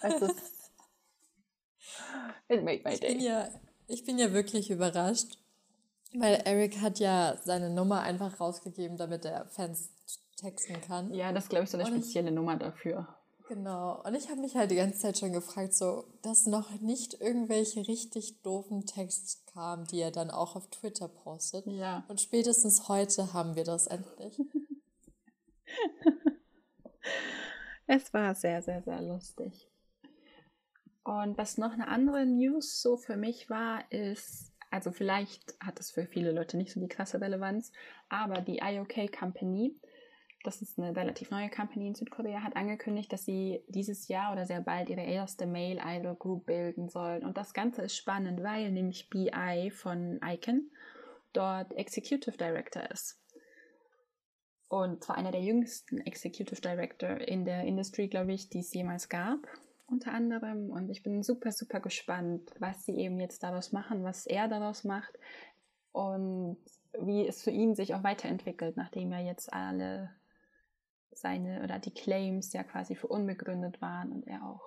Es 0.00 0.14
ist, 0.22 0.70
it 2.48 2.64
made 2.64 2.82
my 2.84 2.94
day. 2.94 2.94
Ich 2.94 3.00
bin 3.00 3.20
ja, 3.20 3.48
ich 3.86 4.04
bin 4.04 4.18
ja 4.18 4.32
wirklich 4.32 4.70
überrascht 4.70 5.38
weil 6.14 6.42
Eric 6.44 6.80
hat 6.80 6.98
ja 6.98 7.36
seine 7.44 7.70
Nummer 7.70 8.00
einfach 8.00 8.40
rausgegeben, 8.40 8.96
damit 8.96 9.24
er 9.24 9.46
Fans 9.46 9.90
texten 10.36 10.80
kann. 10.80 11.12
Ja, 11.12 11.32
das 11.32 11.44
ist, 11.44 11.50
glaube 11.50 11.64
ich, 11.64 11.70
so 11.70 11.78
eine 11.78 11.86
und 11.86 11.96
spezielle 11.96 12.30
Nummer 12.30 12.56
dafür. 12.56 13.06
Genau. 13.48 14.02
Und 14.04 14.14
ich 14.14 14.28
habe 14.28 14.42
mich 14.42 14.56
halt 14.56 14.70
die 14.70 14.76
ganze 14.76 14.98
Zeit 14.98 15.18
schon 15.18 15.32
gefragt, 15.32 15.72
so, 15.72 16.04
dass 16.20 16.46
noch 16.46 16.70
nicht 16.80 17.14
irgendwelche 17.20 17.88
richtig 17.88 18.42
doofen 18.42 18.84
Texte 18.84 19.40
kamen, 19.52 19.86
die 19.86 20.00
er 20.00 20.10
dann 20.10 20.30
auch 20.30 20.54
auf 20.54 20.68
Twitter 20.68 21.08
postet. 21.08 21.66
Ja. 21.66 22.04
Und 22.08 22.20
spätestens 22.20 22.88
heute 22.88 23.32
haben 23.32 23.56
wir 23.56 23.64
das 23.64 23.86
endlich. 23.86 24.38
es 27.86 28.12
war 28.12 28.34
sehr, 28.34 28.60
sehr, 28.60 28.82
sehr 28.82 29.00
lustig. 29.00 29.70
Und 31.02 31.38
was 31.38 31.56
noch 31.56 31.72
eine 31.72 31.88
andere 31.88 32.26
News 32.26 32.82
so 32.82 32.98
für 32.98 33.16
mich 33.16 33.48
war, 33.48 33.90
ist, 33.90 34.52
also 34.70 34.92
vielleicht 34.92 35.56
hat 35.58 35.78
das 35.78 35.90
für 35.90 36.04
viele 36.04 36.32
Leute 36.32 36.58
nicht 36.58 36.70
so 36.70 36.80
die 36.80 36.88
krasse 36.88 37.18
Relevanz, 37.18 37.72
aber 38.10 38.42
die 38.42 38.58
IOK 38.58 39.10
Company, 39.10 39.74
das 40.48 40.62
ist 40.62 40.78
eine 40.78 40.96
relativ 40.96 41.30
neue 41.30 41.50
Company 41.50 41.88
in 41.88 41.94
Südkorea, 41.94 42.42
hat 42.42 42.56
angekündigt, 42.56 43.12
dass 43.12 43.26
sie 43.26 43.62
dieses 43.68 44.08
Jahr 44.08 44.32
oder 44.32 44.46
sehr 44.46 44.62
bald 44.62 44.88
ihre 44.88 45.02
erste 45.02 45.46
Male 45.46 45.78
Idol 45.84 46.14
Group 46.14 46.46
bilden 46.46 46.88
sollen. 46.88 47.22
Und 47.22 47.36
das 47.36 47.52
Ganze 47.52 47.82
ist 47.82 47.98
spannend, 47.98 48.42
weil 48.42 48.72
nämlich 48.72 49.10
BI 49.10 49.70
von 49.70 50.18
Icon 50.24 50.70
dort 51.34 51.74
Executive 51.74 52.38
Director 52.38 52.90
ist. 52.90 53.20
Und 54.68 55.04
zwar 55.04 55.18
einer 55.18 55.32
der 55.32 55.42
jüngsten 55.42 55.98
Executive 56.00 56.62
Director 56.62 57.18
in 57.18 57.44
der 57.44 57.64
Industry, 57.64 58.08
glaube 58.08 58.32
ich, 58.32 58.48
die 58.48 58.60
es 58.60 58.72
jemals 58.72 59.10
gab 59.10 59.46
unter 59.86 60.12
anderem. 60.12 60.70
Und 60.70 60.88
ich 60.88 61.02
bin 61.02 61.22
super, 61.22 61.52
super 61.52 61.80
gespannt, 61.80 62.50
was 62.58 62.86
sie 62.86 62.96
eben 62.96 63.20
jetzt 63.20 63.42
daraus 63.42 63.72
machen, 63.72 64.02
was 64.02 64.26
er 64.26 64.48
daraus 64.48 64.84
macht 64.84 65.12
und 65.92 66.56
wie 66.98 67.26
es 67.26 67.42
für 67.42 67.50
ihn 67.50 67.74
sich 67.74 67.94
auch 67.94 68.02
weiterentwickelt, 68.02 68.78
nachdem 68.78 69.12
er 69.12 69.20
jetzt 69.20 69.52
alle 69.52 70.10
seine 71.20 71.62
oder 71.62 71.78
die 71.78 71.92
Claims 71.92 72.52
ja 72.52 72.62
quasi 72.62 72.94
für 72.94 73.08
unbegründet 73.08 73.80
waren 73.80 74.12
und 74.12 74.26
er 74.26 74.44
auch 74.44 74.62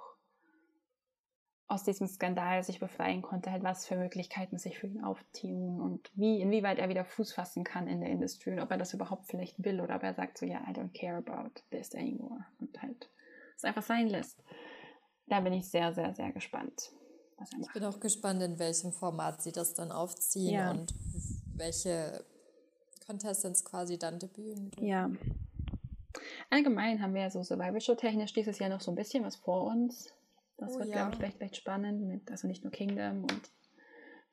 aus 1.68 1.84
diesem 1.84 2.08
Skandal 2.08 2.64
sich 2.64 2.82
befreien 2.82 3.22
konnte, 3.22 3.50
halt 3.50 3.64
was 3.64 3.88
für 3.88 3.96
Möglichkeiten 3.96 4.58
sich 4.58 4.78
für 4.78 4.88
ihn 4.88 5.04
auftun 5.04 5.80
und 5.80 6.12
wie, 6.16 6.42
inwieweit 6.42 6.80
er 6.80 6.90
wieder 6.90 7.06
Fuß 7.06 7.32
fassen 7.32 7.64
kann 7.64 7.88
in 7.88 8.02
der 8.02 8.10
Industrie 8.10 8.52
und 8.52 8.60
ob 8.60 8.72
er 8.72 8.78
das 8.78 8.94
überhaupt 8.94 9.28
vielleicht 9.28 9.64
will 9.64 9.80
oder 9.80 9.96
ob 9.96 10.04
er 10.04 10.14
sagt 10.14 10.38
so, 10.38 10.46
ja, 10.46 10.62
I 10.70 10.74
don't 10.74 10.92
care 10.94 11.18
about 11.18 11.62
this 11.70 11.96
anymore 11.96 12.46
und 12.60 12.82
halt 12.82 13.10
es 13.56 13.64
einfach 13.64 13.84
sein 13.84 14.10
lässt 14.10 14.44
da 15.32 15.40
bin 15.40 15.54
ich 15.54 15.70
sehr, 15.70 15.94
sehr, 15.94 16.14
sehr 16.14 16.32
gespannt. 16.34 16.92
Ich 17.60 17.74
bin 17.74 17.84
auch 17.86 18.00
gespannt, 18.00 18.44
in 18.44 18.60
welchem 18.60 18.92
Format 18.92 19.42
sie 19.42 19.52
das 19.52 19.74
dann 19.74 19.92
aufziehen 19.92 20.54
ja. 20.54 20.72
und 20.72 20.94
welche 21.56 22.24
Contestants 23.08 23.66
quasi 23.66 23.98
dann 23.98 24.20
debüten. 24.20 24.72
Ja. 24.80 25.10
Allgemein 26.50 27.02
haben 27.02 27.14
wir 27.14 27.22
ja 27.22 27.30
so 27.30 27.44
Survival 27.44 27.82
Show 27.82 27.96
technisch 27.96 28.34
dieses 28.34 28.60
Jahr 28.60 28.70
noch 28.70 28.82
so 28.82 28.92
ein 28.92 28.96
bisschen 28.96 29.24
was 29.24 29.36
vor 29.36 29.66
uns. 29.66 30.14
Das 30.58 30.76
oh, 30.76 30.80
wird, 30.80 30.90
ja. 30.90 30.96
glaube 30.96 31.16
ich, 31.16 31.22
recht, 31.22 31.42
recht 31.42 31.56
spannend. 31.56 32.02
Mit, 32.02 32.30
also 32.30 32.48
nicht 32.48 32.64
nur 32.64 32.72
Kingdom, 32.72 33.24
und, 33.24 33.42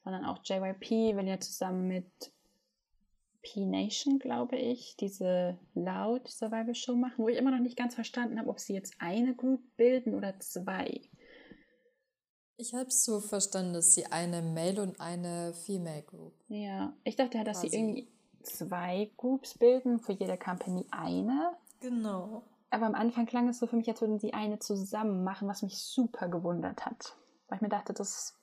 sondern 0.04 0.24
auch 0.24 0.40
JYP 0.44 1.16
will 1.16 1.26
ja 1.26 1.40
zusammen 1.40 1.88
mit 1.88 2.06
P-Nation, 3.42 4.18
glaube 4.18 4.56
ich, 4.56 4.96
diese 4.96 5.58
Loud 5.74 6.28
Survival 6.28 6.74
Show 6.74 6.96
machen, 6.96 7.24
wo 7.24 7.28
ich 7.28 7.36
immer 7.36 7.50
noch 7.50 7.60
nicht 7.60 7.76
ganz 7.76 7.94
verstanden 7.94 8.38
habe, 8.38 8.50
ob 8.50 8.58
sie 8.60 8.74
jetzt 8.74 8.94
eine 8.98 9.34
Group 9.34 9.60
bilden 9.76 10.14
oder 10.14 10.38
zwei. 10.40 11.00
Ich 12.56 12.74
habe 12.74 12.88
es 12.88 13.04
so 13.04 13.20
verstanden, 13.20 13.74
dass 13.74 13.94
sie 13.94 14.06
eine 14.06 14.42
Male 14.42 14.82
und 14.82 15.00
eine 15.00 15.54
Female 15.54 16.02
Group. 16.02 16.34
Ja, 16.48 16.92
ich 17.04 17.14
dachte 17.14 17.38
ja, 17.38 17.44
dass 17.44 17.60
quasi. 17.60 17.70
sie 17.70 17.76
irgendwie 17.76 18.08
zwei 18.42 19.10
Groups 19.16 19.56
bilden, 19.56 20.00
für 20.00 20.12
jede 20.12 20.36
Company 20.36 20.84
eine. 20.90 21.52
Genau. 21.80 22.42
Aber 22.70 22.86
am 22.86 22.94
Anfang 22.94 23.26
klang 23.26 23.48
es 23.48 23.58
so 23.58 23.66
für 23.66 23.76
mich, 23.76 23.88
als 23.88 24.00
würden 24.00 24.18
sie 24.18 24.34
eine 24.34 24.58
zusammen 24.58 25.24
machen, 25.24 25.48
was 25.48 25.62
mich 25.62 25.78
super 25.78 26.28
gewundert 26.28 26.84
hat. 26.84 27.16
Weil 27.48 27.56
ich 27.56 27.62
mir 27.62 27.68
dachte, 27.70 27.94
das 27.94 28.34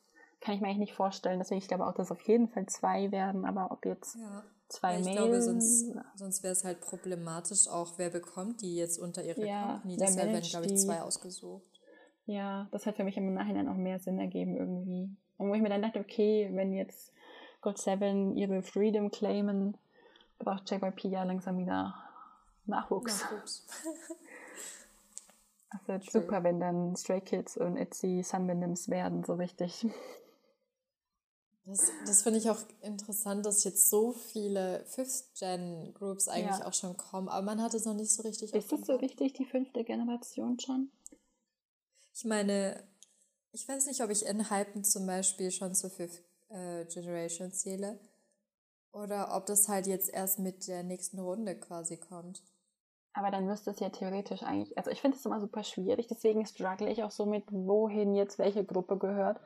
kann 0.42 0.56
ich 0.56 0.62
mir 0.62 0.68
eigentlich 0.68 0.80
nicht 0.80 0.94
vorstellen. 0.94 1.40
Deswegen, 1.40 1.60
ich 1.60 1.68
glaube 1.68 1.86
auch, 1.86 1.94
dass 1.94 2.12
auf 2.12 2.22
jeden 2.22 2.50
Fall 2.50 2.66
zwei 2.66 3.12
werden, 3.12 3.46
aber 3.46 3.72
ob 3.72 3.86
jetzt 3.86 4.16
ja 4.16 4.44
zwei 4.68 4.94
ja, 4.94 5.00
ich 5.00 5.06
Mail. 5.06 5.16
glaube, 5.16 5.42
sonst, 5.42 5.94
sonst 6.16 6.44
wäre 6.44 6.54
es 6.54 6.64
halt 6.64 6.82
problematisch 6.82 7.68
auch, 7.68 7.98
wer 7.98 8.10
bekommt 8.10 8.62
die 8.62 8.76
jetzt 8.76 8.98
unter 8.98 9.24
ihre 9.24 9.46
ja, 9.46 9.74
Company. 9.74 9.98
Deshalb 9.98 10.32
werden, 10.32 10.42
glaube 10.42 10.66
ich, 10.66 10.78
zwei 10.78 11.02
ausgesucht. 11.02 11.64
Ja, 12.26 12.68
das 12.72 12.86
hat 12.86 12.96
für 12.96 13.04
mich 13.04 13.18
im 13.18 13.34
Nachhinein 13.34 13.68
auch 13.68 13.76
mehr 13.76 14.00
Sinn 14.00 14.20
ergeben 14.20 14.58
irgendwie. 14.58 15.10
Und 15.38 15.50
wo 15.50 15.54
ich 15.54 15.62
mir 15.62 15.70
dann 15.70 15.82
dachte, 15.82 16.00
okay, 16.00 16.50
wenn 16.54 16.74
jetzt 16.74 17.14
God 17.62 17.78
Seven 17.78 18.36
ihre 18.36 18.64
Freedom 18.64 19.12
claimen, 19.12 19.78
braucht 20.40 20.70
JYP 20.70 21.06
ja 21.06 21.24
langsam 21.24 21.58
wieder 21.58 21.94
Nachwuchs. 22.66 23.22
Nachwuchs. 23.22 23.66
Das 25.72 25.88
wird 25.90 26.06
True. 26.06 26.22
super, 26.22 26.44
wenn 26.44 26.60
dann 26.60 26.96
Stray 26.96 27.20
Kids 27.20 27.58
und 27.58 27.76
Itzy 27.76 28.24
Sunbenims 28.24 28.88
werden, 28.88 29.26
so 29.26 29.34
richtig. 29.34 29.86
Das, 31.66 31.92
das 32.06 32.22
finde 32.22 32.40
ich 32.40 32.50
auch 32.50 32.60
interessant, 32.82 33.46
dass 33.46 33.64
jetzt 33.64 33.90
so 33.90 34.14
viele 34.14 34.86
Fifth-Gen-Groups 34.86 36.28
eigentlich 36.28 36.60
ja. 36.60 36.68
auch 36.68 36.74
schon 36.74 36.96
kommen, 36.96 37.28
aber 37.28 37.44
man 37.44 37.62
hat 37.62 37.74
es 37.74 37.86
noch 37.86 37.96
nicht 37.96 38.14
so 38.14 38.22
richtig. 38.22 38.54
Ist 38.54 38.72
das 38.72 38.86
so 38.86 38.96
richtig, 38.96 39.34
die 39.34 39.46
fünfte 39.46 39.84
Generation 39.84 40.60
schon? 40.60 40.92
Ich 42.14 42.24
meine, 42.24 42.84
ich 43.52 43.68
weiß 43.68 43.88
nicht, 43.88 44.02
ob 44.04 44.12
ich 44.12 44.28
Enhypen 44.28 44.84
zum 44.84 45.08
Beispiel 45.08 45.50
schon 45.50 45.74
zur 45.74 45.90
Fifth 45.90 46.24
äh, 46.50 46.86
Generation 46.86 47.52
zähle 47.52 48.00
oder 48.92 49.36
ob 49.36 49.48
das 49.48 49.68
halt 49.68 49.88
jetzt 49.88 50.10
erst 50.10 50.40
mit 50.40 50.68
der 50.68 50.84
nächsten 50.84 51.20
Runde 51.20 51.60
quasi 51.60 51.98
kommt. 51.98 52.44
Aber 53.18 53.32
dann 53.32 53.46
müsste 53.46 53.72
es 53.72 53.80
ja 53.80 53.90
theoretisch 53.90 54.44
eigentlich, 54.44 54.78
also 54.78 54.92
ich 54.92 55.00
finde 55.00 55.16
es 55.16 55.26
immer 55.26 55.40
super 55.40 55.64
schwierig, 55.64 56.08
deswegen 56.08 56.46
struggle 56.46 56.90
ich 56.90 57.02
auch 57.02 57.12
so 57.12 57.26
mit, 57.26 57.46
wohin 57.50 58.14
jetzt 58.14 58.38
welche 58.38 58.66
Gruppe 58.66 58.98
gehört. 58.98 59.40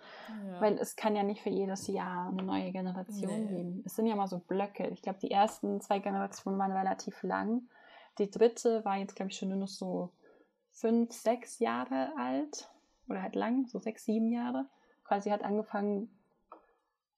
Ja. 0.47 0.59
Weil 0.59 0.79
es 0.79 0.95
kann 0.95 1.15
ja 1.15 1.21
nicht 1.21 1.43
für 1.43 1.51
jedes 1.51 1.85
Jahr 1.85 2.29
eine 2.29 2.41
neue 2.41 2.71
Generation 2.71 3.45
nee. 3.45 3.57
geben. 3.57 3.83
Es 3.85 3.95
sind 3.95 4.07
ja 4.07 4.15
mal 4.15 4.27
so 4.27 4.39
Blöcke. 4.39 4.87
Ich 4.87 5.03
glaube, 5.03 5.19
die 5.19 5.29
ersten 5.29 5.81
zwei 5.81 5.99
Generationen 5.99 6.57
waren 6.57 6.71
relativ 6.71 7.21
lang. 7.21 7.61
Die 8.17 8.31
dritte 8.31 8.83
war 8.85 8.97
jetzt, 8.97 9.15
glaube 9.15 9.29
ich, 9.29 9.37
schon 9.37 9.49
nur 9.49 9.59
noch 9.59 9.67
so 9.67 10.09
fünf, 10.71 11.13
sechs 11.13 11.59
Jahre 11.59 12.11
alt. 12.17 12.71
Oder 13.07 13.21
halt 13.21 13.35
lang, 13.35 13.67
so 13.67 13.77
sechs, 13.77 14.03
sieben 14.03 14.31
Jahre. 14.31 14.65
Quasi 15.03 15.29
hat 15.29 15.43
angefangen, 15.43 16.09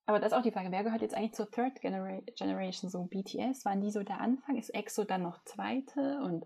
aber 0.05 0.19
das 0.19 0.31
ist 0.31 0.37
auch 0.37 0.43
die 0.43 0.51
Frage, 0.51 0.71
wer 0.71 0.83
gehört 0.83 1.01
jetzt 1.01 1.15
eigentlich 1.15 1.33
zur 1.33 1.49
Third 1.49 1.79
Genera 1.81 2.19
Generation? 2.35 2.89
So 2.89 3.03
BTS, 3.03 3.65
waren 3.65 3.81
die 3.81 3.91
so 3.91 4.03
der 4.03 4.19
Anfang? 4.19 4.57
Ist 4.57 4.73
EXO 4.73 5.03
dann 5.03 5.23
noch 5.23 5.43
zweite? 5.43 6.19
Und 6.23 6.45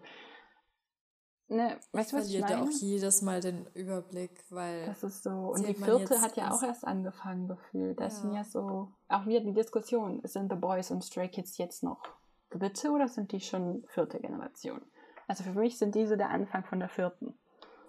ne, 1.47 1.77
weißt 1.91 2.11
du, 2.11 2.17
was 2.17 2.29
ich 2.29 2.39
meine? 2.41 2.53
ja 2.53 2.61
auch 2.61 2.69
jedes 2.69 3.21
Mal 3.21 3.39
den 3.39 3.65
Überblick, 3.73 4.43
weil. 4.49 4.85
Das 4.85 5.03
ist 5.03 5.23
so. 5.23 5.53
Und 5.53 5.67
die 5.67 5.73
vierte 5.73 6.21
hat 6.21 6.35
ja 6.35 6.51
auch 6.51 6.63
erst 6.63 6.85
angefangen 6.85 7.47
gefühlt. 7.47 7.99
Das 7.99 8.15
ja. 8.15 8.21
sind 8.21 8.33
ja 8.33 8.43
so. 8.43 8.91
Auch 9.07 9.25
wieder 9.25 9.39
die 9.39 9.53
Diskussion, 9.53 10.21
sind 10.25 10.51
The 10.51 10.57
Boys 10.57 10.91
und 10.91 11.03
Stray 11.03 11.29
Kids 11.29 11.57
jetzt 11.57 11.83
noch 11.83 12.01
dritte 12.49 12.91
oder 12.91 13.07
sind 13.07 13.31
die 13.31 13.41
schon 13.41 13.83
vierte 13.87 14.19
Generation? 14.19 14.81
Also 15.27 15.43
für 15.43 15.53
mich 15.53 15.77
sind 15.77 15.95
diese 15.95 16.17
der 16.17 16.29
Anfang 16.29 16.63
von 16.65 16.79
der 16.79 16.89
vierten. 16.89 17.33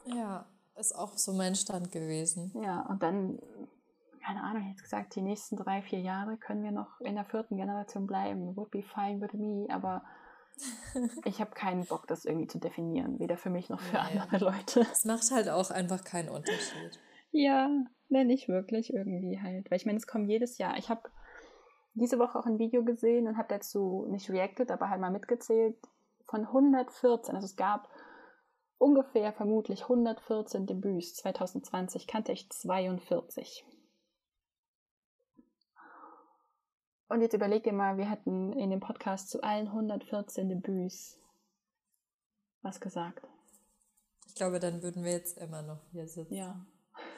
Ja, 0.07 0.47
ist 0.77 0.95
auch 0.95 1.17
so 1.17 1.33
mein 1.33 1.55
Stand 1.55 1.93
gewesen. 1.93 2.53
Ja, 2.63 2.87
und 2.87 3.03
dann 3.03 3.39
keine 4.27 4.43
Ahnung, 4.43 4.67
jetzt 4.71 4.83
gesagt, 4.83 5.15
die 5.15 5.23
nächsten 5.23 5.57
drei, 5.57 5.83
vier 5.83 6.01
Jahre 6.01 6.37
können 6.37 6.65
wir 6.65 6.73
noch 6.73 7.01
in 7.01 7.15
der 7.15 7.25
vierten 7.25 7.57
Generation 7.57 8.09
bleiben. 8.09 8.57
Would 8.57 8.73
be 8.73 8.83
fine 8.83 9.21
with 9.21 9.33
me, 9.35 9.69
aber 9.73 10.03
ich 11.25 11.41
habe 11.41 11.53
keinen 11.53 11.85
Bock, 11.85 12.09
das 12.09 12.25
irgendwie 12.25 12.49
zu 12.49 12.59
definieren, 12.59 13.21
weder 13.21 13.37
für 13.37 13.51
mich 13.51 13.69
noch 13.69 13.81
für 13.81 13.97
nee. 13.97 14.19
andere 14.19 14.45
Leute. 14.47 14.81
Es 14.81 15.05
macht 15.05 15.31
halt 15.31 15.49
auch 15.49 15.71
einfach 15.71 16.03
keinen 16.03 16.29
Unterschied. 16.29 16.99
Ja, 17.31 17.69
ne, 18.09 18.25
nicht 18.25 18.49
wirklich 18.49 18.93
irgendwie 18.93 19.41
halt. 19.41 19.71
Weil 19.71 19.77
ich 19.77 19.87
meine, 19.87 19.99
es 19.99 20.09
kommt 20.09 20.29
jedes 20.29 20.59
Jahr. 20.59 20.77
Ich 20.77 20.91
habe 20.91 21.09
diese 21.95 22.19
Woche 22.19 22.37
auch 22.37 22.47
ein 22.47 22.59
Video 22.59 22.83
gesehen 22.83 23.29
und 23.29 23.37
habe 23.37 23.49
dazu 23.49 24.07
nicht 24.11 24.29
reacted, 24.29 24.73
aber 24.73 24.91
halt 24.91 25.01
mal 25.01 25.13
mitgezählt. 25.13 25.77
Von 26.29 26.47
114, 26.47 27.37
also 27.37 27.45
es 27.45 27.55
gab 27.55 27.89
ungefähr 28.79 29.33
vermutlich 29.33 29.83
114 29.83 30.67
Debüts 30.67 31.15
2020, 31.15 32.09
kannte 32.09 32.33
ich 32.33 32.51
42. 32.51 33.65
Und 37.09 37.21
jetzt 37.21 37.35
überleg 37.35 37.63
dir 37.63 37.73
mal, 37.73 37.99
wir 37.99 38.11
hätten 38.11 38.53
in 38.53 38.71
dem 38.71 38.81
Podcast 38.81 39.31
zu 39.31 39.43
allen 39.43 39.69
114 39.69 40.49
Debüts 40.49 41.19
was 42.63 42.81
gesagt. 42.81 43.27
Ich 44.27 44.35
glaube, 44.35 44.59
dann 44.59 44.83
würden 44.83 45.05
wir 45.05 45.13
jetzt 45.13 45.39
immer 45.39 45.63
noch 45.63 45.81
hier 45.93 46.09
sitzen. 46.09 46.35
Ja. 46.35 46.67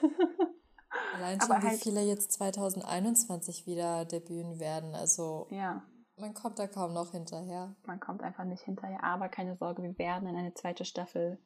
Allein 1.15 1.41
schon, 1.41 1.63
wie 1.63 1.69
halt, 1.69 1.81
viele 1.81 2.03
jetzt 2.03 2.33
2021 2.33 3.67
wieder 3.67 4.05
debüten 4.05 4.61
werden. 4.61 4.95
Also 4.95 5.49
ja. 5.51 5.83
man 6.17 6.35
kommt 6.35 6.59
da 6.59 6.67
kaum 6.67 6.93
noch 6.93 7.13
hinterher. 7.13 7.75
Man 7.87 7.99
kommt 7.99 8.23
einfach 8.23 8.45
nicht 8.45 8.63
hinterher. 8.63 9.03
Aber 9.03 9.29
keine 9.29 9.57
Sorge, 9.57 9.83
wir 9.83 9.97
werden 9.99 10.29
in 10.29 10.37
eine 10.37 10.53
zweite 10.53 10.85
Staffel 10.85 11.39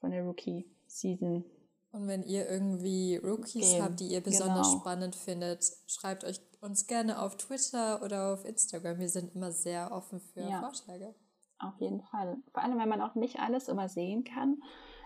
von 0.00 0.10
der 0.10 0.24
Rookie-Season 0.24 1.44
und 1.92 2.06
wenn 2.06 2.22
ihr 2.22 2.48
irgendwie 2.48 3.16
Rookies 3.16 3.72
Game. 3.72 3.82
habt, 3.82 4.00
die 4.00 4.08
ihr 4.08 4.20
besonders 4.20 4.68
genau. 4.68 4.80
spannend 4.80 5.16
findet, 5.16 5.64
schreibt 5.86 6.24
euch 6.24 6.40
uns 6.60 6.86
gerne 6.86 7.20
auf 7.20 7.36
Twitter 7.36 8.02
oder 8.02 8.32
auf 8.34 8.44
Instagram. 8.44 8.98
Wir 8.98 9.08
sind 9.08 9.34
immer 9.34 9.52
sehr 9.52 9.92
offen 9.92 10.20
für 10.20 10.42
ja. 10.42 10.60
Vorschläge. 10.60 11.14
Auf 11.58 11.78
jeden 11.78 12.02
Fall. 12.02 12.38
Vor 12.52 12.62
allem, 12.62 12.78
wenn 12.78 12.88
man 12.88 13.02
auch 13.02 13.14
nicht 13.14 13.40
alles 13.40 13.68
immer 13.68 13.88
sehen 13.88 14.24
kann. 14.24 14.62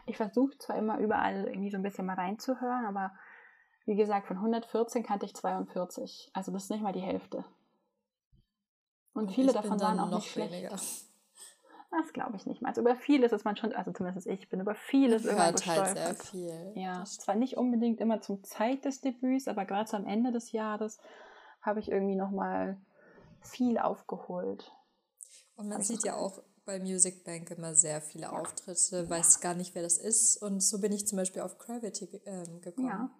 Ich 0.06 0.16
versuche 0.16 0.56
zwar 0.58 0.76
immer 0.76 0.98
überall 0.98 1.46
irgendwie 1.46 1.70
so 1.70 1.76
ein 1.76 1.82
bisschen 1.82 2.06
mal 2.06 2.14
reinzuhören, 2.14 2.86
aber 2.86 3.12
wie 3.86 3.96
gesagt, 3.96 4.26
von 4.26 4.36
114 4.36 5.02
kannte 5.02 5.26
ich 5.26 5.34
42. 5.34 6.30
Also 6.32 6.52
das 6.52 6.64
ist 6.64 6.70
nicht 6.70 6.82
mal 6.82 6.92
die 6.92 7.00
Hälfte. 7.00 7.44
Und, 9.14 9.26
Und 9.26 9.32
viele 9.32 9.52
davon 9.52 9.80
waren 9.80 9.98
auch 9.98 10.10
noch 10.10 10.18
nicht 10.18 10.30
schlecht. 10.30 10.52
Weniger. 10.52 10.70
Das 10.70 12.12
glaube 12.12 12.36
ich 12.36 12.46
nicht 12.46 12.60
mal. 12.60 12.70
Also 12.70 12.80
über 12.80 12.96
vieles 12.96 13.32
ist 13.32 13.44
man 13.44 13.56
schon, 13.56 13.72
also 13.72 13.92
zumindest 13.92 14.26
ich 14.26 14.48
bin 14.48 14.60
über 14.60 14.74
vieles 14.74 15.24
immer 15.24 15.44
halt 15.44 15.56
gestolpert. 15.56 15.96
Halt 15.96 16.18
sehr 16.18 16.30
viel. 16.30 16.72
Ja, 16.74 17.04
zwar 17.04 17.36
nicht 17.36 17.56
unbedingt 17.56 18.00
immer 18.00 18.20
zum 18.20 18.42
Zeit 18.42 18.84
des 18.84 19.00
Debüts, 19.00 19.46
aber 19.46 19.64
gerade 19.64 19.88
so 19.88 19.96
am 19.96 20.06
Ende 20.06 20.32
des 20.32 20.50
Jahres 20.50 20.98
habe 21.64 21.80
ich 21.80 21.90
irgendwie 21.90 22.16
noch 22.16 22.30
mal 22.30 22.80
viel 23.40 23.78
aufgeholt. 23.78 24.72
Und 25.56 25.68
man 25.68 25.82
sieht 25.82 26.04
ja 26.04 26.16
auch 26.16 26.42
bei 26.64 26.80
Music 26.80 27.24
Bank 27.24 27.50
immer 27.50 27.74
sehr 27.74 28.00
viele 28.00 28.24
ja. 28.24 28.32
Auftritte, 28.32 29.08
weiß 29.08 29.40
gar 29.40 29.54
nicht, 29.54 29.74
wer 29.74 29.82
das 29.82 29.98
ist. 29.98 30.36
Und 30.42 30.60
so 30.60 30.80
bin 30.80 30.92
ich 30.92 31.06
zum 31.06 31.18
Beispiel 31.18 31.42
auf 31.42 31.58
Gravity 31.58 32.20
ähm, 32.24 32.60
gekommen. 32.60 32.86
Ja, 32.86 33.10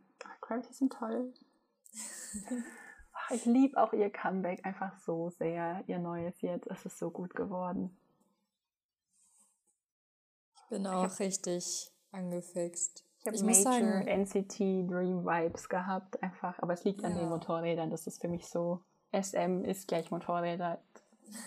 Gravity 0.41 0.73
sind 0.73 0.93
toll. 0.93 1.33
ich 3.31 3.45
liebe 3.45 3.81
auch 3.81 3.93
ihr 3.93 4.11
Comeback 4.11 4.65
einfach 4.65 4.99
so 5.01 5.31
sehr, 5.31 5.85
ihr 5.87 5.99
neues 5.99 6.41
jetzt. 6.41 6.67
Es 6.67 6.85
ist 6.87 6.99
so 6.99 7.11
gut 7.11 7.35
geworden 7.35 7.97
bin 10.75 10.87
auch 10.89 11.05
hab, 11.05 11.21
richtig 11.21 11.93
angefixt. 12.11 13.05
Ich 13.27 13.33
habe 13.33 13.45
Major 13.47 13.63
sagen, 13.63 14.07
NCT 14.07 14.59
Dream 14.91 15.25
Vibes 15.25 15.69
gehabt, 15.71 16.23
einfach. 16.23 16.59
Aber 16.59 16.75
es 16.75 16.85
liegt 16.85 17.01
ja. 17.01 17.09
an 17.09 17.17
den 17.17 17.29
Motorrädern. 17.31 17.91
Das 17.91 18.07
ist 18.07 18.21
für 18.21 18.29
mich 18.29 18.47
so. 18.47 18.83
SM 19.13 19.65
ist 19.65 19.89
gleich 19.89 20.11
Motorräder. 20.11 20.79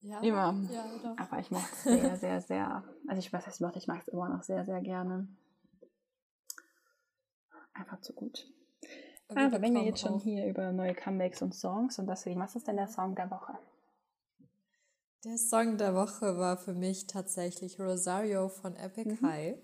ja, 0.00 0.20
immer. 0.20 0.54
Ja, 0.70 1.14
aber 1.18 1.40
ich 1.40 1.50
mochte 1.50 1.68
es 1.74 1.82
sehr, 1.82 2.16
sehr, 2.16 2.40
sehr. 2.40 2.84
Also 3.06 3.18
ich 3.18 3.30
weiß, 3.30 3.46
was 3.46 3.56
ich 3.56 3.60
mochte, 3.60 3.78
ich 3.78 3.86
mag 3.86 4.00
es 4.00 4.08
immer 4.08 4.30
noch 4.30 4.42
sehr, 4.42 4.64
sehr 4.64 4.80
gerne. 4.80 5.28
Einfach 7.74 8.00
zu 8.00 8.14
gut. 8.14 8.46
Aber, 9.28 9.42
aber 9.42 9.60
wenn 9.60 9.74
wir 9.74 9.82
jetzt 9.82 10.00
schon 10.00 10.18
hier 10.18 10.46
über 10.46 10.72
neue 10.72 10.94
Comebacks 10.94 11.42
und 11.42 11.54
Songs 11.54 11.98
und 11.98 12.06
das 12.06 12.24
reden, 12.24 12.40
was 12.40 12.56
ist 12.56 12.66
denn 12.66 12.76
der 12.76 12.88
Song 12.88 13.14
der 13.14 13.30
Woche? 13.30 13.58
Der 15.24 15.38
Song 15.38 15.76
der 15.76 15.94
Woche 15.94 16.38
war 16.38 16.56
für 16.56 16.72
mich 16.72 17.08
tatsächlich 17.08 17.80
Rosario 17.80 18.48
von 18.48 18.76
Epic 18.76 19.10
mhm. 19.10 19.26
High, 19.26 19.56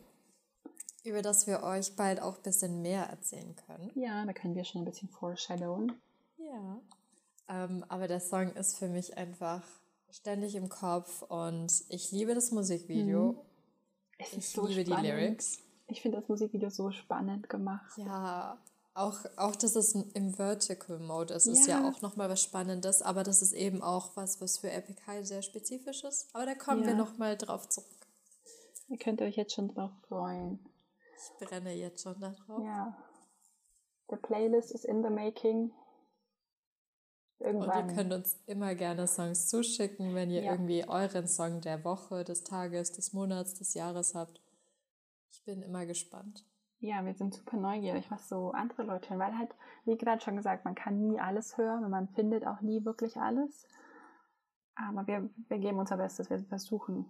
über 1.04 1.22
das 1.22 1.46
wir 1.46 1.62
euch 1.62 1.96
bald 1.96 2.20
auch 2.20 2.36
ein 2.36 2.42
bisschen 2.42 2.82
mehr 2.82 3.04
erzählen 3.04 3.54
können. 3.66 3.90
Ja, 3.94 4.24
da 4.24 4.32
können 4.32 4.54
wir 4.54 4.64
schon 4.64 4.82
ein 4.82 4.84
bisschen 4.84 5.08
foreshadowen. 5.08 5.92
Ja. 6.38 6.80
Ähm, 7.48 7.84
aber 7.88 8.08
der 8.08 8.20
Song 8.20 8.52
ist 8.52 8.78
für 8.78 8.88
mich 8.88 9.16
einfach 9.16 9.62
ständig 10.10 10.54
im 10.54 10.68
Kopf 10.68 11.22
und 11.22 11.72
ich 11.88 12.12
liebe 12.12 12.34
das 12.34 12.52
Musikvideo. 12.52 13.32
Mhm. 13.32 13.38
Es 14.18 14.32
ich 14.34 14.48
so 14.50 14.66
liebe 14.66 14.84
spannend. 14.84 15.04
die 15.04 15.10
Lyrics. 15.10 15.58
Ich 15.88 16.02
finde 16.02 16.20
das 16.20 16.28
Musikvideo 16.28 16.70
so 16.70 16.90
spannend 16.92 17.48
gemacht. 17.48 17.98
Ja, 17.98 18.58
auch, 18.94 19.18
auch, 19.36 19.56
dass 19.56 19.74
es 19.74 19.94
im 19.94 20.34
Vertical 20.34 20.98
Mode 20.98 21.32
ist, 21.34 21.46
ist 21.46 21.66
ja, 21.66 21.80
ja 21.80 21.88
auch 21.88 22.02
nochmal 22.02 22.28
was 22.28 22.42
Spannendes, 22.42 23.00
aber 23.00 23.22
das 23.22 23.40
ist 23.40 23.54
eben 23.54 23.82
auch 23.82 24.10
was, 24.16 24.40
was 24.40 24.58
für 24.58 24.70
Epic 24.70 25.00
High 25.06 25.26
sehr 25.26 25.40
spezifisch 25.40 26.04
ist. 26.04 26.28
Aber 26.34 26.44
da 26.44 26.54
kommen 26.54 26.82
ja. 26.82 26.88
wir 26.88 26.94
nochmal 26.94 27.36
drauf 27.36 27.68
zurück. 27.68 27.88
Ihr 28.88 28.98
könnt 28.98 29.22
euch 29.22 29.36
jetzt 29.36 29.54
schon 29.54 29.68
drauf 29.68 29.90
freuen. 30.08 30.58
Ich 31.22 31.46
brenne 31.46 31.72
jetzt 31.72 32.02
schon 32.02 32.18
darauf. 32.20 32.62
Ja. 32.64 32.96
The 34.08 34.16
Playlist 34.16 34.72
is 34.72 34.84
in 34.84 35.02
the 35.02 35.10
making. 35.10 35.72
Irgendwann. 37.38 37.84
Und 37.84 37.90
ihr 37.90 37.96
könnt 37.96 38.12
uns 38.12 38.40
immer 38.46 38.74
gerne 38.74 39.06
Songs 39.06 39.48
zuschicken, 39.48 40.14
wenn 40.14 40.30
ihr 40.30 40.42
ja. 40.42 40.52
irgendwie 40.52 40.88
euren 40.88 41.26
Song 41.26 41.60
der 41.60 41.84
Woche, 41.84 42.24
des 42.24 42.44
Tages, 42.44 42.92
des 42.92 43.12
Monats, 43.12 43.54
des 43.54 43.74
Jahres 43.74 44.14
habt. 44.14 44.40
Ich 45.30 45.42
bin 45.44 45.62
immer 45.62 45.86
gespannt 45.86 46.44
ja, 46.82 47.04
wir 47.04 47.14
sind 47.14 47.32
super 47.32 47.56
neugierig, 47.56 48.10
was 48.10 48.28
so 48.28 48.50
andere 48.50 48.82
Leute 48.82 49.10
hören, 49.10 49.20
weil 49.20 49.38
halt, 49.38 49.54
wie 49.84 49.96
gerade 49.96 50.20
schon 50.20 50.36
gesagt, 50.36 50.64
man 50.64 50.74
kann 50.74 51.00
nie 51.00 51.20
alles 51.20 51.56
hören 51.56 51.84
und 51.84 51.90
man 51.90 52.08
findet 52.08 52.44
auch 52.44 52.60
nie 52.60 52.84
wirklich 52.84 53.16
alles. 53.16 53.68
Aber 54.74 55.06
wir, 55.06 55.30
wir 55.48 55.58
geben 55.58 55.78
unser 55.78 55.96
Bestes, 55.96 56.28
wir 56.28 56.40
versuchen 56.40 57.06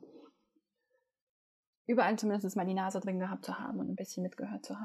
überall 1.86 2.18
zumindest 2.18 2.56
mal 2.56 2.66
die 2.66 2.74
Nase 2.74 3.00
drin 3.00 3.18
gehabt 3.18 3.44
zu 3.44 3.58
haben 3.58 3.78
und 3.78 3.88
ein 3.90 3.96
bisschen 3.96 4.22
mitgehört 4.22 4.64
zu 4.64 4.74
haben. 4.74 4.80